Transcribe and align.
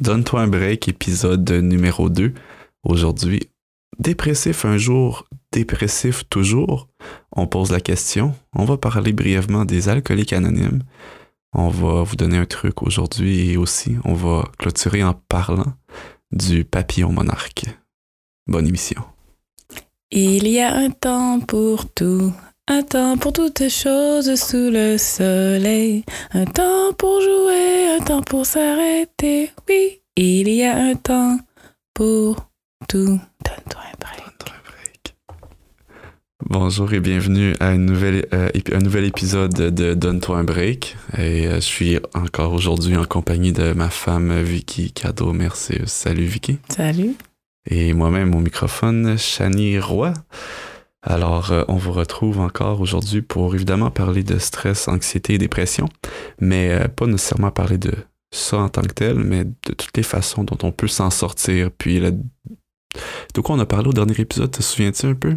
Donne-toi 0.00 0.40
un 0.40 0.48
break, 0.48 0.88
épisode 0.88 1.50
numéro 1.50 2.08
2. 2.08 2.32
Aujourd'hui, 2.84 3.50
dépressif 3.98 4.64
un 4.64 4.78
jour, 4.78 5.26
dépressif 5.52 6.26
toujours. 6.30 6.88
On 7.32 7.46
pose 7.46 7.70
la 7.70 7.80
question. 7.80 8.34
On 8.54 8.64
va 8.64 8.78
parler 8.78 9.12
brièvement 9.12 9.66
des 9.66 9.90
alcooliques 9.90 10.32
anonymes. 10.32 10.82
On 11.52 11.68
va 11.68 12.02
vous 12.02 12.16
donner 12.16 12.38
un 12.38 12.46
truc 12.46 12.82
aujourd'hui 12.82 13.50
et 13.50 13.56
aussi 13.58 13.96
on 14.06 14.14
va 14.14 14.48
clôturer 14.58 15.04
en 15.04 15.12
parlant 15.12 15.74
du 16.32 16.64
papillon 16.64 17.12
monarque. 17.12 17.66
Bonne 18.46 18.68
émission. 18.68 19.02
Il 20.10 20.48
y 20.48 20.60
a 20.60 20.74
un 20.74 20.90
temps 20.90 21.40
pour 21.40 21.92
tout, 21.92 22.32
un 22.68 22.82
temps 22.82 23.16
pour 23.16 23.32
toutes 23.32 23.68
choses 23.68 24.34
sous 24.34 24.70
le 24.70 24.96
soleil, 24.98 26.04
un 26.32 26.44
temps 26.44 26.92
pour 26.96 27.20
jouer, 27.20 27.96
un 27.98 28.04
temps 28.04 28.22
pour 28.22 28.46
s'arrêter. 28.46 29.50
Oui, 29.68 30.00
il 30.16 30.48
y 30.48 30.62
a 30.64 30.76
un 30.76 30.94
temps 30.94 31.38
pour 31.94 32.36
tout. 32.88 33.20
Donne-toi 33.44 33.80
un 33.80 33.96
break. 33.98 34.20
Bonjour 36.48 36.92
et 36.94 37.00
bienvenue 37.00 37.54
à 37.60 37.72
une 37.72 37.86
nouvelle, 37.86 38.26
euh, 38.32 38.48
un 38.72 38.78
nouvel 38.78 39.04
épisode 39.04 39.52
de 39.52 39.94
Donne-toi 39.94 40.38
un 40.38 40.44
break. 40.44 40.96
Et 41.16 41.46
euh, 41.46 41.56
je 41.56 41.60
suis 41.60 41.98
encore 42.14 42.52
aujourd'hui 42.52 42.96
en 42.96 43.04
compagnie 43.04 43.52
de 43.52 43.72
ma 43.72 43.88
femme 43.88 44.42
Vicky 44.42 44.90
Cadeau. 44.90 45.32
Merci. 45.32 45.74
Salut 45.86 46.24
Vicky. 46.24 46.58
Salut. 46.68 47.14
Et 47.68 47.92
moi-même 47.92 48.34
au 48.34 48.40
microphone, 48.40 49.16
Chani 49.16 49.78
Roy. 49.78 50.12
Alors, 51.02 51.50
euh, 51.52 51.64
on 51.68 51.76
vous 51.76 51.92
retrouve 51.92 52.40
encore 52.40 52.80
aujourd'hui 52.80 53.22
pour 53.22 53.54
évidemment 53.54 53.90
parler 53.90 54.22
de 54.22 54.38
stress, 54.38 54.86
anxiété 54.88 55.34
et 55.34 55.38
dépression, 55.38 55.88
mais 56.40 56.70
euh, 56.72 56.88
pas 56.88 57.06
nécessairement 57.06 57.50
parler 57.50 57.78
de 57.78 57.92
ça 58.32 58.58
en 58.58 58.68
tant 58.68 58.82
que 58.82 58.92
tel, 58.92 59.14
mais 59.16 59.44
de 59.44 59.72
toutes 59.76 59.96
les 59.96 60.02
façons 60.02 60.44
dont 60.44 60.58
on 60.62 60.72
peut 60.72 60.88
s'en 60.88 61.10
sortir. 61.10 61.70
Puis, 61.76 61.98
la... 62.00 62.10
de 62.10 63.40
quoi 63.42 63.56
on 63.56 63.58
a 63.60 63.66
parlé 63.66 63.88
au 63.88 63.92
dernier 63.94 64.20
épisode, 64.20 64.50
te 64.50 64.62
souviens-tu 64.62 65.06
un 65.06 65.14
peu? 65.14 65.36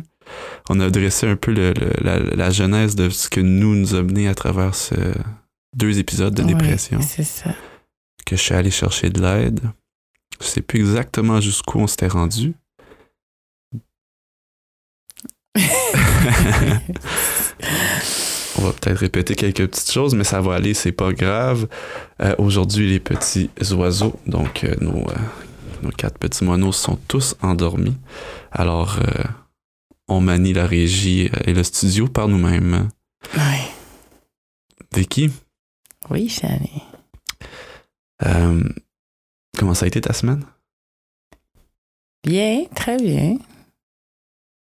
On 0.70 0.80
a 0.80 0.90
dressé 0.90 1.28
un 1.28 1.36
peu 1.38 1.52
le- 1.54 1.74
le- 1.74 1.94
la, 2.02 2.20
la 2.20 2.50
genèse 2.50 2.96
de 2.96 3.10
ce 3.10 3.30
que 3.30 3.40
nous 3.42 3.76
nous 3.76 3.96
a 3.96 4.04
mené 4.04 4.28
à 4.28 4.36
travers 4.36 4.76
ce 4.76 4.96
deux 5.76 5.98
épisodes 5.98 6.34
de 6.34 6.44
Ouais, 6.44 6.54
dépression 6.54 7.02
c'est 7.02 7.24
ça. 7.24 7.50
que 8.26 8.36
je 8.36 8.42
suis 8.42 8.54
allé 8.54 8.70
chercher 8.72 9.10
de 9.10 9.22
l'aide. 9.22 9.60
Je 10.42 10.46
sais 10.48 10.62
plus 10.62 10.80
exactement 10.82 11.42
jusqu'où 11.42 11.80
on 11.80 11.88
s'était 11.88 12.08
rendu. 12.08 12.54
On 18.58 18.62
va 18.62 18.72
peut-être 18.74 18.98
répéter 19.00 19.36
quelques 19.36 19.68
petites 19.68 19.92
choses, 19.92 20.14
mais 20.16 20.24
ça 20.24 20.42
va 20.42 20.56
aller, 20.56 20.74
c'est 20.74 20.92
pas 20.92 21.12
grave. 21.12 21.68
Euh, 22.22 22.36
Aujourd'hui, 22.38 22.90
les 22.90 23.00
petits 23.00 23.50
oiseaux, 23.72 24.20
donc 24.28 24.64
euh, 24.64 24.76
nos, 24.80 25.08
euh, 25.10 25.16
nos 25.82 25.90
quatre 25.92 26.18
petits 26.20 26.44
monos 26.44 26.72
sont 26.76 26.98
tous 27.08 27.36
endormis. 27.42 27.96
Alors, 28.52 29.00
on 30.08 30.22
manie 30.22 30.54
la 30.54 30.68
régie 30.68 31.30
et 31.46 31.54
le 31.54 31.64
studio 31.64 32.08
par 32.08 32.28
nous-mêmes. 32.28 32.90
Ouais. 33.36 33.62
Vicky, 34.96 35.32
Oui, 36.12 36.30
Chani. 36.30 36.84
euh, 38.26 38.62
comment 39.58 39.74
ça 39.74 39.86
a 39.86 39.88
été 39.88 40.00
ta 40.02 40.14
semaine? 40.14 40.46
Bien, 42.24 42.66
très 42.76 42.98
bien. 42.98 43.38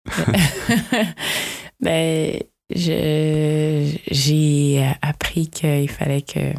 ben, 1.80 2.40
j'ai 2.70 4.86
appris 5.02 5.50
qu'il 5.50 5.90
fallait 5.90 6.22
que 6.22 6.54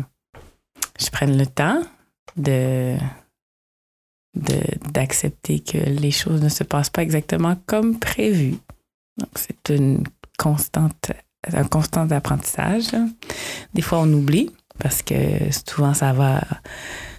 je 0.98 1.10
prenne 1.10 1.38
le 1.38 1.46
temps 1.46 1.82
de, 2.36 2.96
d'accepter 4.92 5.60
que 5.60 5.78
les 5.78 6.10
choses 6.10 6.42
ne 6.42 6.48
se 6.48 6.64
passent 6.64 6.90
pas 6.90 7.02
exactement 7.02 7.56
comme 7.66 7.98
prévu. 7.98 8.56
Donc, 9.18 9.30
c'est 9.34 9.74
une 9.74 10.04
constante, 10.38 11.12
un 11.52 11.64
constant 11.64 12.10
apprentissage. 12.10 12.88
Des 13.74 13.82
fois, 13.82 14.00
on 14.00 14.12
oublie 14.12 14.50
parce 14.78 15.02
que 15.02 15.14
souvent, 15.68 15.94
ça 15.94 16.12
va. 16.12 16.42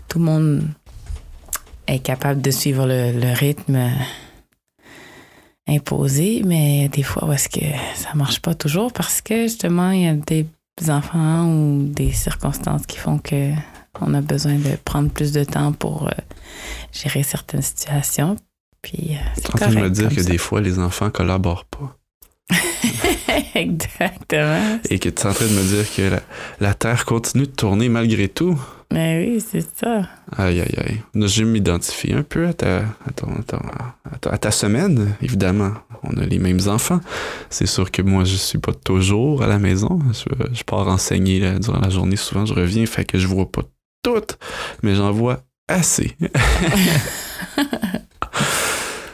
Tout 0.08 0.20
le 0.20 0.26
monde 0.26 0.64
est 1.88 2.00
capable 2.00 2.42
de 2.42 2.52
suivre 2.52 2.86
le 2.88 3.34
rythme 3.34 3.92
imposé, 5.68 6.42
mais 6.46 6.90
des 6.90 7.04
fois, 7.04 7.28
où 7.28 7.32
est-ce 7.32 7.50
que 7.50 7.66
ça 7.96 8.14
marche 8.16 8.42
pas 8.42 8.54
toujours 8.54 8.92
parce 8.92 9.22
que 9.22 9.44
justement, 9.44 9.92
il 9.92 10.02
y 10.02 10.08
a 10.08 10.14
des 10.14 10.46
enfants 10.90 11.48
ou 11.48 11.88
des 11.88 12.12
circonstances 12.12 12.86
qui 12.86 12.98
font 12.98 13.20
que 13.20 13.52
on 14.00 14.14
a 14.14 14.22
besoin 14.22 14.56
de 14.56 14.76
prendre 14.84 15.10
plus 15.10 15.32
de 15.32 15.44
temps 15.44 15.74
pour 15.74 16.08
euh, 16.08 16.12
gérer 16.92 17.24
certaines 17.24 17.62
situations. 17.62 18.36
Puis, 18.82 19.12
euh, 19.12 19.50
en 19.54 19.58
train 19.58 19.70
de 19.70 19.76
me 19.76 19.90
dire 19.90 20.10
que 20.10 20.24
ça. 20.24 20.30
des 20.30 20.38
fois, 20.38 20.62
les 20.62 20.80
enfants 20.80 21.12
collaborent 21.12 21.66
pas. 21.66 21.98
Exactement. 23.56 24.80
Et 24.90 24.98
que 24.98 25.10
tu 25.10 25.22
es 25.22 25.26
en 25.26 25.34
train 25.34 25.46
de 25.46 25.52
me 25.52 25.64
dire 25.64 25.94
que 25.94 26.02
la, 26.02 26.22
la 26.60 26.74
Terre 26.74 27.06
continue 27.06 27.46
de 27.46 27.52
tourner 27.52 27.90
malgré 27.90 28.28
tout. 28.28 28.60
Mais 28.92 29.26
oui, 29.26 29.40
c'est 29.46 29.66
ça. 29.78 30.08
Aïe, 30.38 30.60
aïe, 30.62 30.76
aïe. 30.78 31.02
Je 31.16 31.44
m'identifie 31.44 32.14
un 32.14 32.24
peu 32.24 32.48
à 32.48 32.54
ta, 32.54 32.78
à, 32.80 33.12
ton- 33.16 33.34
à 33.34 33.44
ton- 33.44 33.58
à 34.12 34.18
ta- 34.20 34.30
à 34.32 34.38
ta 34.38 34.52
semaine, 34.52 35.16
évidemment. 35.22 35.72
On 36.04 36.18
a 36.18 36.26
les 36.26 36.40
mêmes 36.40 36.60
enfants. 36.68 37.00
C'est 37.50 37.68
sûr 37.68 37.90
que 37.92 38.02
moi, 38.02 38.24
je 38.26 38.36
suis 38.36 38.58
pas 38.60 38.74
toujours 38.74 39.44
à 39.44 39.48
la 39.48 39.60
maison. 39.60 40.00
Je, 40.12 40.24
je 40.54 40.64
pars 40.64 40.88
enseigner 40.88 41.40
là, 41.40 41.58
durant 41.60 41.80
la 41.80 41.90
journée. 41.90 42.16
Souvent, 42.18 42.46
je 42.46 42.54
reviens, 42.54 42.86
fait 42.86 43.06
que 43.06 43.18
je 43.18 43.28
vois 43.28 43.50
pas 43.50 43.62
toutes, 44.04 44.38
mais 44.84 44.96
j'en 44.96 45.12
vois 45.12 45.44
assez. 45.68 46.16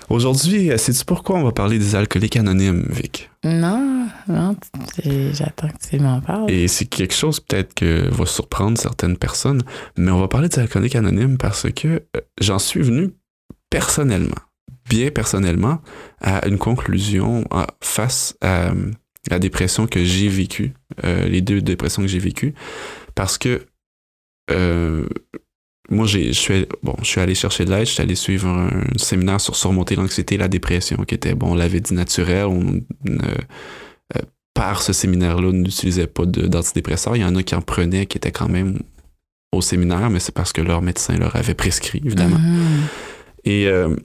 Aujourd'hui, 0.09 0.71
sais-tu 0.77 1.03
pourquoi 1.03 1.37
on 1.37 1.43
va 1.43 1.51
parler 1.51 1.79
des 1.79 1.93
alcooliques 1.93 2.37
anonymes, 2.37 2.85
Vic? 2.89 3.29
Non, 3.43 4.07
non, 4.29 4.55
j'attends 5.33 5.67
que 5.67 5.89
tu 5.89 5.99
m'en 5.99 6.21
parles. 6.21 6.49
Et 6.49 6.69
c'est 6.69 6.85
quelque 6.85 7.13
chose 7.13 7.41
peut-être 7.41 7.73
que 7.73 8.07
va 8.09 8.25
surprendre 8.25 8.77
certaines 8.77 9.17
personnes, 9.17 9.63
mais 9.97 10.11
on 10.11 10.19
va 10.19 10.29
parler 10.29 10.47
des 10.47 10.59
alcooliques 10.59 10.95
anonymes 10.95 11.37
parce 11.37 11.69
que 11.73 11.87
euh, 11.87 12.21
j'en 12.39 12.57
suis 12.57 12.81
venu 12.81 13.11
personnellement, 13.69 14.39
bien 14.89 15.11
personnellement, 15.11 15.81
à 16.21 16.47
une 16.47 16.57
conclusion 16.57 17.43
face 17.81 18.37
à 18.39 18.69
euh, 18.69 18.91
la 19.29 19.39
dépression 19.39 19.87
que 19.87 20.03
j'ai 20.05 20.29
vécue, 20.29 20.73
euh, 21.03 21.27
les 21.27 21.41
deux 21.41 21.61
dépressions 21.61 22.01
que 22.01 22.07
j'ai 22.07 22.19
vécues, 22.19 22.53
parce 23.13 23.37
que 23.37 23.65
euh, 24.51 25.05
moi, 25.89 26.05
j'ai, 26.05 26.27
je 26.33 26.39
suis, 26.39 26.65
bon, 26.83 26.95
je 27.01 27.05
suis 27.05 27.21
allé 27.21 27.35
chercher 27.35 27.65
de 27.65 27.71
l'aide, 27.71 27.85
je 27.85 27.91
suis 27.91 28.01
allé 28.01 28.15
suivre 28.15 28.47
un, 28.47 28.69
séminaire 28.97 29.39
sur 29.39 29.55
surmonter 29.55 29.95
l'anxiété 29.95 30.35
et 30.35 30.37
la 30.37 30.47
dépression, 30.47 30.97
qui 31.05 31.15
était, 31.15 31.33
bon, 31.33 31.51
on 31.51 31.55
l'avait 31.55 31.79
dit 31.79 31.93
naturel, 31.93 32.45
on 32.45 32.59
ne- 32.61 33.21
euh, 34.15 34.21
par 34.53 34.81
ce 34.81 34.91
séminaire-là, 34.91 35.49
on 35.49 35.53
n'utilisait 35.53 36.07
pas 36.07 36.25
d'antidépresseurs. 36.25 37.15
Il 37.15 37.21
y 37.21 37.25
en 37.25 37.35
a 37.35 37.43
qui 37.43 37.55
en 37.55 37.61
prenaient, 37.61 38.05
qui 38.05 38.17
étaient 38.17 38.31
quand 38.31 38.49
même 38.49 38.79
au 39.51 39.61
séminaire, 39.61 40.09
mais 40.09 40.19
c'est 40.19 40.33
parce 40.33 40.51
que 40.51 40.61
leur 40.61 40.81
médecin 40.81 41.15
leur 41.15 41.35
avait 41.35 41.53
prescrit, 41.53 42.01
évidemment. 42.03 42.39
Mhm. 42.39 42.87
Et 43.45 43.67
euh, 43.67 43.95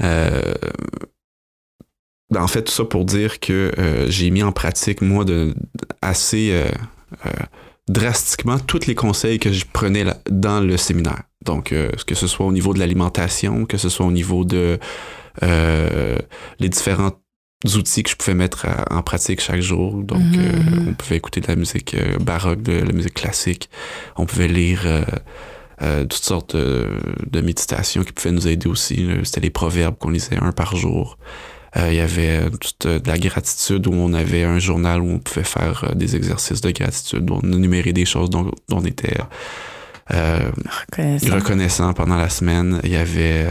euh, 0.00 0.54
ben, 2.30 2.42
en 2.42 2.46
fait, 2.46 2.62
tout 2.64 2.72
ça 2.72 2.84
pour 2.84 3.04
dire 3.04 3.40
que 3.40 3.72
euh, 3.78 4.10
j'ai 4.10 4.30
mis 4.30 4.42
en 4.42 4.52
pratique, 4.52 5.00
moi, 5.00 5.24
de, 5.24 5.54
assez 6.02 6.50
euh, 6.52 6.68
euh, 7.26 7.30
drastiquement 7.88 8.58
tous 8.58 8.86
les 8.86 8.94
conseils 8.94 9.38
que 9.38 9.52
je 9.52 9.64
prenais 9.72 10.04
là- 10.04 10.18
dans 10.30 10.60
le 10.60 10.76
séminaire. 10.76 11.22
Donc, 11.44 11.72
euh, 11.72 11.90
que 12.06 12.14
ce 12.14 12.26
soit 12.26 12.46
au 12.46 12.52
niveau 12.52 12.74
de 12.74 12.78
l'alimentation, 12.78 13.64
que 13.64 13.78
ce 13.78 13.88
soit 13.88 14.06
au 14.06 14.12
niveau 14.12 14.44
de 14.44 14.78
euh, 15.42 16.18
les 16.58 16.68
différents 16.68 17.12
outils 17.76 18.02
que 18.02 18.10
je 18.10 18.16
pouvais 18.16 18.34
mettre 18.34 18.66
à- 18.66 18.84
en 18.92 19.02
pratique 19.02 19.40
chaque 19.40 19.60
jour. 19.60 19.94
Donc, 20.02 20.20
Mhm, 20.20 20.38
euh, 20.40 20.84
on 20.90 20.94
pouvait 20.94 21.16
écouter 21.16 21.40
de 21.40 21.46
la 21.46 21.56
musique 21.56 21.94
euh, 21.94 22.18
baroque, 22.18 22.62
de 22.62 22.72
la 22.72 22.92
musique 22.92 23.14
classique. 23.14 23.70
On 24.16 24.26
pouvait 24.26 24.48
lire 24.48 24.80
toutes 25.80 26.12
sortes 26.24 26.56
de, 26.56 26.88
de 27.30 27.40
méditations 27.40 28.02
qui 28.02 28.10
pouvaient 28.12 28.32
nous 28.34 28.48
aider 28.48 28.66
aussi. 28.66 29.08
C'était 29.22 29.40
les 29.42 29.50
proverbes 29.50 29.96
qu'on 29.96 30.10
lisait 30.10 30.36
un 30.40 30.50
par 30.50 30.74
jour. 30.74 31.18
Euh, 31.76 31.88
il 31.90 31.96
y 31.96 32.00
avait 32.00 32.38
euh, 32.38 32.50
toute 32.50 32.86
euh, 32.86 32.98
de 32.98 33.08
la 33.08 33.18
gratitude 33.18 33.86
où 33.86 33.92
on 33.92 34.14
avait 34.14 34.44
un 34.44 34.58
journal 34.58 35.00
où 35.02 35.10
on 35.10 35.18
pouvait 35.18 35.44
faire 35.44 35.92
des 35.94 36.16
exercices 36.16 36.60
de 36.60 36.70
gratitude, 36.70 37.30
où 37.30 37.40
on 37.42 37.52
énumérait 37.52 37.92
des 37.92 38.06
choses 38.06 38.30
dont, 38.30 38.44
dont 38.44 38.52
on 38.78 38.84
était 38.84 39.16
Reconnaissant. 40.10 41.34
reconnaissant 41.34 41.92
pendant 41.92 42.16
la 42.16 42.30
semaine. 42.30 42.80
Il 42.84 42.90
y 42.90 42.96
avait 42.96 43.46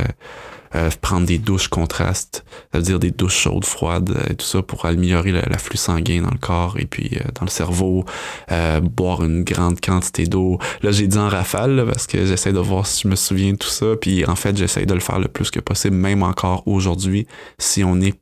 euh, 0.76 0.90
prendre 1.02 1.26
des 1.26 1.38
douches 1.38 1.68
contrastes, 1.68 2.46
ça 2.72 2.80
veut 2.80 2.84
dire 2.84 3.00
des 3.00 3.12
douches 3.12 3.38
chaudes, 3.38 3.66
froides, 3.66 4.10
euh, 4.10 4.32
et 4.32 4.36
tout 4.36 4.46
ça 4.46 4.62
pour 4.62 4.86
améliorer 4.86 5.32
l'afflux 5.32 5.78
sanguin 5.78 6.22
dans 6.22 6.32
le 6.32 6.38
corps 6.38 6.78
et 6.80 6.86
puis 6.86 7.12
euh, 7.16 7.24
dans 7.36 7.46
le 7.46 7.50
cerveau, 7.50 8.06
euh, 8.52 8.80
boire 8.80 9.24
une 9.24 9.44
grande 9.44 9.80
quantité 9.80 10.26
d'eau. 10.26 10.60
Là, 10.82 10.92
j'ai 10.92 11.08
dit 11.08 11.18
en 11.18 11.30
rafale 11.30 11.76
là, 11.76 11.86
parce 11.86 12.08
que 12.08 12.26
j'essaie 12.26 12.54
de 12.54 12.60
voir 12.60 12.86
si 12.86 13.04
je 13.04 13.08
me 13.08 13.16
souviens 13.16 13.54
de 13.54 13.58
tout 13.58 13.70
ça, 13.70 13.96
puis 14.00 14.26
en 14.26 14.36
fait, 14.36 14.58
j'essaie 14.58 14.86
de 14.86 14.94
le 14.94 15.00
faire 15.00 15.20
le 15.20 15.28
plus 15.28 15.52
que 15.52 15.60
possible, 15.60 15.96
même 15.96 16.24
encore 16.24 16.68
aujourd'hui, 16.68 17.28
si 17.60 17.84
on 17.84 18.00
est 18.02 18.20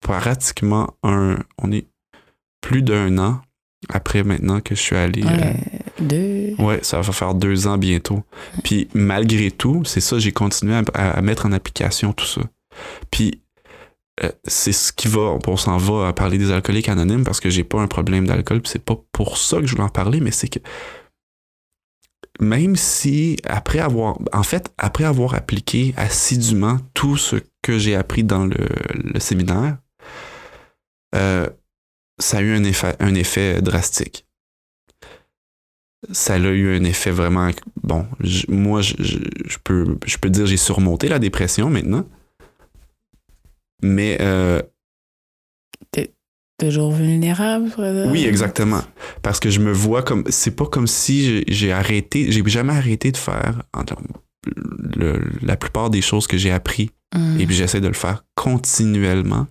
pratiquement 0.00 0.94
un, 1.02 1.38
on 1.62 1.72
est 1.72 1.86
plus 2.60 2.82
d'un 2.82 3.18
an 3.18 3.40
après 3.88 4.22
maintenant 4.22 4.60
que 4.60 4.74
je 4.74 4.80
suis 4.80 4.96
allé 4.96 5.22
Ouais. 5.22 5.56
Deux. 6.00 6.54
Ouais, 6.58 6.80
ça 6.82 7.00
va 7.00 7.12
faire 7.12 7.34
deux 7.34 7.66
ans 7.66 7.78
bientôt. 7.78 8.22
Puis 8.64 8.88
malgré 8.94 9.50
tout, 9.50 9.82
c'est 9.84 10.00
ça, 10.00 10.18
j'ai 10.18 10.32
continué 10.32 10.80
à, 10.94 11.20
mettre 11.22 11.46
en 11.46 11.52
application 11.52 12.12
tout 12.12 12.26
ça. 12.26 12.42
Puis 13.10 13.42
euh, 14.22 14.30
c'est 14.44 14.72
ce 14.72 14.92
qui 14.92 15.08
va, 15.08 15.38
on 15.46 15.56
s'en 15.56 15.76
va 15.76 16.08
à 16.08 16.12
parler 16.12 16.38
des 16.38 16.50
alcooliques 16.50 16.88
anonymes 16.88 17.24
parce 17.24 17.40
que 17.40 17.50
j'ai 17.50 17.64
pas 17.64 17.80
un 17.80 17.86
problème 17.86 18.26
d'alcool, 18.26 18.60
puis 18.60 18.70
c'est 18.70 18.84
pas 18.84 18.96
pour 19.12 19.38
ça 19.38 19.60
que 19.60 19.66
je 19.66 19.72
voulais 19.72 19.84
en 19.84 19.88
parler, 19.88 20.20
mais 20.20 20.30
c'est 20.30 20.48
que 20.48 20.58
même 22.40 22.76
si 22.76 23.36
après 23.44 23.80
avoir, 23.80 24.18
en 24.32 24.42
fait, 24.42 24.72
après 24.78 25.04
avoir 25.04 25.34
appliqué 25.34 25.94
assidûment 25.96 26.78
tout 26.94 27.16
ce 27.16 27.36
que 27.62 27.78
j'ai 27.78 27.96
appris 27.96 28.22
dans 28.22 28.46
le, 28.46 28.68
le 28.94 29.18
séminaire, 29.18 29.78
euh, 31.14 31.48
ça 32.18 32.38
a 32.38 32.40
eu 32.40 32.54
un 32.54 32.64
effet, 32.64 32.96
un 33.00 33.14
effet 33.14 33.60
drastique. 33.62 34.27
Ça 36.12 36.34
a 36.34 36.38
eu 36.38 36.76
un 36.76 36.84
effet 36.84 37.10
vraiment 37.10 37.50
bon. 37.82 38.06
je- 38.20 38.46
moi, 38.48 38.82
je, 38.82 38.94
je- 39.00 39.18
je 39.46 39.58
peux, 39.64 39.98
je 40.06 40.16
peux 40.18 40.30
dire 40.30 40.46
j'ai 40.46 40.56
surmonté 40.56 41.08
la 41.08 41.18
dépression 41.18 41.70
maintenant, 41.70 42.04
mais 43.82 44.18
euh, 44.20 44.62
Toujours 46.60 46.90
vulnérable. 46.90 47.70
Oui, 48.10 48.24
exactement. 48.26 48.82
Parce 49.22 49.38
que 49.38 49.48
je 49.48 49.60
me 49.60 49.70
vois 49.70 50.02
comme. 50.02 50.24
C'est 50.28 50.56
pas 50.56 50.66
comme 50.66 50.88
si 50.88 51.44
j'ai- 51.46 51.70
arrêté. 51.70 52.32
J'ai 52.32 52.42
jamais 52.48 52.72
arrêté 52.72 53.12
de 53.12 53.16
faire 53.16 53.62
le- 54.44 55.22
la 55.40 55.56
plupart 55.56 55.88
des 55.88 56.02
choses 56.02 56.26
que 56.26 56.36
j'ai 56.36 56.50
appris. 56.50 56.90
Mm. 57.14 57.38
Et 57.38 57.46
puis 57.46 57.54
j'essaie 57.54 57.80
de 57.80 57.86
le 57.86 57.94
faire 57.94 58.24
continuellement. 58.34 59.46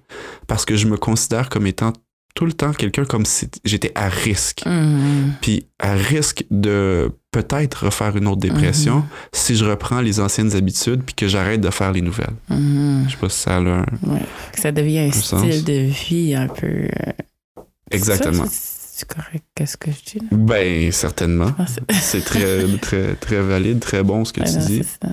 Parce 0.47 0.65
que 0.65 0.75
je 0.75 0.85
me 0.85 0.97
considère 0.97 1.47
comme 1.47 1.65
étant 1.65 1.93
tout 2.35 2.45
le 2.45 2.53
temps 2.53 2.71
quelqu'un 2.71 3.03
comme 3.05 3.25
si 3.25 3.49
j'étais 3.65 3.91
à 3.95 4.09
risque. 4.09 4.63
Mm. 4.65 5.31
Puis 5.41 5.65
à 5.79 5.93
risque 5.93 6.45
de 6.51 7.11
peut-être 7.31 7.85
refaire 7.85 8.15
une 8.15 8.27
autre 8.27 8.41
dépression 8.41 9.03
si 9.33 9.55
je 9.55 9.65
reprends 9.65 10.01
les 10.01 10.19
anciennes 10.19 10.55
habitudes 10.55 11.01
puis 11.03 11.15
que 11.15 11.27
j'arrête 11.27 11.61
de 11.61 11.69
faire 11.71 11.91
les 11.91 12.01
nouvelles. 12.01 12.33
Mhm. 12.49 13.05
Je 13.07 13.11
sais 13.11 13.17
pas 13.17 13.29
si 13.29 13.39
ça 13.39 13.55
a 13.55 13.59
un... 13.59 13.79
Ouais. 14.03 14.21
Ça 14.57 14.71
devient 14.71 14.99
un 14.99 15.07
Un 15.09 15.11
sens. 15.11 15.41
style 15.47 15.63
de 15.63 15.73
vie 15.89 16.35
un 16.35 16.47
peu. 16.47 16.67
euh, 16.67 17.61
Exactement. 17.91 18.45
C'est 18.51 19.07
correct, 19.07 19.43
qu'est-ce 19.55 19.77
que 19.77 19.91
je 19.91 19.97
dis 20.11 20.19
là? 20.19 20.25
Ben, 20.31 20.91
certainement. 20.91 21.53
C'est- 22.01 22.21
très, 22.25 22.65
très, 22.79 23.13
très 23.15 23.41
valide, 23.41 23.79
très 23.79 24.01
bon 24.03 24.25
ce 24.25 24.33
que 24.33 24.41
Ouais, 24.41 24.47
tu 24.51 24.57
non, 24.57 24.65
dis. 24.65 24.83
ça. 24.83 25.09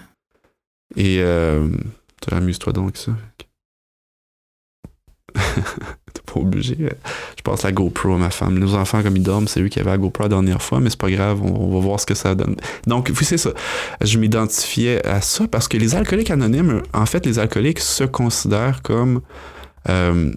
Et 0.96 1.18
euh, 1.20 1.68
tu 2.26 2.34
amuse-toi 2.34 2.72
donc 2.72 2.96
ça? 2.96 3.12
T'es 6.14 6.22
pas 6.32 6.40
obligé. 6.40 6.76
Je 7.36 7.42
passe 7.42 7.62
la 7.62 7.72
GoPro 7.72 8.14
à 8.14 8.18
ma 8.18 8.30
femme. 8.30 8.58
Nos 8.58 8.74
enfants, 8.74 9.02
comme 9.02 9.16
ils 9.16 9.22
dorment, 9.22 9.48
c'est 9.48 9.60
eux 9.60 9.68
qui 9.68 9.80
avaient 9.80 9.90
la 9.90 9.98
GoPro 9.98 10.24
la 10.24 10.28
dernière 10.28 10.62
fois, 10.62 10.80
mais 10.80 10.90
c'est 10.90 11.00
pas 11.00 11.10
grave, 11.10 11.42
on, 11.42 11.72
va 11.72 11.80
voir 11.80 11.98
ce 12.00 12.06
que 12.06 12.14
ça 12.14 12.34
donne. 12.34 12.56
Donc, 12.86 13.10
oui, 13.10 13.24
c'est 13.24 13.38
ça. 13.38 13.50
Je 14.00 14.18
m'identifiais 14.18 15.04
à 15.06 15.20
ça 15.20 15.48
parce 15.48 15.68
que 15.68 15.76
les 15.76 15.94
alcooliques 15.94 16.30
anonymes, 16.30 16.82
en 16.92 17.06
fait, 17.06 17.26
les 17.26 17.38
alcooliques 17.38 17.80
se 17.80 18.04
considèrent 18.04 18.82
comme. 18.82 19.20
Euh, 19.88 20.32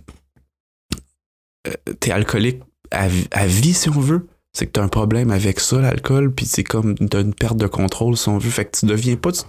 euh, 1.67 1.73
T'es 1.99 2.11
alcoolique 2.11 2.61
à, 2.91 3.07
à 3.31 3.45
vie, 3.45 3.73
si 3.73 3.89
on 3.89 3.99
veut. 3.99 4.27
C'est 4.53 4.65
que 4.65 4.71
t'as 4.71 4.81
un 4.83 4.87
problème 4.87 5.29
avec 5.29 5.59
ça, 5.59 5.79
l'alcool, 5.79 6.33
puis 6.33 6.47
c'est 6.47 6.63
comme 6.63 6.95
t'as 6.95 7.21
une 7.21 7.35
perte 7.35 7.57
de 7.57 7.67
contrôle, 7.67 8.17
si 8.17 8.27
on 8.29 8.39
veut. 8.39 8.49
Fait 8.49 8.65
que 8.65 8.75
tu 8.79 8.85
deviens 8.87 9.15
pas, 9.15 9.31
tu- 9.31 9.43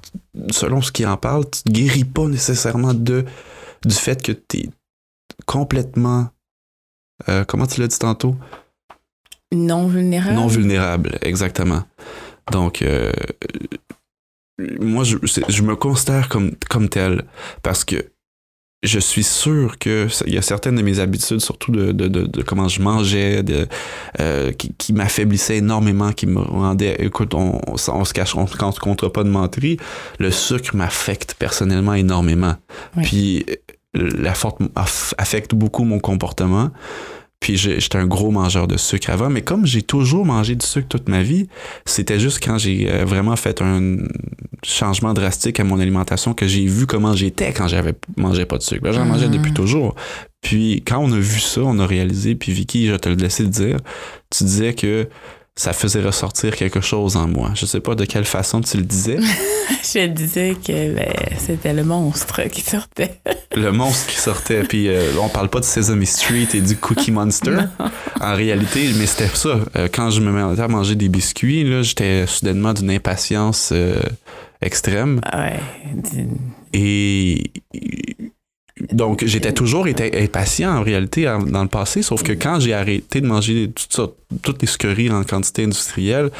selon 0.50 0.82
ce 0.82 0.92
qui 0.92 1.06
en 1.06 1.16
parle, 1.16 1.44
tu 1.48 1.62
te 1.62 1.70
guéris 1.70 2.04
pas 2.04 2.26
nécessairement 2.26 2.92
de, 2.92 3.24
du 3.86 3.94
fait 3.94 4.22
que 4.22 4.32
t'es 4.32 4.68
complètement. 5.46 6.28
euh, 7.28 7.44
comment 7.44 7.66
tu 7.66 7.80
l'as 7.80 7.88
dit 7.88 7.98
tantôt? 7.98 8.36
Non 9.52 9.86
vulnérable. 9.88 10.34
Non 10.36 10.46
vulnérable, 10.46 11.18
exactement. 11.22 11.82
Donc, 12.52 12.82
euh, 12.82 13.12
moi, 14.80 15.04
je, 15.04 15.62
me 15.62 15.76
considère 15.76 16.28
comme, 16.28 16.52
comme 16.68 16.88
tel 16.88 17.24
parce 17.62 17.84
que 17.84 17.96
je 18.84 18.98
suis 19.00 19.24
sûr 19.24 19.78
que 19.78 20.06
il 20.26 20.34
y 20.34 20.38
a 20.38 20.42
certaines 20.42 20.76
de 20.76 20.82
mes 20.82 21.00
habitudes, 21.00 21.40
surtout 21.40 21.72
de, 21.72 21.92
de, 21.92 22.06
de, 22.08 22.22
de 22.26 22.42
comment 22.42 22.68
je 22.68 22.80
mangeais, 22.80 23.42
de, 23.42 23.66
euh, 24.20 24.52
qui, 24.52 24.72
qui 24.74 24.92
m'affaiblissaient 24.92 25.56
énormément, 25.56 26.12
qui 26.12 26.26
me 26.26 26.40
rendaient. 26.40 26.96
Écoute, 27.00 27.34
on, 27.34 27.60
on, 27.66 27.76
se 28.04 28.12
cache, 28.12 28.36
on 28.36 28.46
se 28.46 28.56
comptera 28.80 29.12
pas 29.12 29.24
de 29.24 29.30
menterie. 29.30 29.78
Le 30.18 30.30
sucre 30.30 30.76
m'affecte 30.76 31.34
personnellement 31.38 31.94
énormément. 31.94 32.54
Oui. 32.96 33.02
Puis 33.04 33.46
la 33.94 34.34
forte 34.34 34.60
aff- 34.76 35.14
affecte 35.18 35.54
beaucoup 35.54 35.84
mon 35.84 35.98
comportement. 35.98 36.70
Puis 37.40 37.56
j'étais 37.56 37.98
un 37.98 38.06
gros 38.06 38.32
mangeur 38.32 38.66
de 38.66 38.76
sucre 38.76 39.10
avant, 39.10 39.30
mais 39.30 39.42
comme 39.42 39.64
j'ai 39.64 39.82
toujours 39.82 40.26
mangé 40.26 40.56
du 40.56 40.66
sucre 40.66 40.88
toute 40.88 41.08
ma 41.08 41.22
vie, 41.22 41.46
c'était 41.86 42.18
juste 42.18 42.44
quand 42.44 42.58
j'ai 42.58 42.90
euh, 42.92 43.04
vraiment 43.04 43.36
fait 43.36 43.62
un 43.62 43.98
changement 44.64 45.14
drastique 45.14 45.60
à 45.60 45.64
mon 45.64 45.78
alimentation 45.78 46.34
que 46.34 46.48
j'ai 46.48 46.66
vu 46.66 46.86
comment 46.86 47.14
j'étais 47.14 47.52
quand 47.52 47.68
j'avais 47.68 47.94
mangeais 48.16 48.44
pas 48.44 48.58
de 48.58 48.64
sucre. 48.64 48.90
J'en 48.90 49.04
mangeais 49.04 49.28
Mhm. 49.28 49.34
depuis 49.36 49.52
toujours. 49.52 49.94
Puis 50.42 50.82
quand 50.84 50.98
on 50.98 51.12
a 51.12 51.18
vu 51.18 51.38
ça, 51.38 51.60
on 51.62 51.78
a 51.78 51.86
réalisé, 51.86 52.34
puis 52.34 52.50
Vicky, 52.50 52.88
je 52.88 52.96
te 52.96 53.08
le 53.08 53.14
laisser 53.14 53.44
le 53.44 53.50
dire, 53.50 53.76
tu 54.36 54.42
disais 54.42 54.74
que 54.74 55.08
ça 55.58 55.72
faisait 55.72 56.00
ressortir 56.00 56.54
quelque 56.54 56.80
chose 56.80 57.16
en 57.16 57.26
moi. 57.26 57.50
Je 57.54 57.66
sais 57.66 57.80
pas 57.80 57.96
de 57.96 58.04
quelle 58.04 58.24
façon 58.24 58.60
tu 58.60 58.76
le 58.76 58.84
disais. 58.84 59.18
Je 59.82 60.06
disais 60.06 60.54
que 60.54 60.94
ben, 60.94 61.12
c'était 61.36 61.72
le 61.72 61.82
monstre 61.82 62.42
qui 62.44 62.60
sortait. 62.60 63.20
le 63.56 63.72
monstre 63.72 64.06
qui 64.06 64.18
sortait. 64.18 64.62
Puis 64.62 64.86
euh, 64.86 65.10
on 65.20 65.28
parle 65.28 65.48
pas 65.48 65.58
de 65.58 65.64
Sesame 65.64 66.04
Street 66.04 66.46
et 66.54 66.60
du 66.60 66.76
Cookie 66.76 67.10
Monster. 67.10 67.58
En 68.20 68.34
réalité, 68.34 68.90
mais 68.98 69.06
c'était 69.06 69.28
ça. 69.28 69.60
Euh, 69.76 69.86
quand 69.92 70.10
je 70.10 70.20
me 70.20 70.32
mettais 70.32 70.60
à 70.60 70.66
manger 70.66 70.96
des 70.96 71.08
biscuits, 71.08 71.62
là, 71.62 71.82
j'étais 71.82 72.26
soudainement 72.26 72.72
d'une 72.72 72.90
impatience 72.90 73.70
euh, 73.72 74.00
extrême. 74.60 75.20
Ah 75.22 75.38
ouais. 75.38 75.60
Et 76.72 77.52
donc, 78.92 79.24
j'étais 79.24 79.52
toujours 79.52 79.88
été 79.88 80.22
impatient 80.22 80.70
en 80.78 80.82
réalité 80.82 81.24
dans 81.24 81.62
le 81.62 81.68
passé, 81.68 82.02
sauf 82.02 82.22
que 82.22 82.32
quand 82.32 82.60
j'ai 82.60 82.74
arrêté 82.74 83.20
de 83.20 83.26
manger 83.26 83.70
toutes, 83.74 83.92
sortes- 83.92 84.16
toutes 84.42 84.60
les 84.62 84.68
sucreries 84.68 85.10
en 85.10 85.24
quantité 85.24 85.64
industrielle, 85.64 86.30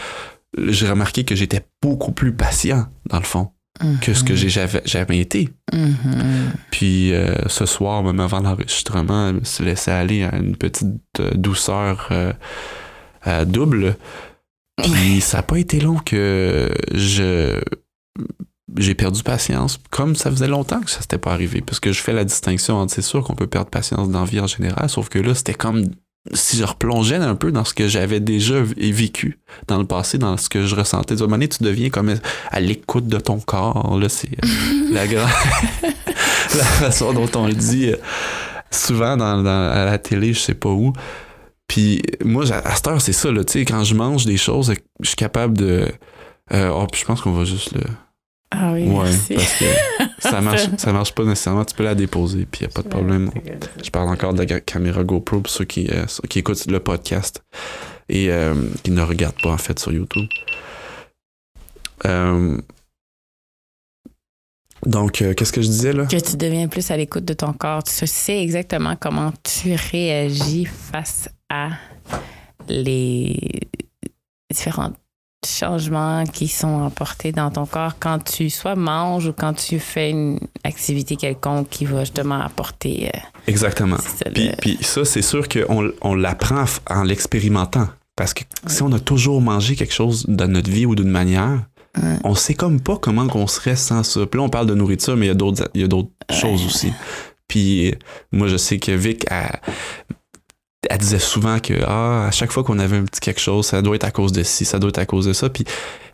j'ai 0.56 0.88
remarqué 0.88 1.24
que 1.24 1.34
j'étais 1.34 1.62
beaucoup 1.82 2.12
plus 2.12 2.32
patient, 2.32 2.86
dans 3.10 3.18
le 3.18 3.24
fond, 3.24 3.50
que 4.00 4.12
ce 4.14 4.24
que 4.24 4.34
j'ai 4.34 4.48
jamais, 4.48 5.18
été. 5.20 5.50
Mhm. 5.72 6.52
Puis 6.70 7.12
euh, 7.12 7.34
ce 7.46 7.66
soir, 7.66 8.02
même 8.02 8.18
avant 8.20 8.40
l'enregistrement, 8.40 9.28
je 9.28 9.34
me 9.34 9.44
suis 9.44 9.64
laissé 9.64 9.90
aller 9.90 10.24
à 10.24 10.34
une 10.36 10.56
petite 10.56 10.88
euh, 11.20 11.30
douceur 11.34 12.08
euh, 12.10 12.32
euh, 13.26 13.44
double. 13.44 13.96
Puis 14.82 15.20
ça 15.20 15.38
n'a 15.38 15.42
pas 15.42 15.58
été 15.58 15.80
long 15.80 15.96
que 15.98 16.72
je 16.94 17.60
j'ai 18.76 18.94
perdu 18.94 19.22
patience, 19.22 19.78
comme 19.90 20.14
ça 20.16 20.30
faisait 20.30 20.48
longtemps 20.48 20.80
que 20.80 20.90
ça 20.90 21.00
s'était 21.00 21.18
pas 21.18 21.32
arrivé, 21.32 21.62
parce 21.62 21.80
que 21.80 21.92
je 21.92 22.00
fais 22.02 22.12
la 22.12 22.24
distinction 22.24 22.76
entre 22.76 22.92
c'est 22.92 23.02
sûr 23.02 23.22
qu'on 23.24 23.34
peut 23.34 23.46
perdre 23.46 23.70
patience 23.70 24.08
dans 24.10 24.20
la 24.20 24.26
vie 24.26 24.40
en 24.40 24.46
général, 24.46 24.88
sauf 24.90 25.08
que 25.08 25.18
là, 25.18 25.34
c'était 25.34 25.54
comme 25.54 25.84
si 26.34 26.58
je 26.58 26.64
replongeais 26.64 27.16
un 27.16 27.34
peu 27.34 27.50
dans 27.52 27.64
ce 27.64 27.72
que 27.72 27.88
j'avais 27.88 28.20
déjà 28.20 28.60
vécu 28.60 29.38
dans 29.66 29.78
le 29.78 29.86
passé, 29.86 30.18
dans 30.18 30.36
ce 30.36 30.50
que 30.50 30.66
je 30.66 30.74
ressentais. 30.74 31.16
De 31.16 31.24
manière, 31.24 31.48
tu 31.48 31.62
deviens 31.64 31.88
comme 31.88 32.14
à 32.50 32.60
l'écoute 32.60 33.06
de 33.06 33.18
ton 33.18 33.40
corps. 33.40 33.98
Là, 33.98 34.10
c'est 34.10 34.28
euh, 34.44 34.48
la 34.92 35.06
grande 35.06 35.26
la 36.54 36.64
façon 36.64 37.14
dont 37.14 37.30
on 37.34 37.46
le 37.46 37.54
dit 37.54 37.88
euh, 37.88 37.96
souvent 38.70 39.16
dans, 39.16 39.42
dans- 39.42 39.70
à 39.70 39.86
la 39.86 39.96
télé, 39.98 40.34
je 40.34 40.40
sais 40.40 40.54
pas 40.54 40.68
où. 40.68 40.92
Puis 41.66 42.02
moi, 42.24 42.44
à 42.52 42.74
cette 42.74 42.86
heure, 42.88 43.00
c'est 43.00 43.12
ça, 43.14 43.30
là, 43.32 43.42
tu 43.44 43.52
sais, 43.54 43.64
quand 43.64 43.84
je 43.84 43.94
mange 43.94 44.26
des 44.26 44.36
choses, 44.36 44.74
je 45.00 45.06
suis 45.06 45.16
capable 45.16 45.56
de. 45.56 45.86
euh, 46.52 46.70
oh, 46.74 46.86
puis 46.90 47.00
je 47.00 47.06
pense 47.06 47.20
qu'on 47.22 47.32
va 47.32 47.44
juste 47.44 47.72
le. 47.72 47.82
Ah 48.50 48.72
oui, 48.72 48.84
Ouais, 48.88 49.04
merci. 49.04 49.34
parce 49.34 49.58
que 49.58 49.64
ça 50.20 50.40
marche, 50.40 50.62
ça 50.78 50.92
marche 50.92 51.14
pas 51.14 51.24
nécessairement. 51.24 51.64
Tu 51.64 51.74
peux 51.74 51.84
la 51.84 51.94
déposer, 51.94 52.46
puis 52.50 52.62
y 52.62 52.64
a 52.64 52.68
pas 52.68 52.82
de 52.82 52.88
problème. 52.88 53.30
Je 53.84 53.90
parle 53.90 54.08
encore 54.08 54.32
de 54.34 54.42
la 54.42 54.60
caméra 54.60 55.04
GoPro 55.04 55.40
pour 55.40 55.50
ceux 55.52 55.64
qui, 55.66 55.88
euh, 55.90 56.06
qui 56.30 56.38
écoutent 56.38 56.66
le 56.66 56.80
podcast 56.80 57.42
et 58.08 58.30
euh, 58.30 58.54
qui 58.82 58.90
ne 58.90 59.02
regardent 59.02 59.40
pas 59.42 59.50
en 59.50 59.58
fait 59.58 59.78
sur 59.78 59.92
YouTube. 59.92 60.26
Euh, 62.06 62.58
donc, 64.86 65.20
euh, 65.22 65.34
qu'est-ce 65.34 65.52
que 65.52 65.60
je 65.60 65.66
disais 65.68 65.92
là? 65.92 66.06
Que 66.06 66.16
tu 66.16 66.36
deviens 66.36 66.68
plus 66.68 66.90
à 66.90 66.96
l'écoute 66.96 67.24
de 67.24 67.34
ton 67.34 67.52
corps. 67.52 67.82
Tu 67.82 68.06
sais 68.06 68.40
exactement 68.40 68.96
comment 68.98 69.32
tu 69.42 69.74
réagis 69.92 70.64
face 70.66 71.28
à 71.50 71.70
les 72.68 73.36
différents 74.50 74.92
changements 75.46 76.24
qui 76.24 76.48
sont 76.48 76.84
apportés 76.84 77.30
dans 77.32 77.50
ton 77.50 77.64
corps 77.66 77.94
quand 78.00 78.18
tu 78.22 78.50
soit 78.50 78.74
manges 78.74 79.26
ou 79.26 79.32
quand 79.32 79.52
tu 79.54 79.78
fais 79.78 80.10
une 80.10 80.38
activité 80.64 81.16
quelconque 81.16 81.68
qui 81.68 81.84
va 81.84 82.00
justement 82.00 82.40
apporter 82.40 83.10
euh, 83.14 83.18
Exactement. 83.46 83.98
ça, 83.98 84.30
Puis, 84.34 84.48
le- 84.48 84.56
puis 84.56 84.78
ça, 84.80 85.04
c'est 85.04 85.22
sûr 85.22 85.48
qu'on 85.48 85.92
on 86.02 86.14
l'apprend 86.14 86.64
en 86.90 87.02
l'expérimentant. 87.04 87.88
Parce 88.16 88.34
que 88.34 88.42
si 88.66 88.82
on 88.82 88.90
a 88.92 88.98
toujours 88.98 89.40
mangé 89.40 89.76
quelque 89.76 89.94
chose 89.94 90.24
dans 90.26 90.48
notre 90.50 90.70
vie 90.70 90.86
ou 90.86 90.94
d'une 90.96 91.10
manière, 91.10 91.60
Ouais. 91.96 92.16
on 92.22 92.34
sait 92.34 92.54
comme 92.54 92.80
pas 92.80 92.96
comment 92.96 93.26
qu'on 93.26 93.46
serait 93.46 93.74
sans 93.74 94.02
ça. 94.02 94.26
Puis 94.26 94.38
là, 94.38 94.44
on 94.44 94.48
parle 94.50 94.66
de 94.66 94.74
nourriture, 94.74 95.16
mais 95.16 95.26
il 95.26 95.28
y 95.28 95.32
a 95.32 95.34
d'autres, 95.34 95.68
il 95.74 95.80
y 95.80 95.84
a 95.84 95.88
d'autres 95.88 96.10
choses 96.30 96.64
aussi. 96.66 96.92
Puis 97.48 97.94
moi, 98.30 98.46
je 98.46 98.56
sais 98.56 98.78
que 98.78 98.92
Vic, 98.92 99.24
elle, 99.30 99.58
elle 100.90 100.98
disait 100.98 101.18
souvent 101.18 101.58
que 101.60 101.74
ah, 101.86 102.26
à 102.26 102.30
chaque 102.30 102.50
fois 102.52 102.64
qu'on 102.64 102.78
avait 102.78 102.96
un 102.96 103.04
petit 103.04 103.20
quelque 103.20 103.40
chose, 103.40 103.66
ça 103.66 103.82
doit 103.82 103.96
être 103.96 104.04
à 104.04 104.10
cause 104.10 104.32
de 104.32 104.42
ci, 104.42 104.64
ça 104.64 104.78
doit 104.78 104.88
être 104.88 104.98
à 104.98 105.06
cause 105.06 105.26
de 105.26 105.32
ça. 105.32 105.48
Puis 105.50 105.64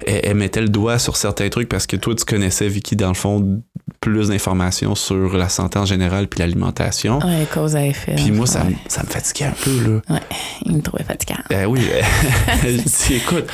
elle, 0.06 0.20
elle 0.24 0.34
mettait 0.36 0.60
le 0.60 0.68
doigt 0.68 0.98
sur 0.98 1.16
certains 1.16 1.48
trucs 1.48 1.68
parce 1.68 1.86
que 1.86 1.96
toi, 1.96 2.14
tu 2.14 2.24
connaissais, 2.24 2.68
Vicky, 2.68 2.96
dans 2.96 3.08
le 3.08 3.14
fond, 3.14 3.62
plus 4.00 4.28
d'informations 4.28 4.94
sur 4.94 5.36
la 5.36 5.48
santé 5.48 5.78
en 5.78 5.86
général 5.86 6.28
puis 6.28 6.40
l'alimentation. 6.40 7.18
Ouais, 7.20 7.46
cause 7.52 7.76
à 7.76 7.86
effet. 7.86 8.14
Puis 8.16 8.30
moi, 8.32 8.46
ça, 8.46 8.64
me- 8.64 8.70
ouais. 8.70 8.76
ça 8.88 9.02
me 9.02 9.08
fatiguait 9.08 9.46
un 9.46 9.52
peu, 9.62 10.00
là. 10.08 10.20
Il 10.66 10.76
me 10.76 10.82
trouvait 10.82 11.04
fatigant. 11.04 11.38
Ben 11.48 11.66
oui, 11.66 11.80
je 12.64 12.68
dis, 12.82 13.14
écoute, 13.14 13.46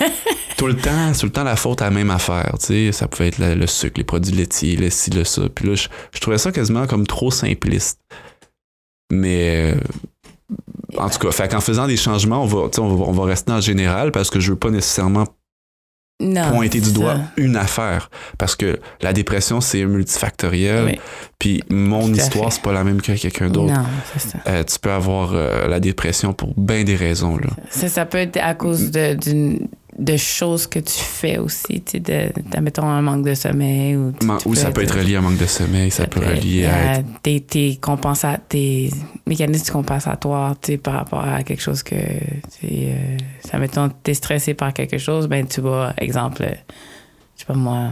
tout 0.56 0.66
le 0.66 0.76
temps, 0.76 1.12
tout 1.12 1.26
le 1.26 1.32
temps 1.32 1.44
la 1.44 1.56
faute 1.56 1.82
à 1.82 1.86
la 1.86 1.90
même 1.92 2.10
affaire, 2.10 2.54
tu 2.58 2.66
sais, 2.66 2.92
ça 2.92 3.06
pouvait 3.08 3.28
être 3.28 3.38
le, 3.38 3.54
le 3.54 3.66
sucre, 3.66 3.94
les 3.98 4.04
produits 4.04 4.34
laitiers, 4.34 4.76
le 4.76 4.90
ci, 4.90 5.10
le 5.10 5.24
ça. 5.24 5.42
Puis 5.54 5.68
là, 5.68 5.74
je, 5.74 5.88
je 6.12 6.20
trouvais 6.20 6.38
ça 6.38 6.50
quasiment 6.52 6.86
comme 6.86 7.06
trop 7.06 7.30
simpliste. 7.30 8.00
Mais 9.12 9.72
euh, 9.72 9.80
en 10.98 11.08
tout 11.10 11.18
cas, 11.18 11.30
fait 11.30 11.48
qu'en 11.48 11.60
faisant 11.60 11.86
des 11.86 11.96
changements, 11.96 12.42
on 12.42 12.46
va, 12.46 12.68
on 12.78 12.88
va, 12.94 13.04
on 13.06 13.12
va 13.12 13.24
rester 13.24 13.52
en 13.52 13.60
général 13.60 14.12
parce 14.12 14.30
que 14.30 14.40
je 14.40 14.50
veux 14.52 14.58
pas 14.58 14.70
nécessairement 14.70 15.24
Non. 16.20 16.50
pointer 16.52 16.80
du 16.80 16.92
doigt 16.92 17.16
ça. 17.16 17.22
une 17.36 17.56
affaire. 17.56 18.10
Parce 18.38 18.56
que 18.56 18.78
la 19.02 19.12
dépression, 19.12 19.60
c'est 19.60 19.84
multifactoriel. 19.84 20.84
Oui. 20.86 21.00
Puis 21.38 21.62
mon 21.70 22.12
histoire, 22.14 22.52
c'est 22.52 22.62
pas 22.62 22.72
la 22.72 22.84
même 22.84 23.02
que 23.02 23.12
quelqu'un 23.12 23.48
d'autre. 23.50 23.72
Non, 23.74 23.84
c'est 24.12 24.30
ça. 24.30 24.38
Euh, 24.46 24.64
tu 24.64 24.78
peux 24.78 24.90
avoir 24.92 25.32
euh, 25.34 25.68
la 25.68 25.80
dépression 25.80 26.32
pour 26.32 26.54
bien 26.56 26.84
des 26.84 26.96
raisons. 26.96 27.36
Là. 27.36 27.48
ça. 27.70 27.88
Ça 27.88 28.06
peut 28.06 28.18
être 28.18 28.38
à 28.38 28.54
cause 28.54 28.90
d'une- 28.90 29.68
de 29.98 30.16
choses 30.18 30.66
que 30.66 30.78
tu 30.78 30.92
fais 30.98 31.38
aussi, 31.38 31.80
tu 31.80 31.92
sais, 31.92 32.00
de, 32.00 32.30
un 32.82 33.00
manque 33.02 33.24
de 33.24 33.34
sommeil. 33.34 33.96
Ou, 33.96 34.12
tu- 34.12 34.26
Man- 34.26 34.38
tu 34.38 34.48
Ou 34.48 34.50
peux 34.52 34.56
ça 34.56 34.70
peut 34.70 34.82
être 34.82 34.98
relié 34.98 35.16
à 35.16 35.20
un 35.20 35.22
manque 35.22 35.38
de 35.38 35.46
sommeil, 35.46 35.90
ça, 35.90 36.06
peut 36.06 36.20
relier 36.20 36.66
à 36.66 36.98
être- 36.98 37.06
tes, 37.22 37.40
tes, 37.40 37.78
compensa- 37.80 38.38
tes 38.48 38.90
mécanismes 39.26 39.72
compensatoires 39.72 40.54
tu 40.60 40.72
sais, 40.72 40.78
par 40.78 40.94
rapport 40.94 41.24
à 41.24 41.42
quelque 41.42 41.62
chose 41.62 41.82
que 41.82 41.94
tu 41.94 42.60
sais, 42.60 42.68
euh, 42.88 43.16
ça 43.44 43.58
mettons 43.58 43.88
t'es 44.02 44.12
stressé 44.14 44.52
par 44.54 44.72
quelque 44.74 44.98
chose 44.98 45.28
ben 45.28 45.46
tu 45.46 45.60
vas 45.62 45.94
exemple 45.98 46.42
euh, 46.42 46.54
je 47.36 47.40
sais 47.40 47.46
pas 47.46 47.54
moi 47.54 47.90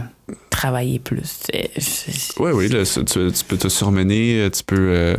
travailler 0.49 0.99
plus 0.99 1.39
tu 1.51 1.57
sais. 1.57 1.69
Je- 1.75 2.41
Oui, 2.43 2.51
oui, 2.53 2.67
là, 2.69 2.83
tu, 2.85 3.03
tu 3.03 3.43
peux 3.47 3.57
te 3.57 3.67
surmener, 3.67 4.41
euh, 4.41 4.49
tu 4.49 4.63
peux 4.63 4.75
euh, 4.89 5.15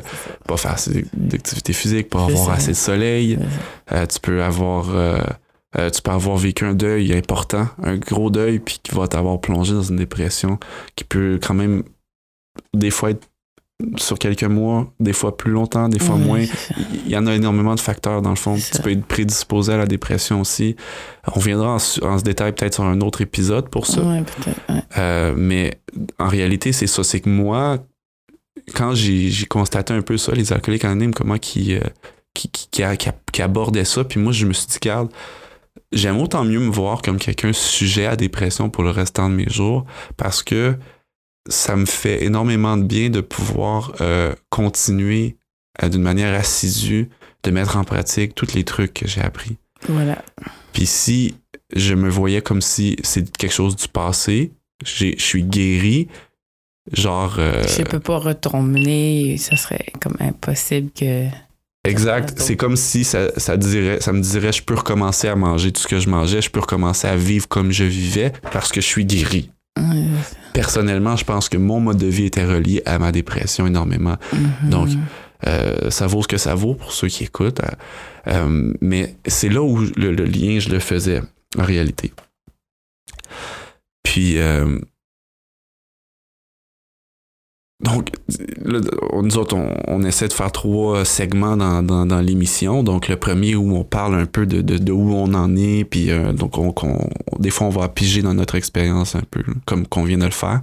pas 0.47 0.57
faire 0.57 0.73
assez 0.73 1.05
d'activité 1.15 1.73
physique, 1.73 2.09
pas 2.11 2.25
avoir 2.25 2.51
assez 2.51 2.71
de 2.73 2.77
soleil, 2.77 3.39
euh, 3.93 4.07
tu 4.07 4.19
peux 4.21 4.43
avoir 4.43 4.87
euh, 5.79 5.91
tu 5.91 6.03
peux 6.03 6.11
avoir 6.11 6.37
vécu 6.37 6.65
un 6.65 6.75
deuil 6.75 7.13
important, 7.13 7.69
un 7.83 7.97
gros 7.97 8.31
deuil, 8.31 8.59
puis 8.59 8.81
qui 8.83 8.95
va 8.95 9.09
t'avoir 9.09 9.41
plongé 9.41 9.75
dans 9.75 9.83
une 9.83 9.97
dépression 9.97 10.59
qui 10.95 11.05
peut 11.05 11.39
quand 11.43 11.55
même 11.55 11.83
des 12.75 12.91
fois 12.91 13.11
être 13.11 13.27
sur 13.99 14.19
quelques 14.19 14.45
mois, 14.45 14.91
des 15.01 15.13
fois 15.13 15.37
plus 15.37 15.53
longtemps, 15.53 15.89
des 15.91 15.99
fois 15.99 16.17
moins. 16.17 16.43
Il 17.05 17.11
y 17.11 17.17
en 17.17 17.27
a 17.27 17.35
énormément 17.35 17.75
de 17.75 17.81
facteurs 17.81 18.23
dans 18.23 18.31
le 18.31 18.37
fond. 18.37 18.57
Tu 18.57 18.81
peux 18.81 18.91
être 18.91 19.05
prédisposé 19.05 19.75
à 19.75 19.77
la 19.77 19.87
dépression 19.87 20.41
aussi. 20.41 20.77
On 21.35 21.41
viendra 21.41 21.73
en, 21.73 22.07
en 22.07 22.19
ce 22.19 22.23
détail 22.23 22.55
peut-être 22.55 22.75
sur 22.75 22.85
un 22.85 23.03
autre 23.03 23.21
épisode 23.21 23.69
pour 23.69 23.87
ça. 23.87 24.01
Peut-être, 24.01 24.39
ouais. 24.71 24.83
Euh, 24.97 25.35
mais 25.37 25.79
en 26.19 26.29
réalité, 26.29 26.73
c'est 26.73 26.87
ça. 26.87 27.05
C'est 27.05 27.21
que 27.21 27.29
moi, 27.29 27.79
quand 28.75 28.95
j'ai 28.95 29.31
constaté 29.47 29.93
un 29.93 30.03
peu 30.03 30.17
ça, 30.17 30.33
les 30.33 30.55
alcooliques 30.55 30.85
anonymes, 30.87 31.13
comment 31.13 31.37
qui, 31.37 31.75
euh, 31.75 31.81
qui, 32.33 32.49
qui, 32.49 32.83
qui, 33.33 33.43
abordaient 33.43 33.85
ça, 33.85 34.05
puis 34.05 34.19
moi, 34.19 34.33
je 34.33 34.47
me 34.47 34.55
suis 34.55 34.69
dit, 34.69 34.79
garde, 34.81 35.11
j'aime 35.93 36.19
autant 36.19 36.45
mieux 36.45 36.61
me 36.61 36.71
voir 36.71 37.03
comme 37.03 37.19
quelqu'un 37.19 37.53
sujet 37.53 38.07
à 38.07 38.17
dépression 38.17 38.71
pour 38.71 38.85
le 38.85 38.91
restant 38.91 39.29
de 39.29 39.35
mes 39.35 39.49
jours 39.49 39.85
parce 40.17 40.43
que 40.43 40.77
ça 41.49 41.77
me 41.77 41.87
fait 41.87 42.25
énormément 42.25 42.77
de 42.77 42.83
bien 42.83 43.11
de 43.11 43.21
pouvoir 43.21 43.93
euh, 44.01 44.35
continuer 44.51 45.37
euh, 45.83 45.89
d'une 45.89 46.03
manière 46.03 46.35
assidue 46.35 47.09
de 47.43 47.51
mettre 47.51 47.77
en 47.77 47.85
pratique 47.85 48.35
tous 48.35 48.55
les 48.55 48.65
trucs 48.65 48.95
que 48.95 49.07
j'ai 49.07 49.21
appris. 49.21 49.57
voilà 49.89 50.25
Puis 50.73 50.87
si 50.87 51.37
je 51.75 51.95
me 51.95 52.09
voyais 52.09 52.43
comme 52.43 52.63
si 52.63 52.97
c'est 53.03 53.31
quelque 53.37 53.53
chose 53.53 53.77
du 53.77 53.89
passé, 53.89 54.53
je 54.85 55.15
suis 55.17 55.45
guéri, 55.45 56.09
genre... 56.93 57.37
euh, 57.39 57.63
je 57.67 57.83
peux 57.83 58.01
pas 58.01 58.19
retourner 58.19 59.37
ça 59.39 59.57
serait 59.57 59.87
comme 60.01 60.17
impossible 60.21 60.91
que 60.91 61.29
exact. 61.87 62.35
C'est 62.37 62.57
comme 62.57 62.77
si 62.77 63.05
ça, 63.05 63.31
ça, 63.39 63.57
dirait, 63.57 64.01
ça 64.01 64.13
me 64.13 64.21
dirait, 64.21 64.53
je 64.53 64.63
peux 64.63 64.75
recommencer 64.75 65.29
à 65.29 65.37
manger 65.37 65.73
tout 65.73 65.81
ce 65.83 65.89
que 65.89 65.99
je 65.99 66.09
mangeais, 66.09 66.43
je 66.43 66.51
peux 66.51 66.61
recommencer 66.61 67.07
à 67.07 67.17
vivre 67.17 67.49
comme 67.49 67.73
je 67.73 67.85
vivais 67.85 68.33
parce 68.53 68.71
que 68.73 68.81
je 68.81 68.87
suis 68.87 69.05
guéri. 69.05 69.51
Personnellement, 70.53 71.17
je 71.17 71.25
pense 71.25 71.49
que 71.49 71.59
mon 71.59 71.81
mode 71.81 71.99
de 71.99 72.07
vie 72.07 72.25
était 72.25 72.45
relié 72.47 72.83
à 72.87 72.99
ma 72.99 73.13
dépression 73.13 73.67
énormément. 73.67 74.17
mhm. 74.33 74.71
Donc, 74.71 74.89
Euh, 75.47 75.91
ça 75.91 76.07
vaut 76.07 76.23
ce 76.23 76.29
que 76.29 76.39
ça 76.39 76.55
vaut 76.55 76.75
pour 76.75 76.93
ceux 76.93 77.09
qui 77.09 77.25
écoutent. 77.25 77.61
Euh, 77.61 77.69
euh, 78.29 78.73
mais 78.81 79.17
c'est 79.27 79.51
là 79.51 79.63
où 79.63 79.79
le, 79.79 80.13
le 80.13 80.25
lien, 80.25 80.59
je 80.59 80.71
le 80.71 80.79
faisais 80.79 81.21
en 81.59 81.63
réalité. 81.63 82.15
Puis, 84.03 84.39
euh, 84.39 84.79
donc, 87.81 88.11
là, 88.65 88.81
nous 89.23 89.37
autres, 89.37 89.55
on, 89.87 90.03
essaie 90.03 90.29
de 90.29 90.33
faire 90.33 90.51
trois 90.51 91.05
segments 91.05 91.57
dans, 91.57 92.21
l'émission. 92.21 92.83
Donc, 92.83 93.09
le 93.09 93.17
premier 93.17 93.55
où 93.55 93.77
on 93.77 93.85
parle 93.85 94.15
un 94.15 94.25
peu 94.25 94.47
de, 94.47 94.93
où 94.93 95.13
on 95.13 95.35
en 95.35 95.55
est, 95.57 95.85
puis 95.85 96.11
euh, 96.11 96.33
donc, 96.33 96.57
on, 96.57 96.73
des 97.39 97.51
fois, 97.51 97.67
on 97.67 97.71
va 97.71 97.89
piger 97.89 98.23
dans 98.23 98.33
notre 98.33 98.55
expérience 98.55 99.15
un 99.15 99.23
peu, 99.31 99.43
comme 99.67 99.87
qu'on 99.87 100.05
vient 100.05 100.17
de 100.17 100.25
le 100.25 100.31
faire. 100.31 100.63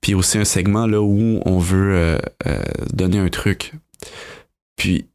Puis 0.00 0.14
aussi 0.14 0.38
un 0.38 0.44
segment 0.44 0.86
là 0.86 1.02
où 1.02 1.40
on 1.44 1.58
veut 1.58 1.94
euh, 1.94 2.18
euh, 2.46 2.62
donner 2.92 3.18
un 3.18 3.28
truc. 3.28 3.72
Puis, 4.76 5.06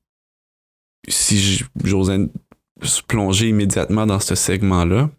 si 1.07 1.63
j'osais 1.85 2.17
plonger 3.07 3.47
immédiatement 3.47 4.05
dans 4.05 4.19
ce 4.19 4.35
segment-là, 4.35 5.09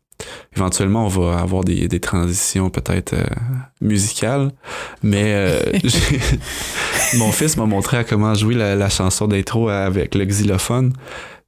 éventuellement, 0.57 1.07
on 1.07 1.09
va 1.09 1.39
avoir 1.39 1.65
des, 1.65 1.89
des 1.89 2.01
transitions 2.01 2.71
peut-être 2.71 3.15
euh, 3.15 3.25
musicales. 3.81 4.53
Mais 5.03 5.33
euh, 5.35 5.61
mon 7.17 7.33
fils 7.33 7.57
m'a 7.57 7.67
montré 7.67 7.97
à 7.99 8.05
comment 8.05 8.35
jouer 8.35 8.55
la, 8.55 8.75
la 8.77 8.89
chanson 8.89 9.27
d'intro 9.29 9.69
avec 9.69 10.15
le 10.15 10.25
xylophone. 10.25 10.93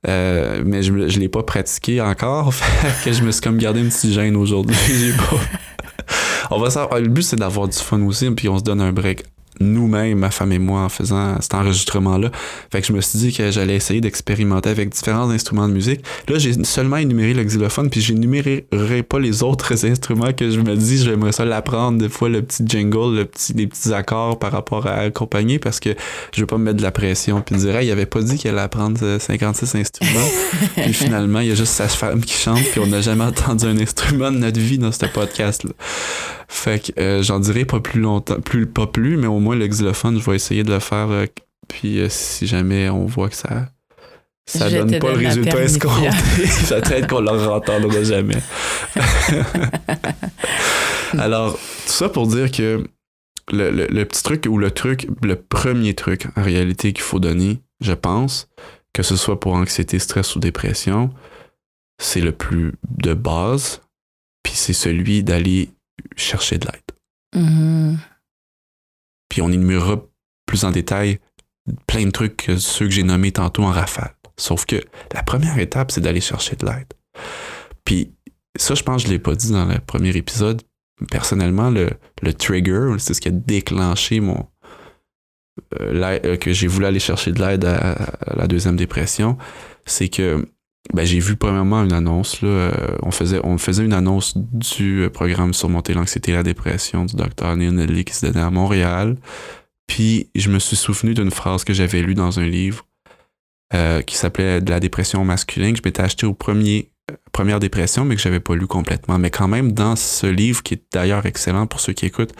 Euh, 0.06 0.62
mais 0.64 0.82
je 0.82 0.92
ne 0.92 1.06
l'ai 1.06 1.28
pas 1.28 1.42
pratiqué 1.42 2.00
encore. 2.00 2.52
Fait 2.54 3.10
que 3.10 3.16
je 3.16 3.22
me 3.22 3.30
suis 3.30 3.40
comme 3.40 3.58
gardé 3.58 3.80
une 3.80 3.88
petite 3.88 4.12
gêne 4.12 4.36
aujourd'hui. 4.36 4.76
Pas. 5.16 6.16
On 6.50 6.60
va 6.60 6.70
savoir. 6.70 7.00
Le 7.00 7.08
but, 7.08 7.22
c'est 7.22 7.36
d'avoir 7.36 7.68
du 7.68 7.78
fun 7.78 8.02
aussi, 8.02 8.30
puis 8.30 8.48
on 8.48 8.58
se 8.58 8.64
donne 8.64 8.80
un 8.80 8.92
break 8.92 9.24
nous-mêmes, 9.60 10.18
ma 10.18 10.30
femme 10.30 10.52
et 10.52 10.58
moi, 10.58 10.80
en 10.80 10.88
faisant 10.88 11.40
cet 11.40 11.54
enregistrement-là. 11.54 12.30
Fait 12.70 12.80
que 12.80 12.86
je 12.86 12.92
me 12.92 13.00
suis 13.00 13.18
dit 13.18 13.32
que 13.32 13.50
j'allais 13.50 13.76
essayer 13.76 14.00
d'expérimenter 14.00 14.70
avec 14.70 14.90
différents 14.90 15.30
instruments 15.30 15.68
de 15.68 15.72
musique. 15.72 16.04
Là, 16.28 16.38
j'ai 16.38 16.52
seulement 16.64 16.96
énuméré 16.96 17.34
le 17.34 17.44
xylophone, 17.44 17.90
puis 17.90 18.00
j'énumérerai 18.00 19.02
pas 19.02 19.18
les 19.18 19.42
autres 19.42 19.84
instruments 19.86 20.32
que 20.32 20.50
je 20.50 20.60
me 20.60 20.76
dis, 20.76 20.98
j'aimerais 20.98 21.32
ça 21.32 21.44
l'apprendre, 21.44 21.98
des 21.98 22.08
fois 22.08 22.28
le 22.28 22.42
petit 22.42 22.64
jingle, 22.66 23.16
le 23.16 23.24
petit, 23.24 23.52
les 23.52 23.66
petits 23.66 23.92
accords 23.92 24.38
par 24.38 24.52
rapport 24.52 24.86
à 24.86 24.94
accompagner, 24.94 25.58
parce 25.58 25.80
que 25.80 25.90
je 26.34 26.40
veux 26.40 26.46
pas 26.46 26.58
me 26.58 26.64
mettre 26.64 26.78
de 26.78 26.82
la 26.82 26.92
pression, 26.92 27.40
puis 27.40 27.56
dire, 27.56 27.76
hey, 27.76 27.88
il 27.88 27.92
avait 27.92 28.06
pas 28.06 28.22
dit 28.22 28.38
qu'elle 28.38 28.54
allait 28.54 28.62
apprendre 28.62 28.98
euh, 29.02 29.18
56 29.18 29.74
instruments. 29.76 30.28
puis 30.76 30.92
finalement, 30.92 31.40
il 31.40 31.48
y 31.48 31.52
a 31.52 31.54
juste 31.54 31.72
sa 31.72 31.88
femme 31.88 32.20
qui 32.20 32.34
chante, 32.34 32.62
puis 32.72 32.80
on 32.80 32.86
n'a 32.86 33.00
jamais 33.00 33.24
entendu 33.24 33.66
un 33.66 33.78
instrument 33.78 34.30
de 34.30 34.38
notre 34.38 34.60
vie 34.60 34.78
dans 34.78 34.92
ce 34.92 35.06
podcast-là. 35.06 35.72
Fait 36.48 36.92
que 36.92 37.00
euh, 37.00 37.22
j'en 37.22 37.40
dirai 37.40 37.64
pas 37.64 37.80
plus 37.80 38.00
longtemps, 38.00 38.40
plus 38.40 38.66
pas 38.66 38.86
plus, 38.86 39.16
mais 39.16 39.26
au 39.26 39.40
moins 39.44 39.56
le 39.56 39.66
xylophone, 39.68 40.18
je 40.20 40.28
vais 40.28 40.36
essayer 40.36 40.64
de 40.64 40.72
le 40.72 40.80
faire. 40.80 41.08
euh, 41.10 41.26
puis 41.68 41.98
euh, 42.00 42.08
si 42.10 42.46
jamais 42.46 42.88
on 42.90 43.06
voit 43.06 43.28
que 43.28 43.36
ça 43.36 43.68
ça 44.46 44.68
Je 44.68 44.76
donne 44.76 44.98
pas 44.98 45.08
le 45.12 45.14
donne 45.14 45.26
résultat 45.26 45.62
escompté, 45.62 46.08
peut-être 46.68 47.06
qu'on 47.08 47.20
le 47.20 47.30
entendra 47.30 48.02
jamais. 48.02 48.36
Alors, 51.18 51.54
tout 51.54 51.58
ça 51.92 52.08
pour 52.08 52.26
dire 52.26 52.50
que 52.50 52.84
le, 53.52 53.70
le- 53.70 53.86
le 53.86 54.04
petit 54.04 54.22
truc 54.22 54.46
ou 54.48 54.58
le 54.58 54.70
truc, 54.70 55.08
le 55.22 55.36
premier 55.36 55.94
truc 55.94 56.26
en 56.36 56.42
réalité 56.42 56.92
qu'il 56.92 57.04
faut 57.04 57.20
donner, 57.20 57.60
je 57.80 57.92
pense, 57.92 58.48
que 58.92 59.02
ce 59.02 59.16
soit 59.16 59.40
pour 59.40 59.54
anxiété, 59.54 59.98
stress 59.98 60.34
ou 60.36 60.40
dépression, 60.40 61.10
c'est 61.98 62.20
le 62.20 62.32
plus 62.32 62.72
de 62.98 63.14
base, 63.14 63.80
puis 64.42 64.54
c'est 64.54 64.72
celui 64.72 65.22
d'aller 65.22 65.70
chercher 66.16 66.58
de 66.58 66.66
l'aide. 66.66 67.44
Mhm. 67.44 67.98
Puis 69.34 69.42
on 69.42 69.50
énumérera 69.50 70.00
plus 70.46 70.62
en 70.62 70.70
détail 70.70 71.18
plein 71.88 72.04
de 72.06 72.12
trucs 72.12 72.36
que 72.36 72.56
ceux 72.56 72.84
que 72.84 72.92
j'ai 72.92 73.02
nommés 73.02 73.32
tantôt 73.32 73.64
en 73.64 73.72
rafale. 73.72 74.14
Sauf 74.36 74.64
que 74.64 74.76
la 75.12 75.24
première 75.24 75.58
étape, 75.58 75.90
c'est 75.90 76.00
d'aller 76.00 76.20
chercher 76.20 76.54
de 76.54 76.64
l'aide. 76.64 76.92
Puis 77.84 78.14
ça, 78.56 78.76
je 78.76 78.84
pense 78.84 79.02
que 79.02 79.08
je 79.08 79.12
ne 79.12 79.14
l'ai 79.14 79.18
pas 79.18 79.34
dit 79.34 79.50
dans 79.50 79.64
le 79.64 79.80
premier 79.80 80.10
épisode. 80.16 80.62
Personnellement, 81.10 81.68
le, 81.68 81.90
le 82.22 82.32
trigger, 82.32 82.94
c'est 82.98 83.12
ce 83.12 83.20
qui 83.20 83.26
a 83.26 83.32
déclenché 83.32 84.20
mon. 84.20 84.46
euh, 85.80 86.20
euh, 86.24 86.36
que 86.36 86.52
j'ai 86.52 86.68
voulu 86.68 86.86
aller 86.86 87.00
chercher 87.00 87.32
de 87.32 87.44
l'aide 87.44 87.64
à 87.64 88.36
la 88.36 88.46
deuxième 88.46 88.76
dépression, 88.76 89.36
c'est 89.84 90.10
que 90.10 90.46
ben, 90.92 91.04
j'ai 91.04 91.18
vu 91.18 91.36
premièrement 91.36 91.82
une 91.82 91.92
annonce. 91.92 92.42
Là, 92.42 92.48
euh, 92.48 92.96
on, 93.02 93.10
faisait, 93.10 93.40
on 93.42 93.56
faisait 93.56 93.84
une 93.84 93.94
annonce 93.94 94.36
du 94.36 95.02
euh, 95.02 95.10
programme 95.10 95.54
Surmonter 95.54 95.94
l'anxiété 95.94 96.32
et 96.32 96.34
la 96.34 96.42
dépression 96.42 97.06
du 97.06 97.16
docteur 97.16 97.56
Neil 97.56 98.04
qui 98.04 98.14
se 98.14 98.26
donnait 98.26 98.44
à 98.44 98.50
Montréal. 98.50 99.16
Puis 99.86 100.30
je 100.34 100.50
me 100.50 100.58
suis 100.58 100.76
souvenu 100.76 101.14
d'une 101.14 101.30
phrase 101.30 101.64
que 101.64 101.72
j'avais 101.72 102.02
lue 102.02 102.14
dans 102.14 102.38
un 102.38 102.46
livre 102.46 102.86
euh, 103.72 104.02
qui 104.02 104.16
s'appelait 104.16 104.60
De 104.60 104.70
la 104.70 104.80
dépression 104.80 105.24
masculine, 105.24 105.72
que 105.72 105.78
je 105.78 105.82
m'étais 105.84 106.02
acheté 106.02 106.26
au 106.26 106.34
premier 106.34 106.90
première 107.32 107.60
dépression, 107.60 108.04
mais 108.04 108.16
que 108.16 108.22
j'avais 108.22 108.40
pas 108.40 108.54
lu 108.54 108.66
complètement. 108.66 109.18
Mais 109.18 109.30
quand 109.30 109.48
même, 109.48 109.72
dans 109.72 109.94
ce 109.94 110.26
livre, 110.26 110.62
qui 110.62 110.74
est 110.74 110.82
d'ailleurs 110.92 111.26
excellent 111.26 111.66
pour 111.66 111.80
ceux 111.80 111.92
qui 111.92 112.06
écoutent, 112.06 112.32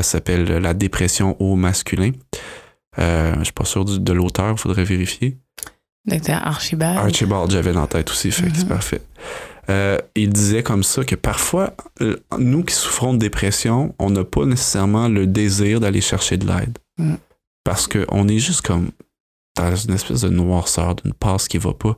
s'appelle 0.00 0.44
La 0.44 0.72
dépression 0.72 1.36
au 1.38 1.56
masculin. 1.56 2.12
Euh, 2.98 3.34
je 3.38 3.44
suis 3.44 3.52
pas 3.52 3.64
sûr 3.64 3.84
de 3.84 4.12
l'auteur, 4.12 4.52
il 4.52 4.58
faudrait 4.58 4.84
vérifier. 4.84 5.38
Docteur 6.06 6.46
Archibald. 6.46 6.98
Archibald, 6.98 7.50
j'avais 7.50 7.72
dans 7.72 7.82
la 7.82 7.86
tête 7.86 8.10
aussi, 8.10 8.30
fait 8.30 8.50
c'est 8.54 8.62
mhm. 8.62 8.68
parfait. 8.68 9.00
Euh, 9.70 9.98
il 10.14 10.30
disait 10.30 10.62
comme 10.62 10.82
ça 10.82 11.04
que 11.04 11.14
parfois, 11.14 11.74
euh, 12.02 12.16
nous 12.38 12.64
qui 12.64 12.74
souffrons 12.74 13.14
de 13.14 13.18
dépression, 13.18 13.94
on 13.98 14.10
n'a 14.10 14.24
pas 14.24 14.44
nécessairement 14.44 15.08
le 15.08 15.26
désir 15.26 15.80
d'aller 15.80 16.02
chercher 16.02 16.36
de 16.36 16.46
l'aide. 16.46 16.78
Mm. 16.98 17.14
Parce 17.64 17.88
qu'on 17.88 18.28
est 18.28 18.38
juste 18.38 18.60
comme 18.60 18.90
dans 19.56 19.74
une 19.74 19.94
espèce 19.94 20.20
de 20.22 20.28
noirceur, 20.28 20.96
d'une 20.96 21.14
passe 21.14 21.48
qui 21.48 21.58
va 21.58 21.72
pas. 21.72 21.96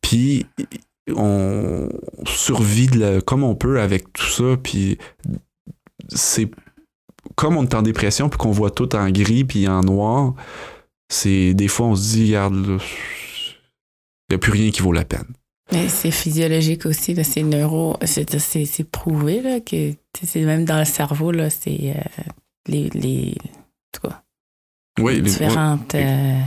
Puis 0.00 0.46
on 1.14 1.88
survit 2.26 2.88
comme 3.26 3.42
on 3.42 3.54
peut 3.54 3.80
avec 3.80 4.12
tout 4.12 4.26
ça, 4.26 4.56
puis 4.62 4.98
c'est 6.08 6.50
comme 7.34 7.56
on 7.56 7.64
est 7.64 7.74
en 7.74 7.82
dépression 7.82 8.28
puis 8.28 8.38
qu'on 8.38 8.52
voit 8.52 8.70
tout 8.70 8.94
en 8.94 9.10
gris 9.10 9.44
puis 9.44 9.66
en 9.66 9.80
noir, 9.80 10.34
c'est 11.08 11.54
des 11.54 11.68
fois 11.68 11.86
on 11.86 11.96
se 11.96 12.12
dit 12.12 12.26
regarde 12.26 12.78
n'y 14.34 14.36
a 14.36 14.38
plus 14.38 14.52
rien 14.52 14.70
qui 14.70 14.82
vaut 14.82 14.92
la 14.92 15.04
peine. 15.04 15.26
Mais 15.72 15.88
c'est 15.88 16.10
physiologique 16.10 16.86
aussi, 16.86 17.16
c'est 17.24 17.42
neuro, 17.42 17.96
c'est 18.04 18.90
prouvé 18.90 19.40
là, 19.40 19.60
que 19.60 19.92
c'est 20.22 20.42
même 20.42 20.64
dans 20.64 20.78
le 20.78 20.84
cerveau, 20.84 21.32
là, 21.32 21.48
c'est 21.50 21.94
euh, 21.96 22.22
les, 22.68 22.90
les. 22.90 23.34
Oui, 25.00 25.20
différentes. 25.22 25.94
Euh, 25.94 26.38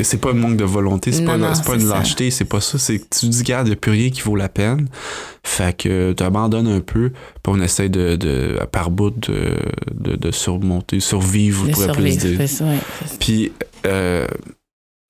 c'est 0.00 0.20
pas 0.20 0.30
un 0.30 0.34
manque 0.34 0.56
de 0.56 0.64
volonté, 0.64 1.12
c'est 1.12 1.24
pas, 1.24 1.38
pas 1.38 1.74
une 1.74 1.88
lâcheté, 1.88 2.30
c'est 2.30 2.44
pas 2.44 2.60
ça. 2.60 2.78
C'est 2.78 2.98
que 2.98 3.04
tu 3.18 3.28
dis, 3.28 3.38
regarde, 3.38 3.66
il 3.68 3.70
n'y 3.70 3.76
a 3.76 3.78
plus 3.78 3.92
rien 3.92 4.10
qui 4.10 4.22
vaut 4.22 4.36
la 4.36 4.48
peine. 4.48 4.88
Fait 5.42 5.76
que 5.76 6.12
tu 6.12 6.22
abandonnes 6.22 6.66
un 6.66 6.80
peu, 6.80 7.10
puis 7.10 7.52
on 7.52 7.60
essaie 7.60 7.88
de, 7.88 8.16
de 8.16 8.58
par 8.72 8.90
bout, 8.90 9.12
de, 9.30 9.56
de, 9.92 10.30
surmonter, 10.32 11.00
survivre, 11.00 11.70
pour 11.70 11.92
plus 11.92 12.16
dire. 12.18 12.40
Puis, 13.20 13.52
euh, 13.86 14.26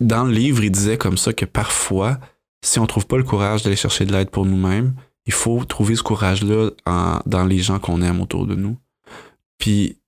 dans 0.00 0.24
le 0.24 0.32
livre, 0.32 0.64
il 0.64 0.70
disait 0.70 0.98
comme 0.98 1.16
ça 1.16 1.32
que 1.32 1.44
parfois, 1.44 2.18
si 2.64 2.78
on 2.78 2.86
trouve 2.86 3.06
pas 3.06 3.16
le 3.16 3.24
courage 3.24 3.62
d'aller 3.62 3.76
chercher 3.76 4.04
de 4.04 4.12
l'aide 4.12 4.30
pour 4.30 4.44
nous-mêmes, 4.46 4.94
il 5.26 5.32
faut 5.32 5.64
trouver 5.64 5.96
ce 5.96 6.02
courage-là 6.02 6.70
dans 7.26 7.44
les 7.44 7.58
gens 7.58 7.78
qu'on 7.78 8.02
aime 8.02 8.20
autour 8.20 8.46
de 8.46 8.54
nous. 8.54 8.76
Puis, 9.58 9.98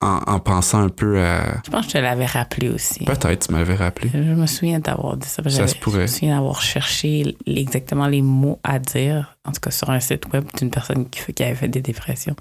en, 0.00 0.38
pensant 0.38 0.80
un 0.80 0.88
peu 0.90 1.18
à. 1.22 1.62
Je 1.64 1.70
pense 1.70 1.86
que 1.86 1.92
je 1.92 1.96
te 1.96 2.02
l'avais 2.02 2.26
rappelé 2.26 2.68
aussi. 2.68 3.04
Peut-être, 3.04 3.46
tu 3.46 3.52
m'avais 3.52 3.74
rappelé. 3.74 4.10
Je 4.12 4.18
me 4.18 4.46
souviens 4.46 4.78
d'avoir 4.78 5.16
dit 5.16 5.26
ça. 5.26 5.42
Ça 5.48 5.66
se 5.66 5.76
pourrait. 5.76 6.00
Je 6.00 6.02
me 6.02 6.06
souviens 6.18 6.36
d'avoir 6.36 6.60
cherché 6.60 7.36
exactement 7.46 8.06
les 8.06 8.20
mots 8.20 8.60
à 8.62 8.78
dire, 8.78 9.38
en 9.46 9.52
tout 9.52 9.60
cas 9.60 9.70
sur 9.70 9.88
un 9.90 10.00
site 10.00 10.30
web 10.32 10.44
d'une 10.58 10.70
personne 10.70 11.08
qui, 11.08 11.32
qui, 11.32 11.42
avait 11.42 11.54
fait 11.54 11.68
des 11.68 11.80
dépressions. 11.80 12.36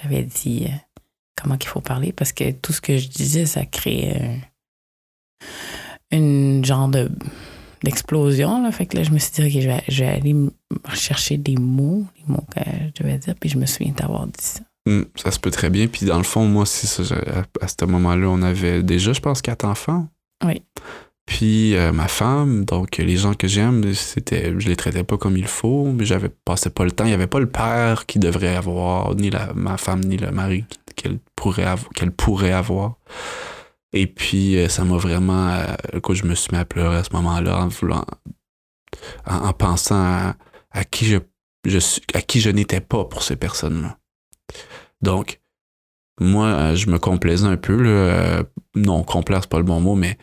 J'avais 0.00 0.22
dit 0.22 0.66
euh, 0.66 0.74
comment 1.40 1.58
qu'il 1.58 1.68
faut 1.68 1.82
parler 1.82 2.12
parce 2.12 2.32
que 2.32 2.52
tout 2.52 2.72
ce 2.72 2.80
que 2.80 2.96
je 2.96 3.08
disais, 3.08 3.44
ça 3.44 3.66
créait 3.66 4.40
une 6.10 6.64
genre 6.64 6.88
de 6.88 7.10
d'explosion. 7.84 8.62
Là. 8.62 8.72
Fait 8.72 8.86
que 8.86 8.96
là, 8.96 9.02
je 9.02 9.10
me 9.10 9.18
suis 9.18 9.32
dit, 9.32 9.42
OK, 9.42 9.62
je 9.62 9.68
vais, 9.68 9.82
je 9.88 10.04
vais 10.04 10.10
aller 10.10 10.34
chercher 10.94 11.36
des 11.36 11.56
mots, 11.56 12.04
les 12.16 12.32
mots 12.32 12.46
que 12.54 12.60
je 12.64 13.02
devais 13.02 13.18
dire, 13.18 13.34
puis 13.38 13.50
je 13.50 13.58
me 13.58 13.66
souviens 13.66 13.92
d'avoir 13.92 14.26
dit 14.26 14.32
ça. 14.38 14.60
Hmm, 14.86 15.02
ça 15.16 15.30
se 15.30 15.38
peut 15.38 15.50
très 15.50 15.70
bien. 15.70 15.86
Puis 15.86 16.06
dans 16.06 16.18
le 16.18 16.24
fond, 16.24 16.46
moi, 16.46 16.66
si 16.66 16.86
à, 17.60 17.68
ce 17.68 17.84
moment-là, 17.84 18.26
on 18.28 18.42
avait 18.42 18.82
déjà, 18.82 19.12
je 19.12 19.20
pense, 19.20 19.40
quatre 19.40 19.64
enfants. 19.64 20.08
Oui. 20.44 20.62
Puis 21.26 21.74
euh, 21.74 21.90
ma 21.92 22.06
femme, 22.06 22.66
donc 22.66 22.98
les 22.98 23.16
gens 23.16 23.32
que 23.32 23.48
j'aime, 23.48 23.94
c'était, 23.94 24.52
je 24.58 24.68
les 24.68 24.76
traitais 24.76 25.04
pas 25.04 25.16
comme 25.16 25.38
il 25.38 25.46
faut, 25.46 25.86
mais 25.86 26.04
j'avais 26.04 26.28
passé 26.28 26.68
pas 26.68 26.84
le 26.84 26.90
temps. 26.90 27.04
Il 27.06 27.10
y 27.10 27.14
avait 27.14 27.26
pas 27.26 27.40
le 27.40 27.48
père 27.48 28.04
qui 28.04 28.18
devrait 28.18 28.56
avoir, 28.56 29.14
ni 29.14 29.30
la, 29.30 29.52
ma 29.54 29.78
femme, 29.78 30.00
ni 30.00 30.18
le 30.18 30.30
mari 30.32 30.64
qu'elle 30.96 31.18
pourrait, 31.34 31.64
avoir, 31.64 31.90
qu'elle 31.94 32.10
pourrait 32.10 32.52
avoir. 32.52 32.96
Et 33.94 34.08
puis 34.08 34.58
euh, 34.58 34.68
ça 34.68 34.84
m'a 34.84 34.96
vraiment, 34.96 35.50
euh, 35.50 36.00
quand 36.02 36.14
je 36.14 36.26
me 36.26 36.34
suis 36.34 36.48
mis 36.52 36.58
à 36.58 36.64
pleurer 36.64 36.96
à 36.96 37.04
ce 37.04 37.12
moment-là, 37.12 37.60
en 37.60 37.68
voulant, 37.68 38.04
en, 39.24 39.52
pensant 39.52 40.34
à, 40.72 40.84
qui 40.84 41.06
je, 41.06 41.18
je 41.64 41.78
à 42.12 42.20
qui 42.20 42.40
je 42.40 42.50
n'étais 42.50 42.80
pas 42.80 43.04
pour 43.04 43.22
ces 43.22 43.36
personnes-là. 43.36 43.96
Donc, 45.00 45.40
moi, 46.20 46.46
euh, 46.46 46.74
je 46.74 46.90
me 46.90 46.98
complaisais 46.98 47.46
un 47.46 47.56
peu. 47.56 48.44
Non, 48.74 49.04
complaire, 49.04 49.42
c'est 49.42 49.50
pas 49.50 49.58
le 49.58 49.64
bon 49.64 49.80
mot, 49.80 49.94
mais 49.94 50.18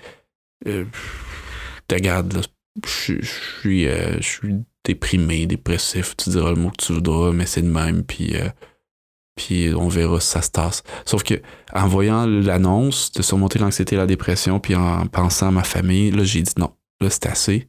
regarde, 1.89 2.41
je, 2.85 3.21
suis, 3.21 3.85
je 3.85 4.21
suis 4.21 4.55
déprimé, 4.83 5.45
dépressif, 5.45 6.17
tu 6.17 6.29
diras 6.29 6.49
le 6.49 6.57
mot 6.57 6.71
que 6.71 6.85
tu 6.85 6.93
voudras, 6.93 7.31
mais 7.31 7.45
c'est 7.45 7.61
de 7.61 7.69
même, 7.69 8.03
puis, 8.03 8.35
puis 9.35 9.73
on 9.73 9.87
verra 9.87 10.19
si 10.19 10.27
ça 10.27 10.41
se 10.41 10.51
tasse. 10.51 10.83
Sauf 11.05 11.23
que 11.23 11.41
en 11.73 11.87
voyant 11.87 12.25
l'annonce 12.25 13.11
de 13.11 13.21
surmonter 13.21 13.59
l'anxiété 13.59 13.95
et 13.95 13.97
la 13.97 14.07
dépression, 14.07 14.59
puis 14.59 14.75
en 14.75 15.07
pensant 15.07 15.47
à 15.47 15.51
ma 15.51 15.63
famille, 15.63 16.11
là, 16.11 16.23
j'ai 16.23 16.41
dit 16.41 16.53
non, 16.57 16.71
là, 16.99 17.09
c'est 17.09 17.27
assez. 17.27 17.67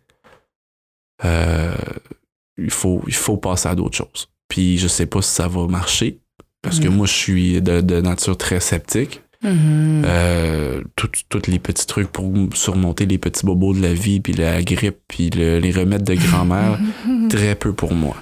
il, 1.22 2.70
faut, 2.70 3.02
il 3.06 3.14
faut 3.14 3.36
passer 3.36 3.68
à 3.68 3.74
d'autres 3.74 3.96
choses. 3.96 4.28
Puis 4.48 4.78
je 4.78 4.88
sais 4.88 5.06
pas 5.06 5.22
si 5.22 5.30
ça 5.30 5.48
va 5.48 5.66
marcher, 5.66 6.18
parce 6.62 6.78
que 6.78 6.88
mm. 6.88 6.94
moi, 6.94 7.06
je 7.06 7.12
suis 7.12 7.62
de, 7.62 8.00
nature 8.00 8.36
très 8.36 8.60
sceptique. 8.60 9.22
Mm-hmm. 9.44 10.04
Euh, 10.04 10.82
tous 10.94 11.46
les 11.48 11.58
petits 11.58 11.86
trucs 11.86 12.08
pour 12.12 12.32
surmonter 12.54 13.06
les 13.06 13.18
petits 13.18 13.44
bobos 13.44 13.74
de 13.74 13.82
la 13.82 13.94
vie, 13.94 14.20
puis 14.20 14.32
la 14.34 14.62
grippe, 14.62 14.98
puis 15.08 15.30
les 15.30 15.72
remèdes 15.72 16.04
de 16.04 16.14
grand-mère, 16.14 16.78
très 17.28 17.54
peu 17.54 17.72
pour 17.72 17.94
moi. 17.94 18.16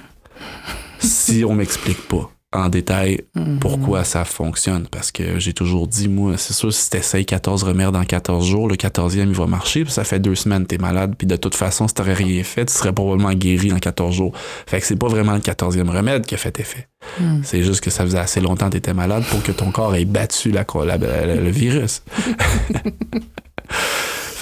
Si 0.99 1.43
on 1.45 1.53
m'explique 1.53 2.07
pas 2.07 2.31
en 2.53 2.69
détail 2.69 3.21
mhm. 3.35 3.59
pourquoi 3.59 4.03
ça 4.03 4.25
fonctionne. 4.25 4.87
Parce 4.89 5.11
que 5.11 5.39
j'ai 5.39 5.53
toujours 5.53 5.87
dit, 5.87 6.09
moi, 6.09 6.37
c'est 6.37 6.53
sûr, 6.53 6.73
si 6.73 6.89
t'essayes 6.89 7.25
14 7.25 7.63
remèdes 7.63 7.95
en 7.95 8.03
14 8.03 8.45
jours, 8.45 8.67
le 8.67 8.75
14e, 8.75 9.19
il 9.19 9.33
va 9.33 9.47
marcher. 9.47 9.83
Puis 9.83 9.93
ça 9.93 10.03
fait 10.03 10.19
deux 10.19 10.35
semaines 10.35 10.63
que 10.63 10.67
t'es 10.67 10.77
malade. 10.77 11.15
Puis 11.17 11.27
de 11.27 11.35
toute 11.35 11.55
façon, 11.55 11.87
si 11.87 11.93
t'aurais 11.93 12.13
rien 12.13 12.43
fait, 12.43 12.65
tu 12.65 12.73
serais 12.73 12.93
probablement 12.93 13.33
guéri 13.33 13.71
en 13.71 13.79
14 13.79 14.13
jours. 14.13 14.33
Fait 14.67 14.79
que 14.79 14.85
c'est 14.85 14.97
pas 14.97 15.07
vraiment 15.07 15.33
le 15.33 15.39
14e 15.39 15.89
remède 15.89 16.25
qui 16.25 16.35
a 16.35 16.37
fait 16.37 16.59
effet. 16.59 16.87
Mhm. 17.19 17.41
C'est 17.43 17.63
juste 17.63 17.81
que 17.81 17.89
ça 17.89 18.03
faisait 18.03 18.19
assez 18.19 18.41
longtemps 18.41 18.67
que 18.67 18.73
t'étais 18.73 18.93
malade 18.93 19.23
pour 19.29 19.41
que 19.43 19.51
ton 19.51 19.71
corps 19.71 19.95
ait 19.95 20.05
battu 20.05 20.51
la, 20.51 20.65
le 20.65 21.49
virus. 21.49 22.03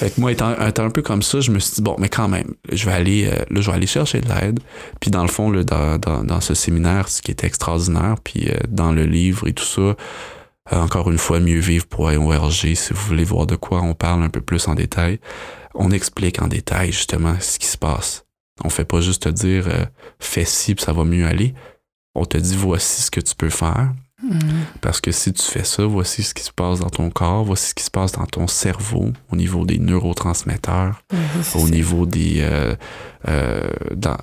Fait 0.00 0.08
que 0.08 0.18
moi, 0.18 0.32
étant, 0.32 0.54
un 0.58 0.90
peu 0.90 1.02
comme 1.02 1.20
ça, 1.20 1.40
je 1.40 1.50
me 1.50 1.58
suis 1.58 1.74
dit, 1.74 1.82
bon, 1.82 1.94
mais 1.98 2.08
quand 2.08 2.26
même, 2.26 2.54
je 2.72 2.86
vais 2.86 2.92
aller, 2.92 3.26
euh, 3.26 3.44
là, 3.50 3.60
je 3.60 3.70
vais 3.70 3.76
aller 3.76 3.86
chercher 3.86 4.22
de 4.22 4.28
l'aide. 4.30 4.58
Puis 4.98 5.10
dans 5.10 5.20
le 5.20 5.28
fond, 5.28 5.50
là, 5.50 5.62
dans, 5.62 5.98
dans, 5.98 6.24
dans, 6.24 6.40
ce 6.40 6.54
séminaire, 6.54 7.10
ce 7.10 7.20
qui 7.20 7.30
était 7.30 7.46
extraordinaire, 7.46 8.14
puis 8.24 8.48
euh, 8.48 8.56
dans 8.66 8.92
le 8.92 9.04
livre 9.04 9.46
et 9.46 9.52
tout 9.52 9.62
ça, 9.62 9.82
euh, 9.82 9.94
encore 10.72 11.10
une 11.10 11.18
fois, 11.18 11.38
mieux 11.38 11.58
vivre 11.58 11.86
pour 11.86 12.06
ORG, 12.06 12.74
si 12.74 12.94
vous 12.94 13.08
voulez 13.08 13.24
voir 13.24 13.46
de 13.46 13.56
quoi 13.56 13.82
on 13.82 13.92
parle 13.92 14.22
un 14.22 14.30
peu 14.30 14.40
plus 14.40 14.68
en 14.68 14.74
détail, 14.74 15.20
on 15.74 15.90
explique 15.90 16.40
en 16.40 16.48
détail 16.48 16.92
justement 16.92 17.34
ce 17.38 17.58
qui 17.58 17.66
se 17.66 17.76
passe. 17.76 18.24
On 18.64 18.70
fait 18.70 18.86
pas 18.86 19.02
juste 19.02 19.24
te 19.24 19.28
dire, 19.28 19.68
fais 20.18 20.46
ci, 20.46 20.74
puis 20.74 20.82
ça 20.82 20.94
va 20.94 21.04
mieux 21.04 21.26
aller. 21.26 21.52
On 22.14 22.24
te 22.24 22.38
dit, 22.38 22.56
voici 22.56 23.02
ce 23.02 23.10
que 23.10 23.20
tu 23.20 23.34
peux 23.34 23.50
faire 23.50 23.92
parce 24.80 25.00
que 25.00 25.12
si 25.12 25.32
tu 25.32 25.42
fais 25.42 25.64
ça, 25.64 25.84
voici 25.84 26.22
ce 26.22 26.34
qui 26.34 26.42
se 26.42 26.52
passe 26.52 26.80
dans 26.80 26.90
ton 26.90 27.10
corps, 27.10 27.44
voici 27.44 27.70
ce 27.70 27.74
qui 27.74 27.84
se 27.84 27.90
passe 27.90 28.12
dans 28.12 28.26
ton 28.26 28.46
cerveau 28.46 29.12
au 29.32 29.36
niveau 29.36 29.64
des 29.64 29.78
neurotransmetteurs, 29.78 31.02
au 31.54 31.68
niveau 31.68 32.06
des 32.06 32.38
euh, 32.40 32.74
euh, 33.28 33.70
dans, 33.94 34.16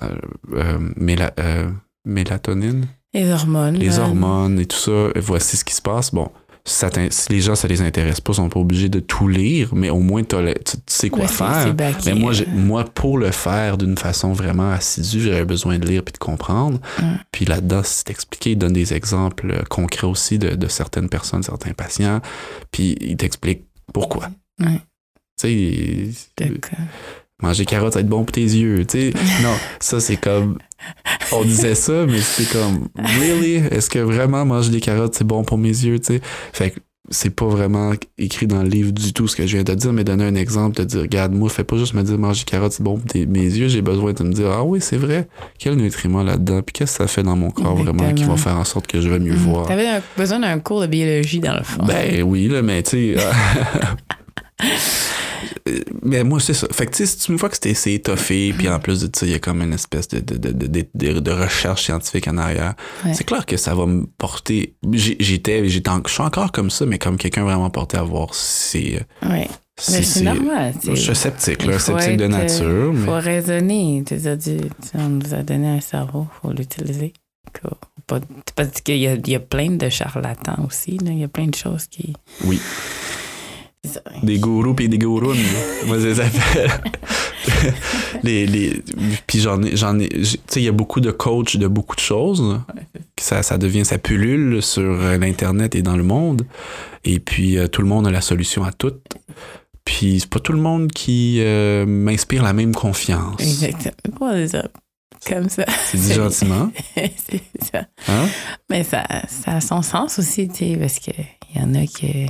euh, 0.52 1.70
mélatonine. 2.04 2.86
Les 3.14 3.30
hormones. 3.30 3.74
Les 3.74 3.98
hormones 3.98 4.60
et 4.60 4.66
tout 4.66 4.76
ça. 4.76 5.08
Voici 5.16 5.56
ce 5.56 5.64
qui 5.64 5.74
se 5.74 5.82
passe. 5.82 6.12
Bon, 6.12 6.30
si 6.68 7.32
les 7.32 7.40
gens, 7.40 7.54
ça 7.54 7.68
les 7.68 7.82
intéresse 7.82 8.20
pas, 8.20 8.32
ils 8.32 8.36
sont 8.36 8.48
pas 8.48 8.60
obligés 8.60 8.88
de 8.88 9.00
tout 9.00 9.28
lire, 9.28 9.74
mais 9.74 9.90
au 9.90 10.00
moins 10.00 10.22
tu, 10.22 10.36
sais 10.86 11.10
quoi 11.10 11.26
faire. 11.26 11.74
mais 12.06 12.14
moi, 12.14 12.32
moi, 12.54 12.84
pour 12.84 13.18
le 13.18 13.30
faire 13.30 13.78
d'une 13.78 13.96
façon 13.96 14.32
vraiment 14.32 14.70
assidue, 14.70 15.20
j'avais 15.20 15.44
besoin 15.44 15.78
de 15.78 15.86
lire 15.86 16.02
puis 16.04 16.12
de 16.12 16.18
comprendre. 16.18 16.78
Puis 17.32 17.44
là-dedans, 17.44 17.82
c'est 17.84 18.10
expliqué, 18.10 18.50
il 18.52 18.58
donne 18.58 18.72
des 18.72 18.94
exemples 18.94 19.50
euh, 19.50 19.62
concrets 19.68 20.06
aussi 20.06 20.38
de, 20.38 20.68
certaines 20.68 21.08
personnes, 21.08 21.42
certains 21.42 21.72
patients, 21.72 22.20
puis 22.70 22.96
il 23.00 23.16
t'explique 23.16 23.64
pourquoi. 23.92 24.30
Tu 25.40 26.12
sais, 26.36 26.52
manger 27.42 27.64
carottes, 27.64 27.92
ça 27.92 27.98
va 27.98 28.02
être 28.02 28.08
bon 28.08 28.24
pour 28.24 28.32
tes 28.32 28.42
yeux. 28.42 28.84
Tu 28.86 29.12
sais. 29.12 29.18
non, 29.42 29.54
ça, 29.80 30.00
c'est 30.00 30.16
comme. 30.16 30.58
On 31.32 31.42
disait 31.44 31.74
ça, 31.74 32.06
mais 32.06 32.20
c'est 32.20 32.48
comme, 32.50 32.88
really? 32.96 33.56
Est-ce 33.56 33.90
que 33.90 33.98
vraiment 33.98 34.44
manger 34.44 34.70
des 34.70 34.80
carottes, 34.80 35.14
c'est 35.14 35.26
bon 35.26 35.44
pour 35.44 35.58
mes 35.58 35.68
yeux? 35.68 35.98
Tu 35.98 36.14
sais? 36.14 36.20
Fait 36.52 36.70
que 36.70 36.80
c'est 37.10 37.30
pas 37.30 37.46
vraiment 37.46 37.92
écrit 38.18 38.46
dans 38.46 38.62
le 38.62 38.68
livre 38.68 38.92
du 38.92 39.12
tout 39.12 39.28
ce 39.28 39.36
que 39.36 39.46
je 39.46 39.56
viens 39.56 39.64
de 39.64 39.74
dire, 39.74 39.92
mais 39.92 40.04
donner 40.04 40.24
un 40.24 40.34
exemple, 40.34 40.76
de 40.76 40.84
dire, 40.84 41.00
regarde, 41.00 41.32
moi, 41.32 41.48
fais 41.48 41.64
pas 41.64 41.76
juste 41.76 41.94
me 41.94 42.02
dire 42.02 42.18
manger 42.18 42.44
des 42.44 42.50
carottes, 42.50 42.72
c'est 42.72 42.82
bon 42.82 42.98
pour 42.98 43.06
mes 43.28 43.44
yeux, 43.44 43.68
j'ai 43.68 43.82
besoin 43.82 44.12
de 44.12 44.22
me 44.24 44.32
dire, 44.32 44.50
ah 44.50 44.62
oui, 44.62 44.80
c'est 44.80 44.98
vrai, 44.98 45.26
quel 45.58 45.76
nutriment 45.76 46.22
là-dedans, 46.22 46.60
puis 46.62 46.74
qu'est-ce 46.74 46.98
que 46.98 47.04
ça 47.04 47.08
fait 47.08 47.22
dans 47.22 47.36
mon 47.36 47.50
corps 47.50 47.76
vraiment 47.76 48.12
qui 48.12 48.24
va 48.24 48.36
faire 48.36 48.56
en 48.56 48.64
sorte 48.64 48.86
que 48.86 49.00
je 49.00 49.08
vais 49.08 49.18
mieux 49.18 49.32
mmh. 49.32 49.36
voir? 49.36 49.66
T'avais 49.66 50.02
besoin 50.16 50.40
d'un 50.40 50.58
cours 50.58 50.82
de 50.82 50.86
biologie 50.86 51.40
dans 51.40 51.56
le 51.56 51.62
fond. 51.62 51.84
Ben 51.86 52.22
oui, 52.22 52.48
là, 52.48 52.62
mais 52.62 52.82
tu 52.82 53.14
sais. 53.14 53.16
euh, 55.68 55.80
mais 56.02 56.24
moi, 56.24 56.40
c'est 56.40 56.54
ça. 56.54 56.66
Fait 56.72 56.86
que, 56.86 56.90
tu 56.92 56.98
sais, 56.98 57.06
si 57.06 57.18
tu 57.18 57.32
me 57.32 57.36
vois 57.38 57.48
que 57.48 57.56
c'est 57.60 57.92
étoffé, 57.92 58.52
puis 58.56 58.68
en 58.68 58.78
plus 58.80 59.00
de 59.00 59.10
ça, 59.14 59.26
il 59.26 59.32
y 59.32 59.34
a 59.34 59.38
comme 59.38 59.62
une 59.62 59.72
espèce 59.72 60.08
de, 60.08 60.20
de, 60.20 60.36
de, 60.36 60.52
de, 60.52 60.86
de- 60.94 61.20
de 61.20 61.30
recherche 61.30 61.84
scientifique 61.84 62.26
en 62.28 62.38
arrière, 62.38 62.74
Ouais. 63.04 63.14
c'est 63.14 63.24
clair 63.24 63.44
que 63.46 63.56
ça 63.56 63.74
va 63.74 63.86
me 63.86 64.06
porter. 64.06 64.74
J'étais, 64.92 65.68
j'étais 65.68 65.90
je 66.06 66.12
suis 66.12 66.22
encore 66.22 66.52
comme 66.52 66.70
ça, 66.70 66.86
mais 66.86 66.98
comme 66.98 67.16
quelqu'un 67.16 67.44
vraiment 67.44 67.70
porté 67.70 67.96
à 67.98 68.02
voir 68.02 68.34
si. 68.34 68.96
Ouais. 69.22 69.48
si 69.78 69.92
Mais 69.92 70.02
c'est 70.02 70.22
normal. 70.22 70.74
Je 70.84 70.94
suis 70.94 71.14
sceptique, 71.14 71.64
là, 71.64 71.78
sceptique 71.78 72.16
de 72.16 72.24
être, 72.24 72.34
euh, 72.34 72.38
nature, 72.38 72.92
Il 72.94 73.04
faut 73.04 73.12
mais. 73.12 73.18
raisonner. 73.18 74.02
Tu 74.06 74.14
as 74.26 74.36
dit, 74.36 74.58
on 74.94 75.08
nous 75.08 75.34
a 75.34 75.42
donné 75.42 75.68
un 75.68 75.80
cerveau, 75.80 76.26
il 76.30 76.40
faut 76.48 76.52
l'utiliser. 76.52 77.12
Parce 78.56 78.80
qu'il 78.82 78.96
y 78.98 79.06
a, 79.06 79.14
il 79.14 79.28
y 79.28 79.34
a 79.34 79.40
plein 79.40 79.70
de 79.72 79.88
charlatans 79.88 80.64
aussi. 80.66 80.92
là. 80.98 81.10
Il 81.10 81.18
y 81.18 81.24
a 81.24 81.28
plein 81.28 81.46
de 81.46 81.54
choses 81.54 81.86
qui. 81.86 82.14
Oui. 82.44 82.60
Des 84.22 84.38
gourous 84.38 84.74
puis 84.74 84.88
des 84.88 84.98
gourous, 84.98 85.34
moi 85.86 85.98
je 85.98 86.08
les 86.08 86.20
appelle. 86.20 86.70
les, 88.22 88.46
les, 88.46 88.82
puis 89.26 89.40
j'en 89.40 89.62
ai, 89.62 89.76
j'en 89.76 89.98
ai, 89.98 90.08
tu 90.08 90.24
sais, 90.24 90.60
il 90.60 90.64
y 90.64 90.68
a 90.68 90.72
beaucoup 90.72 91.00
de 91.00 91.10
coachs 91.10 91.56
de 91.56 91.66
beaucoup 91.66 91.96
de 91.96 92.00
choses. 92.00 92.60
Ça, 93.20 93.42
ça 93.42 93.58
devient, 93.58 93.84
ça 93.84 93.98
pullule 93.98 94.62
sur 94.62 94.82
euh, 94.82 95.18
l'Internet 95.18 95.74
et 95.74 95.82
dans 95.82 95.96
le 95.96 96.02
monde. 96.02 96.42
Et 97.04 97.20
puis, 97.20 97.58
euh, 97.58 97.68
tout 97.68 97.82
le 97.82 97.88
monde 97.88 98.06
a 98.06 98.10
la 98.10 98.20
solution 98.20 98.64
à 98.64 98.72
tout. 98.72 98.94
Puis, 99.84 100.20
c'est 100.20 100.30
pas 100.30 100.40
tout 100.40 100.52
le 100.52 100.60
monde 100.60 100.92
qui 100.92 101.38
euh, 101.40 101.86
m'inspire 101.86 102.42
la 102.42 102.52
même 102.52 102.74
confiance. 102.74 103.40
Exactement. 103.40 104.46
Ça? 104.46 104.68
Comme 105.26 105.48
ça. 105.48 105.64
C'est 105.90 105.98
dit 105.98 106.12
gentiment. 106.12 106.70
c'est 106.94 107.42
ça. 107.72 107.86
Hein? 108.08 108.26
Mais 108.70 108.84
ça, 108.84 109.04
ça 109.28 109.56
a 109.56 109.60
son 109.60 109.82
sens 109.82 110.18
aussi, 110.18 110.48
tu 110.48 110.72
sais, 110.72 110.76
parce 110.78 110.98
qu'il 110.98 111.14
y 111.56 111.60
en 111.60 111.74
a 111.74 111.86
qui, 111.86 112.28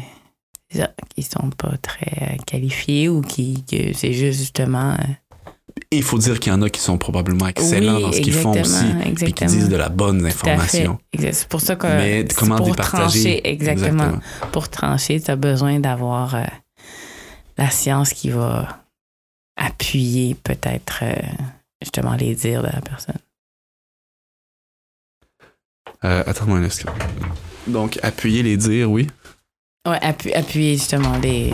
qui 1.15 1.23
sont 1.23 1.51
pas 1.51 1.77
très 1.79 2.23
euh, 2.23 2.37
qualifiés 2.47 3.09
ou 3.09 3.21
qui, 3.23 3.65
c'est 3.95 4.13
juste 4.13 4.39
justement. 4.41 4.93
euh, 4.93 4.97
Et 5.91 5.97
il 5.99 6.03
faut 6.03 6.19
dire 6.19 6.39
qu'il 6.41 6.53
y 6.53 6.55
en 6.55 6.61
a 6.63 6.69
qui 6.69 6.81
sont 6.81 6.99
probablement 6.99 7.47
excellents 7.49 7.97
oui, 7.97 8.03
dans 8.03 8.13
ce 8.13 8.21
qu'ils 8.21 8.35
font 8.35 8.59
aussi. 8.61 8.85
Puis 9.17 9.33
qui 9.33 9.47
disent 9.47 9.69
de 9.69 9.77
la 9.77 9.89
bonne 9.89 10.27
information. 10.27 10.99
C'est 11.19 11.49
pour 11.49 11.61
ça 11.61 11.77
que. 11.77 11.87
Mais 11.87 12.27
comment 12.37 12.57
pour 12.57 12.77
trancher, 12.77 13.49
exactement. 13.49 14.19
Pour 14.53 14.69
trancher, 14.69 15.21
tu 15.21 15.31
as 15.31 15.37
besoin 15.37 15.81
d'avoir 15.81 16.35
euh, 16.35 16.43
la 17.57 17.71
science 17.71 18.13
qui 18.13 18.31
va 18.31 18.85
appuyer 19.57 20.35
peut-être 20.37 21.01
euh, 21.03 21.15
justement 21.83 22.15
les 22.15 22.35
dires 22.35 22.63
de 22.63 22.69
la 22.69 22.81
personne. 22.81 23.17
Euh, 26.05 26.23
Attends-moi 26.27 26.59
un 26.59 26.65
instant. 26.65 26.93
Donc, 27.67 27.99
appuyer 28.03 28.43
les 28.43 28.57
dires, 28.57 28.91
oui. 28.91 29.09
Ouais, 29.87 29.99
appu- 29.99 30.35
appuyer 30.35 30.77
justement 30.77 31.19
les. 31.19 31.53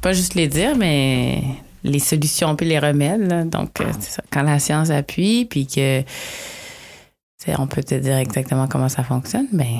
Pas 0.00 0.12
juste 0.12 0.34
les 0.34 0.48
dire, 0.48 0.76
mais 0.76 1.42
les 1.82 1.98
solutions 1.98 2.54
puis 2.56 2.66
les 2.66 2.78
remèdes. 2.78 3.28
là. 3.30 3.44
Donc, 3.44 3.80
euh, 3.80 3.92
ça. 4.00 4.22
Quand 4.30 4.42
la 4.42 4.58
science 4.58 4.90
appuie, 4.90 5.44
puis 5.44 5.66
que. 5.66 6.02
On 7.58 7.66
peut 7.66 7.82
te 7.84 7.94
dire 7.94 8.16
exactement 8.16 8.66
comment 8.68 8.88
ça 8.88 9.04
fonctionne, 9.04 9.48
mais 9.52 9.74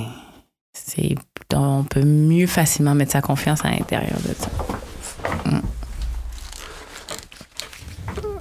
c'est 0.75 1.15
on 1.55 1.83
peut 1.85 2.03
mieux 2.05 2.47
facilement 2.47 2.95
mettre 2.95 3.13
sa 3.13 3.23
confiance 3.23 3.65
à 3.65 3.71
l'intérieur 3.71 4.19
de 4.29 4.35
ça. 4.35 4.51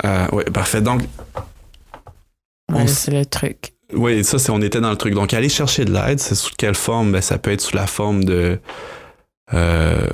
Euh, 0.06 0.28
oui, 0.34 0.44
parfait. 0.54 0.82
Donc, 0.82 1.04
c'est 2.88 3.12
le 3.12 3.26
truc. 3.26 3.74
Oui, 3.94 4.24
ça, 4.26 4.40
c'est 4.40 4.52
on 4.52 4.62
était 4.62 4.82
dans 4.82 4.90
le 4.90 4.98
truc. 4.98 5.14
Donc, 5.14 5.34
aller 5.34 5.50
chercher 5.50 5.86
de 5.86 5.94
l'aide, 5.94 6.20
c'est 6.20 6.36
sous 6.36 6.52
quelle 6.58 6.76
forme? 6.76 7.12
Ben, 7.14 7.22
ça 7.22 7.38
peut 7.38 7.52
être 7.52 7.62
sous 7.62 7.76
la 7.76 7.88
forme 7.88 8.24
de 8.24 8.60
euh, 9.54 10.08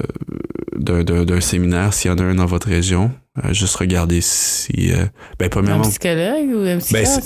d'un- 0.78 1.42
séminaire, 1.42 1.94
s'il 1.94 2.10
y 2.10 2.13
en 2.13 2.18
a 2.18 2.24
un 2.24 2.36
dans 2.36 2.46
votre 2.46 2.68
région. 2.68 3.12
Euh, 3.46 3.54
juste 3.54 3.76
regarder 3.76 4.22
si... 4.22 4.92
euh, 4.92 5.06
ben, 5.38 5.46
Un 5.46 5.50
premièrement, 5.50 5.84
psychologue 5.84 6.50
ou 6.54 6.60
un 6.60 6.63
ben, 6.76 6.80
psychiatre? 6.80 7.22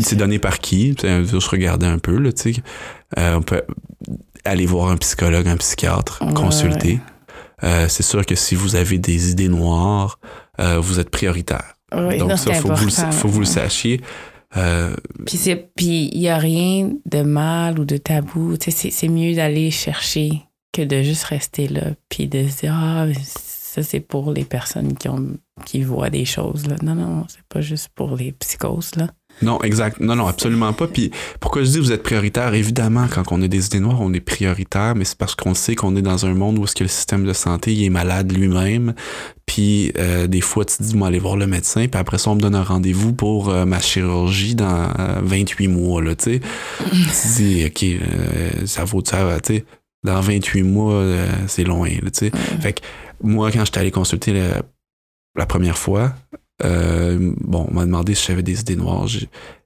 c'est- 0.00 0.16
donné 0.16 0.38
par 0.38 0.58
qui? 0.60 0.94
Juste 1.24 1.48
regarder 1.48 1.86
un 1.86 1.98
peu, 1.98 2.16
là, 2.18 2.32
tu 2.32 2.54
sais. 2.54 2.60
Euh, 3.18 3.36
on 3.36 3.42
peut 3.42 3.62
aller 4.44 4.66
voir 4.66 4.90
un 4.90 4.96
psychologue, 4.96 5.46
un 5.48 5.56
psychiatre, 5.56 6.22
Ouais, 6.24 6.32
consulter. 6.32 7.00
C'est 7.62 8.02
sûr 8.04 8.24
que 8.24 8.34
si 8.36 8.54
vous 8.54 8.76
avez 8.76 8.98
des 8.98 9.30
idées 9.32 9.48
noires, 9.48 10.20
vous 10.58 11.00
êtes 11.00 11.10
prioritaire. 11.10 11.74
Donc 11.92 12.12
non, 12.18 12.36
ça, 12.36 12.52
c'est 12.52 12.60
faut 12.60 12.68
que 12.68 12.74
vous, 12.74 12.86
le- 12.86 12.92
important. 12.92 13.12
faut 13.12 13.28
que 13.28 13.32
vous 13.32 13.40
le 13.40 13.46
sachiez. 13.46 14.00
Euh, 14.56 14.94
Puis 15.26 16.10
il 16.12 16.18
y 16.20 16.28
a 16.28 16.38
rien 16.38 16.90
de 17.04 17.22
mal 17.22 17.78
ou 17.78 17.84
de 17.84 17.96
tabou. 17.96 18.54
C'est 18.60 19.08
mieux 19.08 19.34
d'aller 19.34 19.70
chercher 19.70 20.30
que 20.72 20.82
de 20.82 21.02
juste 21.02 21.24
rester 21.24 21.68
là 21.68 21.92
puis 22.08 22.26
de 22.26 22.46
se 22.48 22.60
dire 22.60 22.74
ah 22.74 23.06
ça 23.24 23.82
c'est 23.82 24.00
pour 24.00 24.32
les 24.32 24.44
personnes 24.44 24.96
qui 24.96 25.08
ont 25.08 25.36
qui 25.64 25.82
voient 25.82 26.10
des 26.10 26.24
choses 26.24 26.66
là. 26.66 26.76
Non 26.82 26.94
non, 26.94 27.24
c'est 27.28 27.46
pas 27.48 27.60
juste 27.60 27.88
pour 27.94 28.16
les 28.16 28.32
psychoses 28.32 28.94
là. 28.96 29.08
Non, 29.42 29.60
exact. 29.62 30.00
Non, 30.00 30.16
non, 30.16 30.26
absolument 30.26 30.72
pas. 30.72 30.88
Puis 30.88 31.10
pourquoi 31.40 31.62
je 31.62 31.70
dis 31.70 31.78
vous 31.78 31.92
êtes 31.92 32.02
prioritaire? 32.02 32.54
Évidemment, 32.54 33.06
quand 33.08 33.30
on 33.30 33.40
a 33.42 33.48
des 33.48 33.66
idées 33.66 33.80
noires, 33.80 34.00
on 34.00 34.12
est 34.12 34.20
prioritaire, 34.20 34.94
mais 34.96 35.04
c'est 35.04 35.16
parce 35.16 35.34
qu'on 35.34 35.54
sait 35.54 35.74
qu'on 35.74 35.94
est 35.96 36.02
dans 36.02 36.26
un 36.26 36.34
monde 36.34 36.58
où 36.58 36.64
est-ce 36.64 36.74
que 36.74 36.84
le 36.84 36.88
système 36.88 37.24
de 37.24 37.32
santé 37.32 37.72
il 37.72 37.84
est 37.84 37.90
malade 37.90 38.32
lui-même. 38.32 38.94
Puis 39.46 39.92
euh, 39.96 40.26
des 40.26 40.40
fois, 40.40 40.64
tu 40.64 40.76
te 40.76 40.82
dis, 40.82 40.96
moi, 40.96 41.08
aller 41.08 41.18
voir 41.18 41.36
le 41.36 41.46
médecin, 41.46 41.86
puis 41.88 41.98
après 41.98 42.18
ça, 42.18 42.30
on 42.30 42.34
me 42.34 42.40
donne 42.40 42.54
un 42.54 42.62
rendez-vous 42.62 43.14
pour 43.14 43.48
euh, 43.48 43.64
ma 43.64 43.80
chirurgie 43.80 44.54
dans 44.54 44.90
euh, 44.98 45.20
28 45.22 45.68
mois, 45.68 46.02
là, 46.02 46.14
tu 46.14 46.24
sais. 46.24 46.40
tu 46.90 47.28
dis, 47.36 47.64
OK, 47.64 47.82
euh, 47.84 48.66
ça 48.66 48.84
vaut 48.84 49.02
ça, 49.04 49.40
tu 49.40 49.54
sais. 49.56 49.64
Dans 50.08 50.20
28 50.20 50.62
mois, 50.62 50.94
euh, 50.94 51.26
c'est 51.46 51.64
loin, 51.64 51.88
là. 51.88 52.30
Fait 52.60 52.72
que 52.72 52.80
moi, 53.22 53.50
quand 53.52 53.64
j'étais 53.64 53.80
allé 53.80 53.90
consulter 53.90 54.32
le- 54.32 54.62
la 55.36 55.44
première 55.46 55.76
fois, 55.78 56.12
euh, 56.64 57.32
bon, 57.40 57.66
on 57.70 57.74
m'a 57.74 57.84
demandé 57.84 58.14
si 58.14 58.26
j'avais 58.26 58.42
des 58.42 58.60
idées 58.60 58.74
noires. 58.74 59.06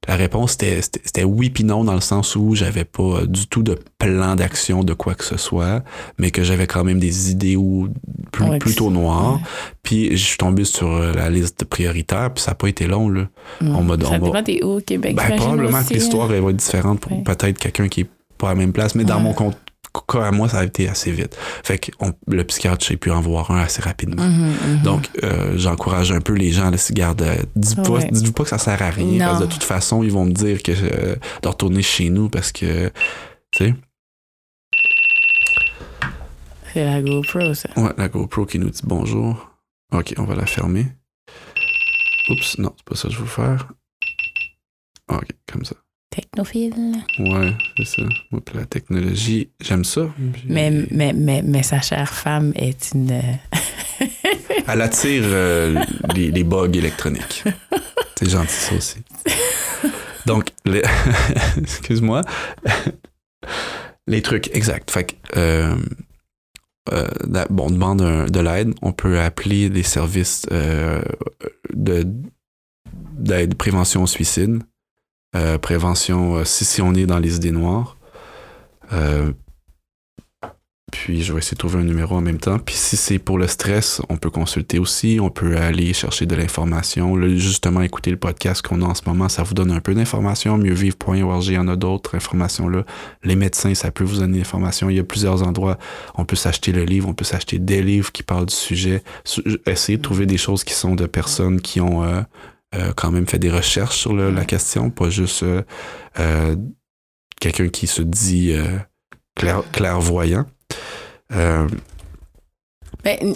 La 0.08 0.16
réponse 0.16 0.58
c'était- 0.60 1.24
oui 1.24 1.48
puis 1.48 1.64
non 1.64 1.84
dans 1.84 1.94
le 1.94 2.00
sens 2.00 2.36
où 2.36 2.54
j'avais 2.54 2.84
pas 2.84 3.20
euh, 3.20 3.26
du 3.26 3.46
tout 3.46 3.62
de 3.62 3.78
plan 3.98 4.34
d'action 4.34 4.82
de 4.84 4.92
quoi 4.92 5.14
que 5.14 5.24
ce 5.24 5.36
soit, 5.38 5.82
mais 6.18 6.30
que 6.30 6.42
j'avais 6.42 6.66
quand 6.66 6.82
même 6.84 6.98
des 6.98 7.30
idées 7.30 7.56
ou 7.56 7.88
plus- 8.32 8.44
Ouais, 8.44 8.58
plutôt 8.58 8.90
noires. 8.90 9.40
Puis 9.82 10.10
je 10.10 10.22
suis 10.24 10.36
tombé 10.38 10.64
sur 10.64 10.90
la 10.98 11.30
liste 11.30 11.64
prioritaire, 11.64 12.34
puis 12.34 12.42
ça 12.42 12.50
n'a 12.50 12.54
pas 12.56 12.68
été 12.68 12.86
long 12.88 13.08
là. 13.08 13.28
On 13.62 13.82
m'a- 13.82 13.94
ça 13.98 14.18
dépend 14.18 14.42
des 14.42 14.60
hauts 14.62 14.78
au 14.78 14.80
Québec. 14.80 15.14
Ben, 15.16 15.36
probablement 15.36 15.78
aussi, 15.78 15.88
que 15.88 15.94
l'histoire 15.94 16.30
hein. 16.30 16.34
elle 16.34 16.42
va 16.42 16.50
être 16.50 16.56
différente 16.56 17.00
pour 17.00 17.12
Ouais. 17.12 17.22
peut-être 17.22 17.58
quelqu'un 17.58 17.88
qui 17.88 18.00
est 18.02 18.10
pas 18.36 18.48
à 18.48 18.54
la 18.54 18.58
même 18.58 18.72
place, 18.72 18.94
mais 18.96 19.04
dans 19.04 19.20
mon 19.20 19.32
compte 19.34 19.56
cas 20.00 20.24
à 20.24 20.30
moi, 20.30 20.48
ça 20.48 20.60
a 20.60 20.64
été 20.64 20.88
assez 20.88 21.10
vite. 21.12 21.36
Fait 21.64 21.78
que 21.78 21.90
on- 22.00 22.14
le 22.26 22.44
psychiatre, 22.44 22.84
j'ai 22.86 22.96
pu 22.96 23.10
en 23.10 23.20
voir 23.20 23.50
un 23.50 23.58
assez 23.60 23.82
rapidement. 23.82 24.24
Mhm, 24.26 24.52
mhm. 24.76 24.82
Donc, 24.82 25.10
euh, 25.22 25.54
j'encourage 25.58 26.12
un 26.12 26.20
peu 26.20 26.32
les 26.34 26.50
gens 26.52 26.72
à 26.72 26.76
se 26.76 26.92
garder. 26.92 27.36
Dites 27.56 27.82
pas, 27.82 27.90
Ouais. 27.90 28.08
dites-vous 28.10 28.32
pas 28.32 28.44
que 28.44 28.48
ça 28.50 28.58
sert 28.58 28.80
à 28.80 28.90
rien, 28.90 29.06
Non. 29.06 29.18
parce 29.26 29.38
que 29.40 29.44
de 29.44 29.52
toute 29.52 29.64
façon, 29.64 30.02
ils 30.02 30.10
vont 30.12 30.24
me 30.24 30.32
dire 30.32 30.62
que 30.62 30.72
euh, 30.72 31.16
de 31.42 31.48
retourner 31.48 31.82
chez 31.82 32.08
nous 32.10 32.28
parce 32.28 32.52
que, 32.52 32.90
tu 33.50 33.64
sais, 33.66 33.74
C'est 36.72 36.84
la 36.84 37.02
GoPro 37.02 37.52
ça. 37.54 37.68
ouais, 37.76 37.92
la 37.98 38.08
GoPro 38.08 38.46
qui 38.46 38.58
nous 38.58 38.70
dit 38.70 38.80
bonjour. 38.84 39.50
Ok, 39.92 40.14
on 40.16 40.24
va 40.24 40.34
la 40.34 40.46
fermer. 40.46 40.86
Oups, 42.30 42.56
non, 42.58 42.72
c'est 42.78 42.84
pas 42.86 42.94
ça 42.94 43.08
que 43.08 43.14
je 43.14 43.18
veux 43.18 43.26
faire. 43.26 43.68
Ok, 45.08 45.26
comme 45.52 45.64
ça. 45.66 45.74
Technophile. 46.14 46.92
Ouais, 47.18 47.52
c'est 47.78 47.86
ça. 47.86 48.02
Moi, 48.30 48.42
la 48.54 48.66
technologie, 48.66 49.48
j'aime 49.60 49.82
ça. 49.84 50.02
Mais, 50.46 50.70
mais, 50.90 51.14
mais, 51.14 51.40
mais 51.42 51.62
sa 51.62 51.80
chère 51.80 52.12
femme 52.12 52.52
est 52.54 52.92
une. 52.94 53.18
Elle 54.68 54.82
attire 54.82 55.22
euh, 55.24 55.82
les, 56.14 56.30
les 56.30 56.44
bugs 56.44 56.70
électroniques. 56.74 57.44
C'est 58.18 58.28
gentil, 58.28 58.52
ça 58.52 58.74
aussi. 58.74 58.98
Donc, 60.26 60.50
les... 60.66 60.82
excuse-moi. 61.56 62.20
les 64.06 64.20
trucs, 64.22 64.54
exact. 64.54 64.90
Fait 64.90 65.04
que, 65.04 65.12
euh, 65.38 65.74
euh, 66.92 67.08
bon, 67.48 67.66
on 67.68 67.70
demande 67.70 68.02
un- 68.02 68.26
de 68.26 68.40
l'aide. 68.40 68.74
On 68.82 68.92
peut 68.92 69.18
appeler 69.18 69.70
des 69.70 69.82
services 69.82 70.44
euh, 70.52 71.00
de, 71.72 72.06
d'aide 73.14 73.54
prévention 73.54 74.02
au 74.02 74.06
suicide, 74.06 74.62
euh, 75.36 75.58
prévention 75.58 76.36
euh, 76.36 76.44
si, 76.44 76.64
si 76.64 76.82
on 76.82 76.94
est 76.94 77.06
dans 77.06 77.18
les 77.18 77.36
idées 77.36 77.52
noires. 77.52 77.96
Euh, 78.92 79.32
puis 80.90 81.22
je 81.22 81.32
vais 81.32 81.38
essayer 81.38 81.54
de 81.54 81.58
trouver 81.58 81.78
un 81.78 81.84
numéro 81.84 82.14
en 82.14 82.20
même 82.20 82.36
temps. 82.38 82.58
Puis 82.58 82.74
si 82.74 82.98
c'est 82.98 83.18
pour 83.18 83.38
le 83.38 83.46
stress, 83.46 84.02
on 84.10 84.18
peut 84.18 84.28
consulter 84.28 84.78
aussi. 84.78 85.18
On 85.22 85.30
peut 85.30 85.56
aller 85.56 85.94
chercher 85.94 86.26
de 86.26 86.34
l'information. 86.34 87.16
Justement, 87.38 87.80
écouter 87.80 88.10
le 88.10 88.18
podcast 88.18 88.60
qu'on 88.60 88.82
a 88.82 88.84
en 88.84 88.94
ce 88.94 89.00
moment, 89.06 89.30
ça 89.30 89.42
vous 89.42 89.54
donne 89.54 89.70
un 89.70 89.80
peu 89.80 89.94
d'informations. 89.94 90.58
Mieuxvivre.org, 90.58 91.44
il 91.46 91.54
y 91.54 91.58
en 91.58 91.66
a 91.68 91.76
d'autres 91.76 92.14
informations 92.14 92.68
là. 92.68 92.84
Les 93.24 93.36
médecins, 93.36 93.74
ça 93.74 93.90
peut 93.90 94.04
vous 94.04 94.18
donner 94.18 94.38
l'information. 94.38 94.90
Il 94.90 94.96
y 94.96 95.00
a 95.00 95.04
plusieurs 95.04 95.42
endroits. 95.42 95.78
On 96.16 96.26
peut 96.26 96.36
s'acheter 96.36 96.72
le 96.72 96.84
livre, 96.84 97.08
on 97.08 97.14
peut 97.14 97.24
s'acheter 97.24 97.58
des 97.58 97.82
livres 97.82 98.12
qui 98.12 98.22
parlent 98.22 98.46
du 98.46 98.54
sujet. 98.54 99.02
Su- 99.24 99.42
Essayer 99.66 99.96
de 99.96 100.02
trouver 100.02 100.26
des 100.26 100.36
choses 100.36 100.62
qui 100.62 100.74
sont 100.74 100.94
de 100.94 101.06
personnes 101.06 101.62
qui 101.62 101.80
ont 101.80 102.02
euh, 102.74 102.92
quand 102.96 103.10
même 103.10 103.26
fait 103.26 103.38
des 103.38 103.50
recherches 103.50 103.96
sur 103.98 104.14
le- 104.14 104.30
la 104.30 104.44
question, 104.44 104.90
pas 104.90 105.10
juste 105.10 105.42
euh, 105.42 105.62
euh, 106.18 106.56
quelqu'un 107.40 107.68
qui 107.68 107.86
se 107.86 108.02
dit 108.02 108.54
clair- 109.36 109.64
clairvoyant. 109.72 110.46
Euh, 111.32 111.68
Ben, 113.04 113.34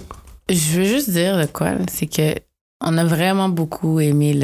Je 0.49 0.79
veux 0.79 0.85
juste 0.85 1.11
dire 1.11 1.39
de 1.39 1.47
quoi, 1.47 1.73
c'est 1.91 2.07
que 2.07 2.35
on 2.81 2.97
a 2.99 3.05
vraiment 3.05 3.49
beaucoup 3.49 4.01
aimé 4.01 4.39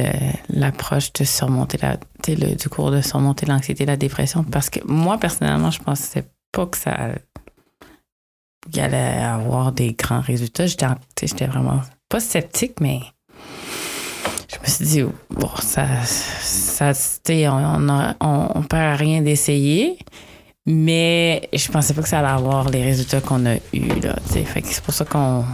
l'approche 0.48 1.12
de 1.12 1.22
surmonter 1.22 1.78
la, 1.82 1.98
le, 2.28 2.54
du 2.56 2.68
cours 2.70 2.90
de 2.90 3.00
surmonter 3.02 3.44
l'anxiété 3.46 3.82
et 3.82 3.86
la 3.86 3.96
dépression 3.98 4.42
parce 4.42 4.70
que 4.70 4.80
moi, 4.86 5.18
personnellement, 5.18 5.70
je 5.70 5.80
pensais 5.80 6.24
pas 6.50 6.66
que 6.66 6.76
ça 6.78 7.10
il 8.72 8.80
allait 8.80 9.22
avoir 9.22 9.72
des 9.72 9.92
grands 9.92 10.20
résultats. 10.22 10.66
J'étais 10.66 11.46
vraiment 11.46 11.80
pas 12.08 12.20
sceptique, 12.20 12.80
mais 12.80 13.00
je 14.64 14.70
me 14.70 14.74
suis 14.74 14.84
dit, 14.84 15.02
bon, 15.30 15.50
ça, 15.60 15.86
ça 16.04 16.92
on, 17.30 17.88
on, 18.20 18.48
on, 18.54 18.62
perd 18.62 19.00
rien 19.00 19.22
d'essayer. 19.22 19.98
Mais 20.66 21.48
je 21.52 21.68
pensais 21.68 21.92
pas 21.92 22.02
que 22.02 22.08
ça 22.08 22.20
allait 22.20 22.28
avoir 22.28 22.70
les 22.70 22.84
résultats 22.84 23.20
qu'on 23.20 23.44
a 23.46 23.56
eus, 23.72 24.00
là. 24.00 24.14
Fait 24.26 24.62
c'est 24.64 24.82
pour 24.82 24.94
ça 24.94 25.04
qu'on. 25.04 25.44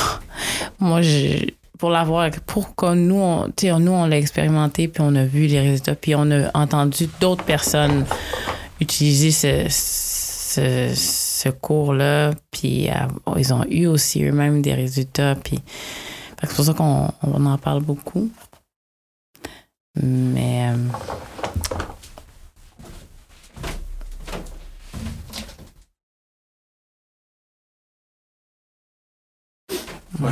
Moi, 0.80 1.02
je, 1.02 1.46
pour 1.78 1.90
l'avoir, 1.90 2.30
pour 2.46 2.74
que 2.74 2.92
nous, 2.94 3.14
on, 3.20 3.48
nous, 3.78 3.92
on 3.92 4.06
l'a 4.06 4.18
expérimenté, 4.18 4.88
puis 4.88 5.02
on 5.06 5.14
a 5.14 5.24
vu 5.24 5.46
les 5.46 5.60
résultats, 5.60 5.94
puis 5.94 6.14
on 6.16 6.28
a 6.30 6.50
entendu 6.54 7.08
d'autres 7.20 7.44
personnes 7.44 8.04
utiliser 8.80 9.30
ce, 9.30 9.68
ce, 10.94 11.48
cours-là, 11.48 12.32
puis 12.50 12.88
euh, 12.88 13.36
ils 13.36 13.52
ont 13.54 13.64
eu 13.68 13.86
aussi 13.86 14.24
eux-mêmes 14.24 14.62
des 14.62 14.74
résultats, 14.74 15.36
puis 15.36 15.60
c'est 16.42 16.54
pour 16.54 16.64
ça 16.64 16.74
qu'on 16.74 17.08
on 17.22 17.46
en 17.46 17.58
parle 17.58 17.82
beaucoup. 17.82 18.30
Mais. 20.02 20.70
euh, 20.72 20.76
Ouais. 30.20 30.30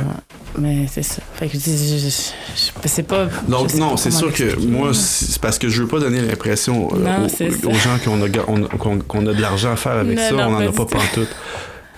Mais 0.59 0.85
c'est 0.87 1.01
ça. 1.03 1.21
Fait 1.35 1.47
que 1.47 1.53
je 1.53 1.57
dis, 1.57 1.97
je- 1.97 1.97
je- 1.97 2.09
je- 2.09 2.87
c'est 2.87 3.03
pas. 3.03 3.27
Donc, 3.47 3.71
sais 3.71 3.77
non, 3.77 3.97
c'est 3.97 4.11
sûr 4.11 4.31
que 4.31 4.59
moi, 4.59 4.93
c'est 4.93 5.39
parce 5.41 5.57
que 5.57 5.69
je 5.69 5.81
veux 5.81 5.87
pas 5.87 5.99
donner 5.99 6.21
l'impression 6.21 6.89
euh, 6.93 7.27
aux, 7.65 7.73
gens 7.73 7.97
qu'on 8.03 8.21
a, 8.21 8.29
qu'on- 8.77 8.99
qu'on 8.99 9.27
a 9.27 9.33
de 9.33 9.41
l'argent 9.41 9.71
à 9.71 9.75
faire 9.75 9.93
avec 9.93 10.17
Non, 10.17 10.23
ça. 10.23 10.31
non, 10.33 10.43
on 10.47 10.51
n'en 10.51 10.59
a 10.59 10.71
pas 10.71 10.85
tout. 10.85 10.97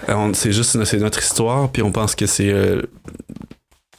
pantoute. 0.07 0.35
C'est 0.35 0.51
juste 0.53 0.81
c'est 0.85 0.97
notre 0.97 1.19
histoire, 1.21 1.69
puis 1.69 1.81
on 1.81 1.91
pense 1.91 2.15
que 2.15 2.25
c'est. 2.25 2.51
euh, 2.51 2.83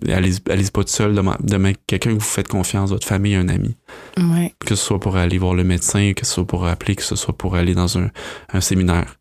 allez, 0.09 0.33
allez 0.49 0.63
pas 0.71 0.83
tout 0.83 0.89
seul. 0.91 1.13
Demain, 1.13 1.37
demain 1.41 1.73
quelqu'un 1.87 2.09
que 2.11 2.15
vous 2.15 2.19
faites 2.21 2.47
confiance, 2.47 2.89
votre 2.89 3.07
famille, 3.07 3.35
un 3.35 3.49
ami. 3.49 3.75
Ouais. 4.17 4.53
Que 4.59 4.75
ce 4.75 4.75
soit 4.75 4.99
pour 4.99 5.15
aller 5.17 5.37
voir 5.37 5.53
le 5.53 5.63
médecin, 5.63 6.13
que 6.15 6.25
ce 6.25 6.33
soit 6.33 6.47
pour 6.47 6.65
appeler, 6.65 6.95
que 6.95 7.03
ce 7.03 7.15
soit 7.15 7.37
pour 7.37 7.55
aller 7.55 7.75
dans 7.75 7.97
un, 7.97 8.09
un 8.51 8.61
séminaire. 8.61 9.17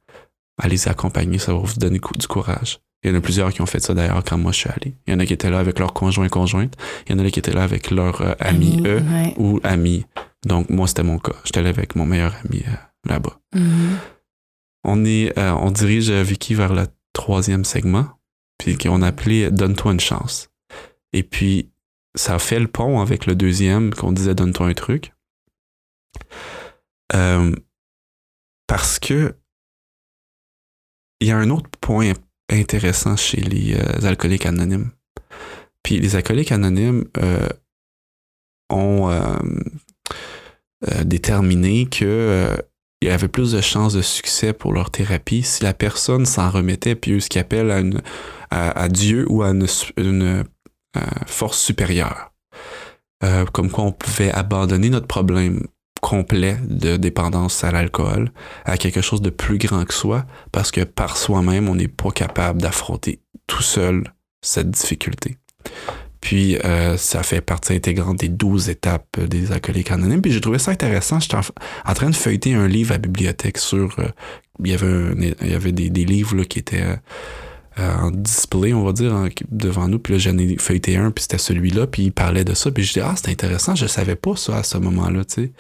Allez-y 0.63 0.89
accompagner, 0.89 1.39
ça 1.39 1.53
va 1.53 1.59
vous 1.61 1.75
donner 1.79 2.01
du 2.19 2.27
courage. 2.27 2.79
Il 3.05 3.11
y 3.11 3.15
en 3.15 3.17
a 3.17 3.21
plusieurs 3.21 3.53
qui 3.53 3.61
ont 3.61 3.67
fait 3.67 3.81
ça 3.81 3.95
d'ailleurs 3.95 4.23
quand 4.25 4.39
moi 4.39 4.53
je 4.53 4.59
suis 4.59 4.71
allé. 4.71 4.95
Il 5.09 5.13
y 5.13 5.17
en 5.17 5.19
a 5.19 5.27
qui 5.27 5.33
étaient 5.33 5.51
là 5.51 5.59
avec 5.59 5.79
leur 5.81 5.93
conjoint 5.93 6.29
conjointe. 6.29 6.75
Il 7.09 7.17
y 7.17 7.21
en 7.21 7.25
a 7.25 7.29
qui 7.31 7.41
étaient 7.41 7.53
là 7.53 7.65
avec 7.65 7.91
leurs 7.91 8.21
euh, 8.21 8.35
amis, 8.39 8.81
eux, 8.87 9.03
Ouais. 9.13 9.35
ou 9.39 9.59
amis. 9.65 10.05
Donc 10.47 10.71
moi 10.71 10.87
c'était 10.87 11.03
mon 11.03 11.19
cas. 11.19 11.33
J'étais 11.45 11.59
allé 11.61 11.71
avec 11.71 11.97
mon 11.97 12.07
meilleur 12.07 12.33
ami 12.45 12.63
euh, 12.69 12.71
là-bas. 13.09 13.39
Mhm. 13.57 13.97
On 14.85 15.05
est, 15.05 15.37
euh, 15.39 15.53
on 15.55 15.71
dirige 15.71 16.11
euh, 16.11 16.23
Vicky 16.23 16.55
vers 16.55 16.75
le 16.75 16.87
troisième 17.13 17.65
segment, 17.65 18.09
puis 18.59 18.77
qu'on 18.77 19.03
a 19.03 19.09
appelé 19.09 19.51
Donne-toi 19.51 19.93
une 19.93 20.01
chance. 20.01 20.51
Et 21.13 21.23
puis, 21.23 21.71
ça 22.15 22.39
fait 22.39 22.61
le 22.61 22.69
pont 22.69 23.01
avec 23.01 23.27
le 23.27 23.35
deuxième 23.35 23.95
qu'on 23.95 24.13
disait 24.13 24.35
Donne-toi 24.35 24.67
un 24.67 24.75
truc. 24.75 25.13
Euh, 27.15 27.55
parce 28.67 28.99
que 28.99 29.37
il 31.21 31.29
y 31.29 31.31
a 31.31 31.37
un 31.37 31.51
autre 31.51 31.71
point 31.81 32.13
intéressant 32.51 33.17
chez 33.17 33.41
les 33.41 33.77
alcooliques 34.05 34.47
anonymes. 34.47 34.91
Puis 35.85 36.01
les 36.01 36.17
alcooliques 36.17 36.51
anonymes 36.51 37.05
ont 38.71 39.09
déterminé 41.05 41.87
que 41.89 42.57
il 43.03 43.09
y 43.09 43.11
avait 43.11 43.29
plus 43.29 43.53
de 43.53 43.61
chances 43.61 43.95
de 43.95 44.03
succès 44.03 44.53
pour 44.53 44.73
leur 44.73 44.91
thérapie 44.91 45.43
si 45.43 45.65
la 45.65 45.75
personne 45.75 46.25
s'en 46.25 46.51
remettait 46.51 46.95
puis 46.95 47.13
eux, 47.13 47.21
ce 47.21 47.29
qu'ils 47.29 47.41
appellent 47.41 48.01
à, 48.51 48.89
Dieu 48.89 49.27
ou 49.29 49.43
à 49.43 49.51
une, 49.51 49.67
euh, 49.97 50.45
force 51.27 51.59
supérieure. 51.59 52.33
Euh, 53.25 53.45
comme 53.47 53.71
quoi 53.71 53.85
on 53.85 53.93
pouvait 53.93 54.31
abandonner 54.31 54.89
notre 54.89 55.07
problème 55.09 55.67
complet 56.01 56.59
de 56.65 56.97
dépendance 56.97 57.65
à 57.65 57.71
l'alcool 57.71 58.31
à 58.65 58.77
quelque 58.77 59.01
chose 59.01 59.23
de 59.23 59.31
plus 59.31 59.59
grand 59.59 59.85
que 59.85 59.95
soi 59.95 60.25
parce 60.53 60.71
que 60.71 60.83
par 60.83 61.17
soi-même, 61.17 61.69
on 61.69 61.75
n'est 61.75 61.89
pas 61.89 62.11
capable 62.11 62.61
d'affronter 62.61 63.21
tout 63.47 63.63
seul 63.63 64.05
cette 64.43 64.71
difficulté. 64.71 65.39
Puis, 66.23 66.57
euh, 66.65 66.97
ça 66.97 67.23
fait 67.25 67.41
partie 67.41 67.75
intégrante 67.75 68.21
des 68.21 68.29
12 68.29 68.69
étapes 68.71 69.19
des 69.21 69.51
alcooliques 69.53 69.91
anonymes. 69.91 70.23
Puis, 70.23 70.31
j'ai 70.33 70.41
trouvé 70.41 70.59
ça 70.59 70.71
intéressant. 70.71 71.19
J'étais 71.21 71.37
en, 71.37 71.95
train 71.95 72.09
de 72.09 72.15
feuilleter 72.15 72.55
un 72.55 72.69
livre 72.69 72.93
à 72.93 72.95
la 72.95 72.99
bibliothèque 73.01 73.59
sur. 73.59 73.95
euh, 73.99 74.05
il 74.65 74.71
y 74.71 74.75
avait, 74.75 74.87
un- 74.87 75.15
il 75.43 75.51
y 75.51 75.55
avait 75.55 75.73
des, 75.73 75.91
des 75.91 76.05
livres 76.05 76.37
là, 76.37 76.45
qui 76.45 76.61
étaient 76.61 76.85
euh, 77.79 77.95
en 77.97 78.13
display, 78.13 78.73
on 78.73 78.85
va 78.85 78.93
dire, 78.93 79.13
devant 79.51 79.89
nous. 79.89 79.99
Puis 79.99 80.13
là, 80.15 80.19
j'en 80.21 80.39
ai 80.39 80.57
feuilleté 80.59 80.97
un, 80.97 81.11
puis 81.11 81.23
c'était 81.23 81.39
celui-là. 81.39 81.89
Puis 81.89 82.05
il 82.05 82.13
parlait 82.13 82.45
de 82.45 82.55
ça. 82.55 82.71
Puis 82.71 82.85
je 82.85 82.93
dis, 82.93 83.01
ah, 83.01 83.15
c'est 83.17 83.31
intéressant. 83.31 83.75
Je 83.75 83.87
savais 83.87 84.15
pas 84.17 84.37
ça 84.37 84.59
à 84.59 84.63
ce 84.63 84.79
moment-là, 84.79 85.25
tu 85.25 85.35
sais. 85.35 85.53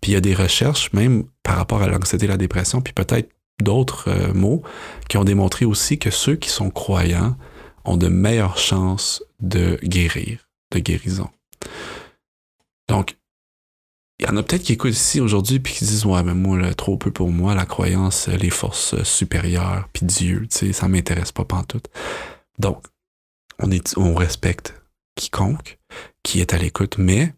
Puis 0.00 0.10
il 0.10 0.14
y 0.14 0.16
a 0.16 0.20
des 0.20 0.34
recherches, 0.34 0.92
même 0.92 1.24
par 1.44 1.56
rapport 1.56 1.80
à 1.80 1.86
l'anxiété 1.86 2.24
et 2.24 2.28
la 2.28 2.36
dépression, 2.36 2.80
puis 2.80 2.92
peut-être 2.92 3.30
d'autres 3.62 4.08
euh, 4.08 4.32
mots, 4.34 4.62
qui 5.08 5.16
ont 5.16 5.24
démontré 5.24 5.64
aussi 5.64 5.98
que 5.98 6.10
ceux 6.10 6.34
qui 6.36 6.48
sont 6.48 6.70
croyants 6.70 7.36
ont 7.84 7.96
de 7.96 8.08
meilleures 8.08 8.58
chances 8.58 9.22
de 9.40 9.78
guérir, 9.82 10.48
de 10.72 10.78
guérison. 10.78 11.30
Donc, 12.88 13.18
il 14.18 14.26
y 14.26 14.30
en 14.30 14.36
a 14.36 14.42
peut-être 14.42 14.64
qui 14.64 14.72
écoutent 14.72 14.92
ici 14.92 15.20
aujourd'hui 15.20 15.60
puis 15.60 15.74
qui 15.74 15.84
disent 15.84 16.04
ouais 16.04 16.22
mais 16.24 16.34
moi 16.34 16.74
trop 16.74 16.96
peu 16.96 17.10
pour 17.10 17.30
moi 17.30 17.54
la 17.54 17.66
croyance 17.66 18.26
les 18.26 18.50
forces 18.50 19.00
supérieures 19.04 19.88
puis 19.92 20.06
Dieu 20.06 20.48
tu 20.50 20.58
sais 20.58 20.72
ça 20.72 20.88
m'intéresse 20.88 21.30
pas 21.30 21.44
pantoute 21.44 21.88
donc 22.58 22.84
on 23.60 23.70
on 23.96 24.14
respecte 24.14 24.74
quiconque 25.14 25.78
qui 26.24 26.40
est 26.40 26.52
à 26.52 26.58
l'écoute 26.58 26.98
mais 26.98 27.32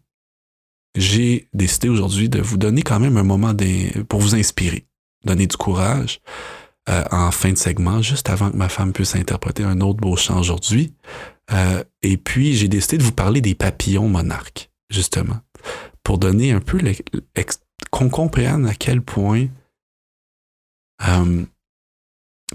j'ai 0.95 1.49
décidé 1.53 1.87
aujourd'hui 1.87 2.29
de 2.29 2.41
vous 2.41 2.57
donner 2.57 2.81
quand 2.81 2.99
même 2.99 3.17
un 3.17 3.23
moment 3.23 3.53
pour 4.09 4.19
vous 4.19 4.33
inspirer 4.33 4.87
donner 5.23 5.45
du 5.45 5.57
courage 5.57 6.19
euh, 6.89 7.03
en 7.11 7.31
fin 7.31 7.51
de 7.51 7.57
segment 7.57 8.01
juste 8.01 8.29
avant 8.29 8.49
que 8.51 8.57
ma 8.57 8.69
femme 8.69 8.91
puisse 8.93 9.15
interpréter 9.15 9.63
un 9.63 9.81
autre 9.81 9.99
beau 9.99 10.15
chant 10.15 10.39
aujourd'hui 10.39 10.93
Euh, 11.51 11.83
et 12.01 12.15
puis 12.17 12.55
j'ai 12.55 12.69
décidé 12.69 12.97
de 12.97 13.03
vous 13.03 13.11
parler 13.11 13.41
des 13.41 13.55
papillons 13.55 14.07
monarques 14.07 14.71
justement 14.89 15.41
pour 16.01 16.17
donner 16.17 16.53
un 16.53 16.61
peu 16.61 16.79
qu'on 17.89 18.09
comprenne 18.09 18.65
à 18.65 18.73
quel 18.73 19.01
point 19.01 19.47
euh, 21.07 21.43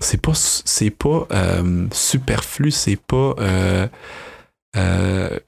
c'est 0.01 0.21
pas 0.23 0.33
c'est 0.35 0.91
pas 0.91 1.27
euh, 1.31 1.87
superflu, 1.93 2.71
c'est 2.71 2.97
pas 2.97 3.35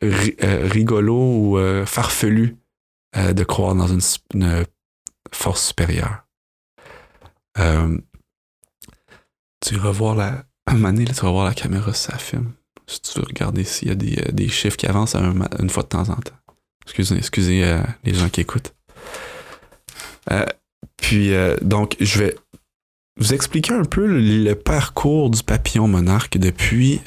ri- 0.03 0.37
rigolo 0.43 1.17
ou 1.17 1.59
farfelu 1.87 2.57
de 3.17 3.45
croire 3.45 3.75
dans 3.75 3.89
une, 3.89 4.65
force 5.33 5.69
supérieure. 5.69 6.27
tu 9.67 9.77
vas 9.77 9.91
voir 9.91 10.15
la 10.15 10.45
tu 10.69 10.77
la 10.77 11.55
caméra 11.55 11.95
si 11.95 12.05
ça 12.05 12.19
filme. 12.19 12.53
si 12.87 13.01
tu 13.01 13.19
veux 13.19 13.25
regarder 13.25 13.65
s'il 13.65 13.89
y 13.89 13.91
a 13.91 13.95
des, 13.95 14.19
euh, 14.19 14.33
des 14.33 14.49
chiffres 14.49 14.77
qui 14.77 14.87
avancent 14.87 15.15
une 15.15 15.71
fois 15.71 15.83
de 15.83 15.89
temps 15.89 16.09
en 16.09 16.17
temps. 16.17 16.37
Excusez, 16.85 17.17
excusez 17.17 17.65
euh, 17.65 17.83
les 18.05 18.15
gens 18.15 18.29
qui 18.29 18.41
écoutent. 18.41 18.75
Euh, 20.31 20.45
puis, 20.97 21.33
donc, 21.63 21.97
je 22.01 22.19
vais 22.19 22.37
vous 23.19 23.33
expliquer 23.33 23.73
un 23.73 23.85
peu 23.85 24.07
le, 24.07 24.21
le 24.21 24.55
parcours 24.55 25.31
du 25.31 25.43
papillon 25.43 25.89
monarque 25.89 26.39
depuis 26.39 27.01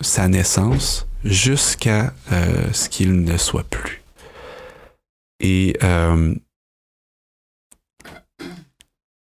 sa 0.00 0.28
naissance 0.28 1.06
jusqu'à 1.24 2.14
ce 2.30 2.88
qu'il 2.88 3.24
ne 3.24 3.36
soit 3.36 3.64
plus. 3.64 4.02
Et 5.40 5.76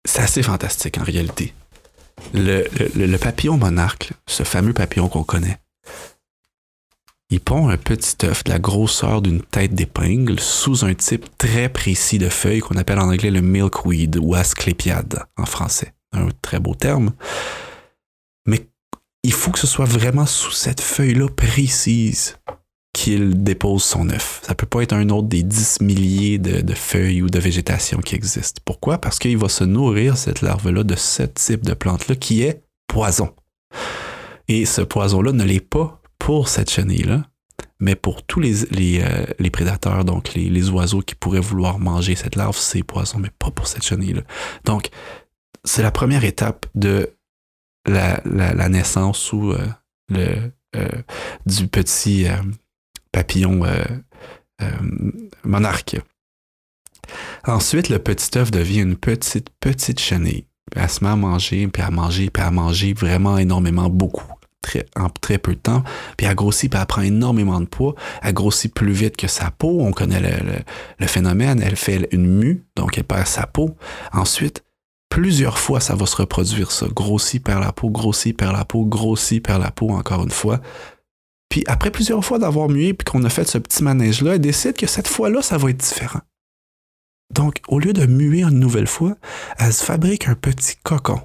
c'est 0.07 0.23
assez 0.23 0.43
fantastique 0.43 0.99
en 0.99 1.05
réalité. 1.05 1.53
Le, 2.33 3.17
papillon 3.17 3.57
monarque, 3.57 4.13
ce 4.27 4.43
fameux 4.43 4.73
papillon 4.73 5.09
qu'on 5.09 5.25
connaît, 5.25 5.59
il 7.31 7.41
pond 7.41 7.69
un 7.69 7.77
petit 7.77 8.17
œuf 8.25 8.45
de 8.45 8.51
la 8.51 8.59
grosseur 8.59 9.23
d'une 9.23 9.43
tête 9.43 9.75
d'épingle 9.75 10.39
sous 10.39 10.85
un 10.85 10.95
type 10.95 11.27
très 11.39 11.69
précis 11.69 12.19
de 12.19 12.29
feuille 12.29 12.61
qu'on 12.61 12.77
appelle 12.77 12.99
en 12.99 13.09
anglais 13.09 13.31
le 13.31 13.41
milkweed 13.41 14.19
ou 14.21 14.35
asclépiade 14.35 15.25
en 15.37 15.47
français. 15.47 15.95
Un 16.13 16.29
très 16.43 16.61
beau 16.61 16.75
terme. 16.75 17.13
Mais 18.47 18.69
il 19.23 19.33
faut 19.33 19.51
que 19.51 19.59
ce 19.59 19.67
soit 19.67 19.87
vraiment 19.87 20.27
sous 20.27 20.53
cette 20.53 20.81
feuille-là 20.81 21.29
précise 21.29 22.37
qu'il 22.95 23.43
dépose 23.43 23.83
son 23.83 24.09
œuf. 24.09 24.41
Ça 24.45 24.55
peut 24.55 24.67
pas 24.67 24.83
être 24.83 24.95
un 24.95 25.11
autre 25.11 25.29
des 25.29 25.43
10 25.43 25.81
milliers 25.83 26.39
de, 26.39 26.75
feuilles 26.75 27.23
ou 27.23 27.29
de 27.29 27.39
végétation 27.41 27.99
qui 27.99 28.15
existent. 28.15 28.63
Pourquoi? 28.65 28.99
Parce 28.99 29.19
qu'il 29.19 29.37
va 29.37 29.51
se 29.51 29.65
nourrir, 29.65 30.17
cette 30.17 30.41
larve-là, 30.41 30.85
de 30.85 30.95
ce 30.95 31.25
type 31.25 31.67
de 31.67 31.75
plante-là 31.75 32.15
qui 32.15 32.43
est 32.43 32.63
poison. 32.87 33.35
Et 34.49 34.65
ce 34.65 34.81
poison-là 34.81 35.33
ne 35.33 35.43
l'est 35.43 35.61
pas 35.61 36.01
pour 36.19 36.49
cette 36.49 36.71
chenille-là, 36.71 37.25
mais 37.81 37.97
pour 37.97 38.23
tous 38.23 38.39
les, 38.39 38.65
les, 38.71 39.03
euh, 39.03 39.51
prédateurs, 39.51 40.05
donc 40.05 40.33
les, 40.35 40.71
oiseaux 40.71 41.01
qui 41.01 41.17
pourraient 41.17 41.41
vouloir 41.41 41.81
manger 41.81 42.15
cette 42.15 42.37
larve, 42.37 42.57
c'est 42.57 42.85
poison, 42.85 43.19
mais 43.19 43.31
pas 43.39 43.51
pour 43.51 43.67
cette 43.67 43.85
chenille-là. 43.85 44.23
Donc, 44.65 44.91
c'est 45.65 45.83
la 45.83 45.91
première 45.91 46.25
étape 46.25 46.67
de 46.77 47.11
la, 47.87 48.69
naissance 48.69 49.33
ou 49.33 49.53
euh, 49.53 49.67
euh, 50.77 50.89
du 51.45 51.67
petit 51.67 52.27
papillon 53.15 53.65
euh, 53.65 53.85
euh, 54.61 54.67
monarque. 55.45 55.97
Ensuite, 57.47 57.89
le 57.89 57.99
petit 58.01 58.37
œuf 58.37 58.51
devient 58.51 58.81
une 58.81 58.97
petite, 58.97 59.51
petite 59.61 60.01
chenille. 60.01 60.47
Elle 60.75 60.91
se 60.91 61.05
met 61.05 61.11
à 61.11 61.17
manger, 61.17 61.69
puis 61.69 61.83
à 61.83 61.91
manger, 61.91 62.31
puis 62.31 62.43
à 62.43 62.51
manger 62.51 62.93
vraiment 62.93 63.39
énormément, 63.39 63.89
beaucoup, 63.89 64.33
très, 64.63 64.87
en 64.97 65.09
très 65.11 65.39
peu 65.39 65.55
de 65.55 65.61
temps. 65.61 65.85
Puis 66.17 66.27
elle 66.27 66.35
grossit, 66.35 66.69
puis 66.71 66.81
elle 66.81 66.87
prend 66.87 67.03
énormément 67.03 67.61
de 67.61 67.67
poids. 67.67 67.95
Elle 68.23 68.33
grossit 68.33 68.75
plus 68.75 68.93
vite 68.93 69.17
que 69.17 69.29
sa 69.29 69.53
peau. 69.53 69.79
On 69.81 69.93
connaît 69.93 70.21
le, 70.99 71.07
phénomène. 71.07 71.63
Elle 71.63 71.77
fait 71.77 72.09
une 72.11 72.27
mue, 72.27 72.65
donc 72.75 72.99
elle 72.99 73.05
perd 73.05 73.29
sa 73.29 73.47
peau. 73.47 73.77
Ensuite, 74.13 74.65
plusieurs 75.09 75.59
fois, 75.59 75.79
ça 75.79 75.95
va 75.95 76.07
se 76.07 76.17
reproduire, 76.17 76.73
ça. 76.73 76.87
Grossit, 76.89 77.45
perd 77.45 77.63
la 77.63 77.71
peau, 77.71 77.91
grossit, 77.91 78.37
perd 78.37 78.57
la 78.57 78.65
peau, 78.65 78.85
grossit, 78.85 79.45
perd 79.45 79.63
la 79.63 79.71
peau, 79.71 79.91
encore 79.91 80.25
une 80.25 80.31
fois. 80.31 80.61
Puis 81.55 81.63
après 81.69 81.93
plusieurs 81.93 82.25
fois 82.25 82.41
d'avoir 82.41 82.69
mué, 82.69 82.95
puis 82.95 83.05
qu'on 83.05 83.23
a 83.23 83.31
fait 83.31 83.45
ce 83.45 83.59
petit 83.59 83.85
manège-là, 83.85 84.35
elle 84.35 84.41
décide 84.41 84.77
que 84.77 84.89
cette 84.89 85.07
fois-là, 85.07 85.41
ça 85.41 85.57
va 85.57 85.71
être 85.71 85.77
différent. 85.77 86.23
Donc, 87.33 87.61
au 87.69 87.79
lieu 87.79 87.93
de 87.93 88.07
muer 88.07 88.43
une 88.43 88.59
nouvelle 88.59 88.89
fois, 88.89 89.17
elle 89.61 89.73
se 89.73 89.85
fabrique 89.85 90.27
un 90.27 90.35
petit 90.35 90.75
cocon. 90.83 91.21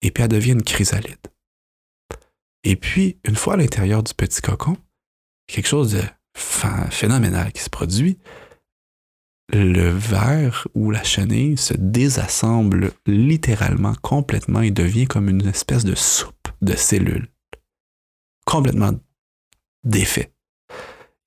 Et 0.00 0.10
puis 0.10 0.22
elle 0.22 0.30
devient 0.30 0.52
une 0.52 0.62
chrysalide. 0.62 1.18
Et 2.64 2.76
puis, 2.76 3.18
une 3.24 3.36
fois 3.36 3.52
à 3.52 3.56
l'intérieur 3.58 4.02
du 4.02 4.14
petit 4.14 4.40
cocon, 4.40 4.78
quelque 5.48 5.68
chose 5.68 5.92
de 5.92 6.00
ph- 6.00 6.90
phénoménal 6.90 7.52
qui 7.52 7.60
se 7.60 7.68
produit. 7.68 8.16
Le 9.52 9.90
verre 9.90 10.66
ou 10.72 10.90
la 10.90 11.04
chenille 11.04 11.58
se 11.58 11.74
désassemble 11.74 12.92
littéralement 13.04 13.96
complètement 14.00 14.62
et 14.62 14.70
devient 14.70 15.06
comme 15.06 15.28
une 15.28 15.46
espèce 15.46 15.84
de 15.84 15.94
soupe 15.94 16.48
de 16.62 16.74
cellules. 16.74 17.28
Complètement 18.46 18.92
défait. 19.86 20.32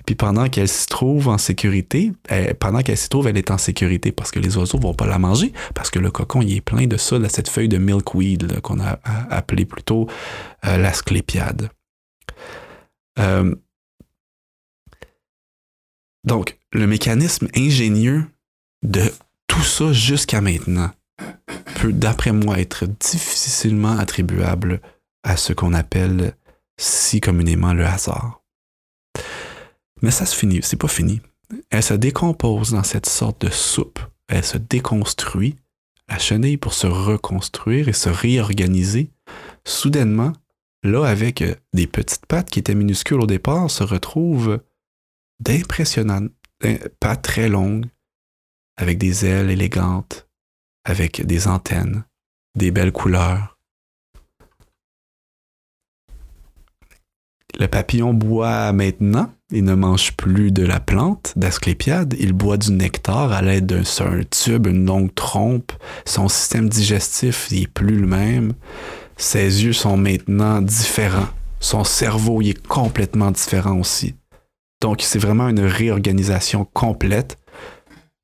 Puis 0.05 0.15
pendant 0.15 0.49
qu'elle 0.49 0.67
se 0.67 0.87
trouve 0.87 1.27
en 1.27 1.37
sécurité, 1.37 2.13
pendant 2.59 2.81
qu'elle 2.81 2.97
s'y 2.97 3.09
trouve, 3.09 3.27
elle 3.27 3.37
est 3.37 3.51
en 3.51 3.57
sécurité 3.59 4.11
parce 4.11 4.31
que 4.31 4.39
les 4.39 4.57
oiseaux 4.57 4.79
vont 4.79 4.93
pas 4.93 5.05
la 5.05 5.19
manger, 5.19 5.53
parce 5.75 5.91
que 5.91 5.99
le 5.99 6.09
cocon, 6.09 6.41
il 6.41 6.57
est 6.57 6.61
plein 6.61 6.87
de 6.87 6.97
ça, 6.97 7.19
de 7.19 7.27
cette 7.27 7.47
feuille 7.49 7.69
de 7.69 7.77
milkweed 7.77 8.59
qu'on 8.61 8.79
a, 8.79 8.99
appelée 9.29 9.65
plutôt 9.65 10.09
euh, 10.65 10.77
l'asclépiade. 10.77 11.69
Euh, 13.19 13.53
donc, 16.23 16.57
le 16.73 16.87
mécanisme 16.87 17.47
ingénieux 17.55 18.25
de 18.83 19.11
tout 19.45 19.63
ça 19.63 19.93
jusqu'à 19.93 20.41
maintenant 20.41 20.89
peut, 21.75 21.93
d'après 21.93 22.31
moi, 22.31 22.59
être 22.59 22.85
difficilement 22.87 23.97
attribuable 23.97 24.81
à 25.23 25.37
ce 25.37 25.53
qu'on 25.53 25.73
appelle 25.73 26.33
si 26.79 27.21
communément 27.21 27.73
le 27.73 27.85
hasard. 27.85 28.38
Mais 30.01 30.11
ça 30.11 30.25
se 30.25 30.35
finit, 30.35 30.61
c'est 30.63 30.77
pas 30.77 30.87
fini. 30.87 31.21
Elle 31.69 31.83
se 31.83 31.93
décompose 31.93 32.71
dans 32.71 32.83
cette 32.83 33.07
sorte 33.07 33.45
de 33.45 33.51
soupe. 33.51 33.99
Elle 34.27 34.45
se 34.45 34.57
déconstruit, 34.57 35.57
la 36.07 36.19
chenille 36.19 36.57
pour 36.57 36.73
se 36.73 36.87
reconstruire 36.87 37.87
et 37.87 37.93
se 37.93 38.09
réorganiser. 38.09 39.11
Soudainement, 39.65 40.33
là, 40.83 41.05
avec 41.05 41.41
euh, 41.41 41.55
des 41.73 41.87
petites 41.87 42.25
pattes 42.25 42.49
qui 42.49 42.59
étaient 42.59 42.75
minuscules 42.75 43.19
au 43.19 43.27
départ, 43.27 43.69
se 43.69 43.83
retrouve 43.83 44.59
d'impressionnantes 45.39 46.31
pattes 46.99 47.21
très 47.21 47.49
longues, 47.49 47.85
avec 48.77 48.97
des 48.97 49.25
ailes 49.25 49.49
élégantes, 49.49 50.27
avec 50.83 51.25
des 51.25 51.47
antennes, 51.47 52.03
des 52.55 52.71
belles 52.71 52.91
couleurs. 52.91 53.58
Le 57.59 57.67
papillon 57.67 58.13
boit 58.13 58.71
maintenant. 58.71 59.29
Il 59.51 59.65
ne 59.65 59.75
mange 59.75 60.13
plus 60.13 60.51
de 60.51 60.65
la 60.65 60.79
plante 60.79 61.33
d'Asclépiade. 61.35 62.15
Il 62.17 62.31
boit 62.31 62.57
du 62.57 62.71
nectar 62.71 63.33
à 63.33 63.41
l'aide 63.41 63.65
d'un 63.65 63.83
un 64.05 64.23
tube, 64.23 64.67
une 64.67 64.85
longue 64.85 65.13
trompe. 65.13 65.73
Son 66.05 66.29
système 66.29 66.69
digestif 66.69 67.51
n'est 67.51 67.67
plus 67.67 67.99
le 67.99 68.07
même. 68.07 68.53
Ses 69.17 69.65
yeux 69.65 69.73
sont 69.73 69.97
maintenant 69.97 70.61
différents. 70.61 71.27
Son 71.59 71.83
cerveau 71.83 72.41
est 72.41 72.65
complètement 72.65 73.31
différent 73.31 73.77
aussi. 73.77 74.15
Donc, 74.81 75.01
c'est 75.01 75.19
vraiment 75.19 75.49
une 75.49 75.59
réorganisation 75.59 76.63
complète. 76.63 77.37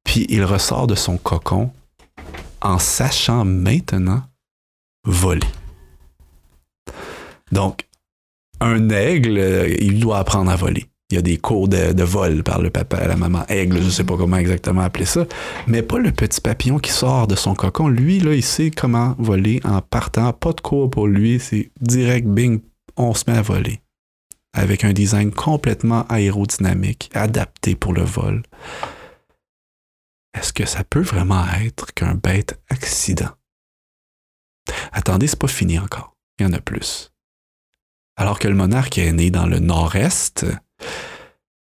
Puis, 0.06 0.26
il 0.30 0.46
ressort 0.46 0.88
de 0.88 0.96
son 0.96 1.18
cocon 1.18 1.72
en 2.62 2.80
sachant 2.80 3.44
maintenant 3.44 4.24
voler. 5.04 5.48
Donc, 7.52 7.86
un 8.62 8.90
aigle, 8.90 9.38
euh, 9.38 9.76
il 9.80 10.00
doit 10.00 10.20
apprendre 10.20 10.52
à 10.52 10.56
voler. 10.56 10.86
Il 11.12 11.16
y 11.16 11.18
a 11.20 11.22
des 11.22 11.38
cours 11.38 11.68
de, 11.68 12.04
vol 12.04 12.42
par 12.42 12.62
le 12.62 12.72
papa, 12.72 13.08
la 13.08 13.16
maman 13.16 13.46
aigle, 13.48 13.80
je 13.82 13.90
sais 13.90 14.04
pas 14.04 14.18
comment 14.18 14.38
exactement 14.38 14.82
appeler 14.82 15.06
ça, 15.06 15.26
mais 15.68 15.84
pas 15.84 16.00
le 16.00 16.12
petit 16.12 16.42
papillon 16.42 16.80
qui 16.80 16.92
sort 16.92 17.28
de 17.28 17.36
son 17.36 17.54
cocon. 17.54 17.88
Lui, 17.88 18.20
là, 18.20 18.34
il 18.34 18.44
sait 18.44 18.72
comment 18.72 19.16
voler 19.20 19.62
en 19.64 19.82
partant. 19.82 20.34
Pas 20.34 20.54
de 20.54 20.62
cours 20.62 20.90
pour 20.90 21.08
lui, 21.08 21.40
c'est 21.40 21.72
direct, 21.80 22.28
bing, 22.28 22.60
on 22.98 23.14
se 23.14 23.30
met 23.30 23.38
à 23.38 23.44
voler. 23.44 23.82
Avec 24.54 24.84
un 24.84 24.94
design 24.94 25.32
complètement 25.32 26.08
aérodynamique, 26.08 27.12
adapté 27.14 27.76
pour 27.76 27.94
le 27.94 28.04
vol. 28.04 28.42
Est-ce 30.36 30.54
que 30.54 30.66
ça 30.66 30.84
peut 30.84 31.02
vraiment 31.02 31.46
être 31.64 31.94
qu'un 31.94 32.16
bête 32.16 32.60
accident? 32.70 33.30
Attendez, 34.92 35.28
c'est 35.28 35.40
pas 35.40 35.48
fini 35.48 35.78
encore. 35.78 36.16
Il 36.40 36.44
y 36.44 36.50
en 36.50 36.54
a 36.54 36.60
plus. 36.60 37.15
Alors 38.18 38.40
que 38.40 38.48
le 38.48 38.56
monarque 38.56 38.98
est 38.98 39.12
né 39.12 39.30
dans 39.30 39.46
le 39.46 39.60
nord-est, 39.60 40.46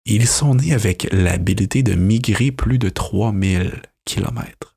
ils 0.05 0.27
sont 0.27 0.55
nés 0.55 0.73
avec 0.73 1.07
l'habilité 1.11 1.83
de 1.83 1.93
migrer 1.93 2.51
plus 2.51 2.77
de 2.77 2.89
3000 2.89 3.81
kilomètres 4.05 4.75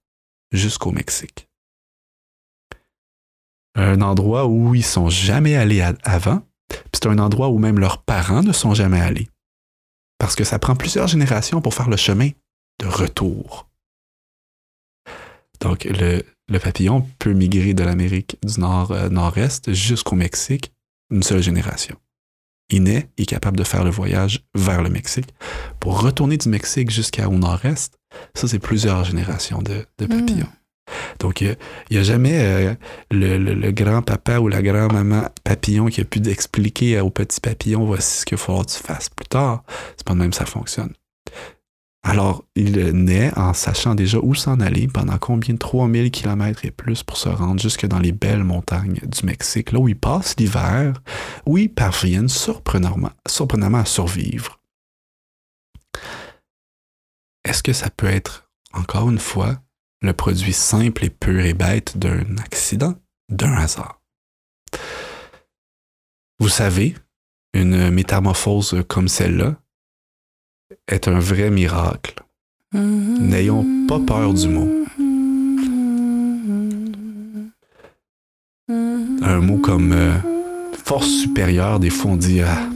jusqu'au 0.52 0.92
Mexique. 0.92 1.48
Un 3.74 4.00
endroit 4.00 4.46
où 4.46 4.74
ils 4.74 4.84
sont 4.84 5.10
jamais 5.10 5.56
allés 5.56 5.82
avant, 6.04 6.42
puis 6.68 6.78
c'est 6.94 7.06
un 7.06 7.18
endroit 7.18 7.48
où 7.48 7.58
même 7.58 7.78
leurs 7.78 8.02
parents 8.02 8.42
ne 8.42 8.52
sont 8.52 8.72
jamais 8.72 9.00
allés. 9.00 9.28
Parce 10.18 10.34
que 10.34 10.44
ça 10.44 10.58
prend 10.58 10.76
plusieurs 10.76 11.08
générations 11.08 11.60
pour 11.60 11.74
faire 11.74 11.90
le 11.90 11.96
chemin 11.96 12.30
de 12.80 12.86
retour. 12.86 13.68
Donc, 15.60 15.84
le, 15.84 16.22
le 16.48 16.58
papillon 16.58 17.06
peut 17.18 17.32
migrer 17.32 17.74
de 17.74 17.82
l'Amérique 17.82 18.38
du 18.42 18.60
Nord, 18.60 18.92
euh, 18.92 19.48
jusqu'au 19.68 20.14
Mexique 20.14 20.72
une 21.10 21.22
seule 21.22 21.42
génération. 21.42 21.96
Il 22.68 22.82
naît, 22.82 23.10
il 23.16 23.22
est 23.22 23.26
capable 23.26 23.56
de 23.56 23.64
faire 23.64 23.84
le 23.84 23.90
voyage 23.90 24.44
vers 24.54 24.82
le 24.82 24.90
Mexique. 24.90 25.32
Pour 25.78 26.00
retourner 26.00 26.36
du 26.36 26.48
Mexique 26.48 26.90
jusqu'au 26.90 27.30
Nord-Est, 27.30 27.96
ça, 28.34 28.48
c'est 28.48 28.58
plusieurs 28.58 29.04
générations 29.04 29.62
de, 29.62 29.86
de 29.98 30.06
papillons. 30.06 30.48
Donc, 31.18 31.40
il 31.40 31.56
n'y 31.90 31.98
a, 31.98 32.02
jamais 32.02 32.38
euh, 32.38 32.74
le, 33.10 33.70
grand-papa 33.70 34.38
ou 34.38 34.48
la 34.48 34.62
grand-maman 34.62 35.28
papillon 35.44 35.86
qui 35.86 36.00
a 36.00 36.04
pu 36.04 36.20
expliquer 36.28 37.00
au 37.00 37.10
petit 37.10 37.40
papillon 37.40 37.84
voici 37.84 38.20
ce 38.20 38.24
qu'il 38.24 38.38
faut 38.38 38.60
que 38.62 38.72
tu 38.72 38.78
fasses 38.78 39.08
plus 39.08 39.26
tard. 39.26 39.64
C'est 39.96 40.06
pas 40.06 40.14
de 40.14 40.18
même 40.18 40.32
ça 40.32 40.46
fonctionne. 40.46 40.92
Alors, 42.08 42.44
il 42.54 42.78
naît 42.92 43.36
en 43.36 43.52
sachant 43.52 43.96
déjà 43.96 44.18
où 44.22 44.32
s'en 44.36 44.60
aller, 44.60 44.86
pendant 44.86 45.18
combien 45.18 45.54
de 45.54 45.58
3000 45.58 46.12
km 46.12 46.64
et 46.64 46.70
plus 46.70 47.02
pour 47.02 47.16
se 47.16 47.28
rendre 47.28 47.60
jusque 47.60 47.84
dans 47.84 47.98
les 47.98 48.12
belles 48.12 48.44
montagnes 48.44 49.00
du 49.02 49.26
Mexique, 49.26 49.72
là 49.72 49.80
où 49.80 49.88
il 49.88 49.98
passe 49.98 50.36
l'hiver, 50.38 51.02
où 51.46 51.58
ils 51.58 51.68
parviennent 51.68 52.28
surprenamment, 52.28 53.10
surprenamment 53.26 53.78
à 53.78 53.84
survivre. 53.84 54.60
Est-ce 57.44 57.64
que 57.64 57.72
ça 57.72 57.90
peut 57.90 58.06
être, 58.06 58.48
encore 58.72 59.10
une 59.10 59.18
fois, 59.18 59.60
le 60.00 60.12
produit 60.12 60.52
simple 60.52 61.04
et 61.04 61.10
pur 61.10 61.44
et 61.44 61.54
bête 61.54 61.98
d'un 61.98 62.36
accident, 62.36 62.94
d'un 63.30 63.54
hasard? 63.54 64.00
Vous 66.38 66.50
savez, 66.50 66.94
une 67.52 67.90
métamorphose 67.90 68.84
comme 68.86 69.08
celle-là, 69.08 69.56
est 70.88 71.08
un 71.08 71.18
vrai 71.18 71.50
miracle. 71.50 72.14
N'ayons 72.74 73.64
pas 73.88 74.00
peur 74.00 74.34
du 74.34 74.48
mot. 74.48 74.68
Un 78.68 79.40
mot 79.40 79.58
comme 79.58 79.92
euh, 79.92 80.14
force 80.84 81.08
supérieure, 81.08 81.80
des 81.80 81.90
fois 81.90 82.12
on 82.12 82.16
dit 82.16 82.40
ah, 82.42 82.68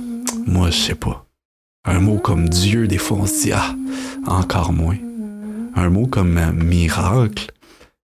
moi 0.46 0.70
je 0.70 0.78
sais 0.78 0.94
pas. 0.94 1.26
Un 1.84 2.00
mot 2.00 2.18
comme 2.18 2.48
Dieu, 2.48 2.86
des 2.86 2.98
fois 2.98 3.18
on 3.18 3.26
se 3.26 3.42
dit 3.42 3.52
ah, 3.52 3.74
encore 4.26 4.72
moins. 4.72 4.98
Un 5.74 5.90
mot 5.90 6.06
comme 6.06 6.38
euh, 6.38 6.52
miracle, 6.52 7.52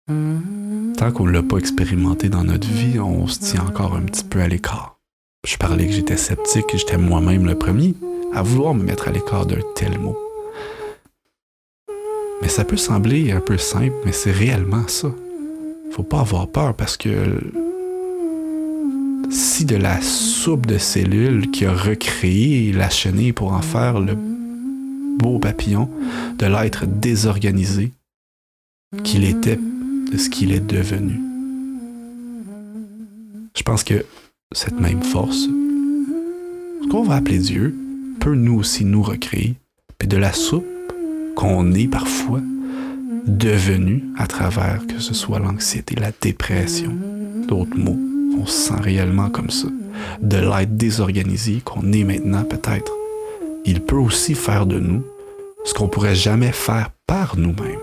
tant 0.08 1.12
qu'on 1.12 1.26
ne 1.26 1.32
l'a 1.32 1.44
pas 1.44 1.58
expérimenté 1.58 2.30
dans 2.30 2.44
notre 2.44 2.68
vie, 2.68 3.00
on 3.00 3.28
se 3.28 3.40
tient 3.40 3.66
encore 3.66 3.96
un 3.96 4.02
petit 4.02 4.24
peu 4.24 4.42
à 4.42 4.48
l'écart. 4.48 5.00
Je 5.46 5.58
parlais 5.58 5.86
que 5.86 5.94
j'étais 5.94 6.18
sceptique, 6.18 6.66
j'étais 6.74 6.98
moi-même 6.98 7.46
le 7.46 7.56
premier 7.56 7.94
à 8.36 8.42
vouloir 8.42 8.74
me 8.74 8.84
mettre 8.84 9.08
à 9.08 9.12
l'écart 9.12 9.46
d'un 9.46 9.62
tel 9.76 9.98
mot. 9.98 10.18
Mais 12.42 12.50
ça 12.50 12.66
peut 12.66 12.78
sembler 12.78 13.32
un 13.32 13.40
peu 13.40 13.58
simple, 13.58 13.96
mais 14.06 14.12
c'est 14.12 14.32
réellement 14.32 14.88
ça. 14.88 15.08
Faut 15.92 16.04
pas 16.04 16.20
avoir 16.20 16.48
peur 16.48 16.76
parce 16.76 16.98
que 16.98 17.40
si 19.32 19.66
de 19.66 19.78
la 19.78 20.02
soupe 20.02 20.66
de 20.66 20.78
cellules 20.78 21.50
qui 21.50 21.66
a 21.66 21.74
recréé 21.74 22.74
la 22.74 22.90
chenille 22.90 23.32
pour 23.32 23.54
en 23.54 23.62
faire 23.62 24.00
le 24.00 24.16
beau 25.18 25.40
papillon, 25.40 25.90
de 26.38 26.46
l'être 26.46 26.86
désorganisé 26.86 27.92
qu'il 29.04 29.24
était, 29.24 29.60
de 30.12 30.18
ce 30.18 30.30
qu'il 30.30 30.52
est 30.52 30.66
devenu. 30.66 31.20
Je 33.56 33.64
pense 33.64 33.84
que 33.84 34.06
cette 34.52 34.80
même 34.80 35.02
force, 35.02 35.48
ce 36.84 36.88
qu'on 36.90 37.04
va 37.04 37.16
appeler 37.16 37.40
Dieu, 37.40 37.74
peut 38.26 38.34
nous 38.34 38.58
aussi 38.58 38.86
nous 38.86 39.04
recréer, 39.04 39.54
puis 40.00 40.08
de 40.08 40.18
la 40.18 40.34
soupe 40.34 40.66
qu'on 41.36 41.72
est 41.74 41.88
parfois 41.88 42.42
devenu 43.28 44.04
à 44.18 44.26
travers 44.26 44.82
que 44.88 45.00
ce 45.00 45.14
soit 45.14 45.38
l'anxiété, 45.38 45.94
la 45.94 46.10
dépression, 46.22 46.92
d'autres 47.48 47.78
mots. 47.78 48.00
On 48.42 48.48
se 48.48 48.70
sent 48.70 48.82
réellement 48.82 49.30
comme 49.30 49.52
ça. 49.52 49.68
De 50.24 50.38
l'être 50.38 50.76
désorganisé 50.76 51.62
qu'on 51.64 51.92
est 51.94 52.04
maintenant 52.04 52.44
peut-être. 52.44 52.92
Il 53.64 53.82
peut 53.82 53.96
aussi 53.96 54.34
faire 54.34 54.66
de 54.66 54.80
nous 54.80 55.04
ce 55.64 55.76
qu'on 55.76 55.88
pourrait 55.88 56.16
jamais 56.16 56.52
faire 56.52 56.90
par 57.06 57.38
nous-mêmes. 57.38 57.80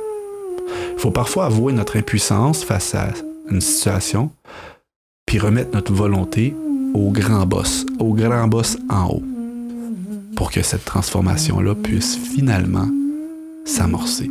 Il 0.94 0.98
faut 0.98 1.12
parfois 1.12 1.46
avouer 1.46 1.72
notre 1.72 1.96
impuissance 1.96 2.64
face 2.64 2.96
à 2.96 3.10
une 3.48 3.60
situation, 3.60 4.32
puis 5.24 5.38
remettre 5.38 5.70
notre 5.72 5.92
volonté 5.92 6.52
au 6.94 7.12
grand 7.12 7.46
boss, 7.46 7.86
au 8.00 8.12
grand 8.12 8.48
boss 8.48 8.76
en 8.90 9.06
haut 9.06 9.22
pour 10.36 10.50
que 10.50 10.62
cette 10.62 10.84
transformation-là 10.84 11.74
puisse 11.74 12.16
finalement 12.16 12.88
s'amorcer. 13.64 14.30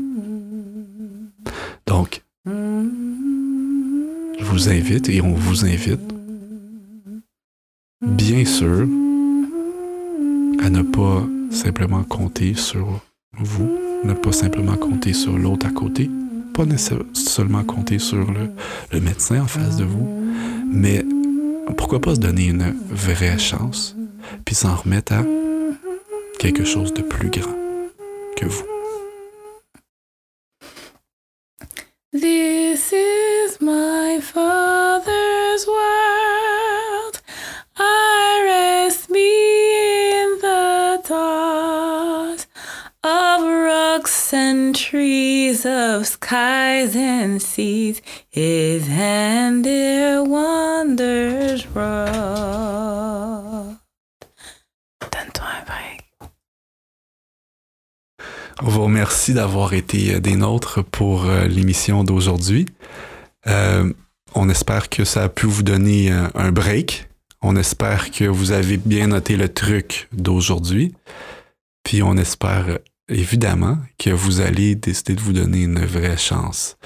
Donc, 1.86 2.24
je 2.45 4.43
vous 4.43 4.70
invite 4.70 5.10
et 5.10 5.22
on 5.22 5.34
vous 5.34 5.66
invite, 5.66 6.02
bien 8.02 8.45
sûr, 8.45 8.88
à 10.64 10.70
ne 10.70 10.82
pas 10.82 11.24
simplement 11.52 12.04
compter 12.04 12.54
sur 12.54 13.02
vous, 13.38 13.70
ne 14.04 14.14
pas 14.14 14.32
simplement 14.32 14.76
compter 14.76 15.14
sur 15.14 15.38
l'autre 15.38 15.68
à 15.68 15.72
côté, 15.72 16.10
pas 16.54 16.66
seulement 17.14 17.64
compter 17.64 17.99
sur 17.99 18.28
le, 18.32 18.99
médecin 18.99 19.41
en 19.41 19.47
face 19.47 19.78
de 19.78 19.84
vous, 19.84 20.08
mais 20.72 21.06
pourquoi 21.78 22.02
pas 22.02 22.16
se 22.16 22.20
donner 22.20 22.47
une 22.47 22.74
vraie 22.89 23.38
chance, 23.39 23.95
puis 24.45 24.56
s'en 24.56 24.76
remettre 24.76 25.14
à 25.14 25.24
quelque 26.42 26.66
chose 26.66 26.92
de 26.92 27.04
plus 27.04 27.30
grand 27.30 27.56
que 28.36 28.48
vous. 28.48 28.66
This 32.12 32.92
is 32.92 33.62
my 33.62 34.20
father's 34.20 35.68
world. 35.68 37.22
I 37.78 38.42
rest 38.44 39.12
me 39.12 39.30
in 40.24 40.39
the 40.42 41.00
thought 41.04 42.48
of 43.04 43.44
rocks 43.44 44.34
and 44.34 44.76
trees, 44.76 45.64
of 45.64 46.08
skies 46.08 46.96
and 46.96 47.39
seas. 47.39 48.02
His 48.30 48.88
hand 48.88 49.64
there 49.64 50.24
wanders 50.24 51.68
wrought. 51.68 53.02
On 58.64 58.70
vous 58.70 58.84
remercie 58.84 59.34
d'avoir 59.34 59.74
été 59.74 60.16
euh, 60.16 60.20
des 60.20 60.36
nôtres 60.36 60.84
pour 60.84 61.26
euh, 61.26 61.47
l'émission 61.47 62.03
d'aujourd'hui. 62.03 62.68
Euh, 63.47 63.91
on 64.36 64.49
espère 64.49 64.88
que 64.89 65.03
ça 65.03 65.24
a 65.24 65.30
pu 65.30 65.47
vous 65.47 65.64
donner 65.64 66.12
un 66.12 66.51
break. 66.51 67.09
On 67.41 67.55
espère 67.55 68.12
que 68.12 68.24
vous 68.26 68.51
avez 68.51 68.78
bien 68.78 69.07
noté 69.07 69.36
le 69.36 69.49
truc 69.49 70.07
d'aujourd'hui. 70.14 70.93
Puis 71.84 72.03
on 72.03 72.16
espère 72.16 72.78
évidemment 73.09 73.78
que 73.97 74.12
vous 74.12 74.39
allez 74.39 74.76
décider 74.76 75.16
de 75.16 75.22
vous 75.22 75.34
donner 75.34 75.64
une 75.64 75.84
vraie 75.84 76.18
chance. 76.18 76.78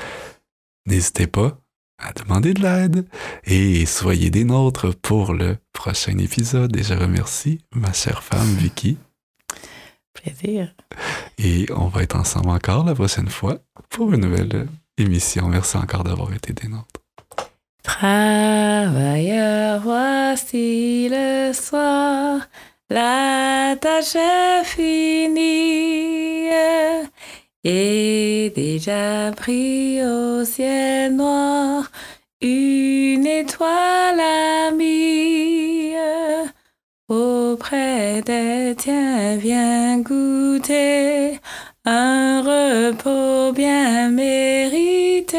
N'hésitez 0.88 1.28
pas 1.28 1.60
à 2.00 2.14
demander 2.14 2.54
de 2.54 2.62
l'aide 2.62 3.06
et 3.44 3.86
soyez 3.86 4.32
des 4.32 4.46
nôtres 4.46 4.96
pour 4.96 5.34
le 5.34 5.58
prochain 5.72 6.18
épisode. 6.18 6.76
Et 6.78 6.84
je 6.84 6.94
remercie 6.96 7.60
ma 7.76 7.94
chère 7.94 8.24
femme 8.24 8.56
Vicky 8.56 8.98
Plaisir. 10.16 10.74
Et 11.38 11.68
on 11.76 11.88
va 11.88 12.02
être 12.04 12.16
ensemble 12.16 12.50
encore 12.50 12.86
la 12.86 12.96
prochaine 12.96 13.30
fois 13.30 13.60
pour 13.90 14.14
une 14.14 14.22
nouvelle 14.22 14.68
émission. 14.98 15.48
Merci 15.48 15.78
encore 15.78 16.04
d'avoir 16.04 16.34
été 16.34 16.54
des 16.54 16.68
nôtres. 16.68 17.02
Travailleurs, 17.84 19.80
voici 19.82 21.08
le 21.12 21.54
soir, 21.54 22.40
la 22.90 23.76
tâche 23.80 24.16
est 24.16 24.64
finie 24.64 26.50
et 27.64 28.54
déjà 28.56 29.32
brille 29.32 30.04
au 30.04 30.46
ciel 30.46 31.16
noir 31.16 31.92
une 32.42 33.26
étoile 33.26 34.20
amie 34.70 35.85
auprès 37.66 38.22
des 38.22 38.76
tiens, 38.78 39.38
viens 39.38 40.00
goûter 40.00 41.40
un 41.86 42.42
repos 42.42 43.54
bien 43.54 44.10
mérité 44.10 45.38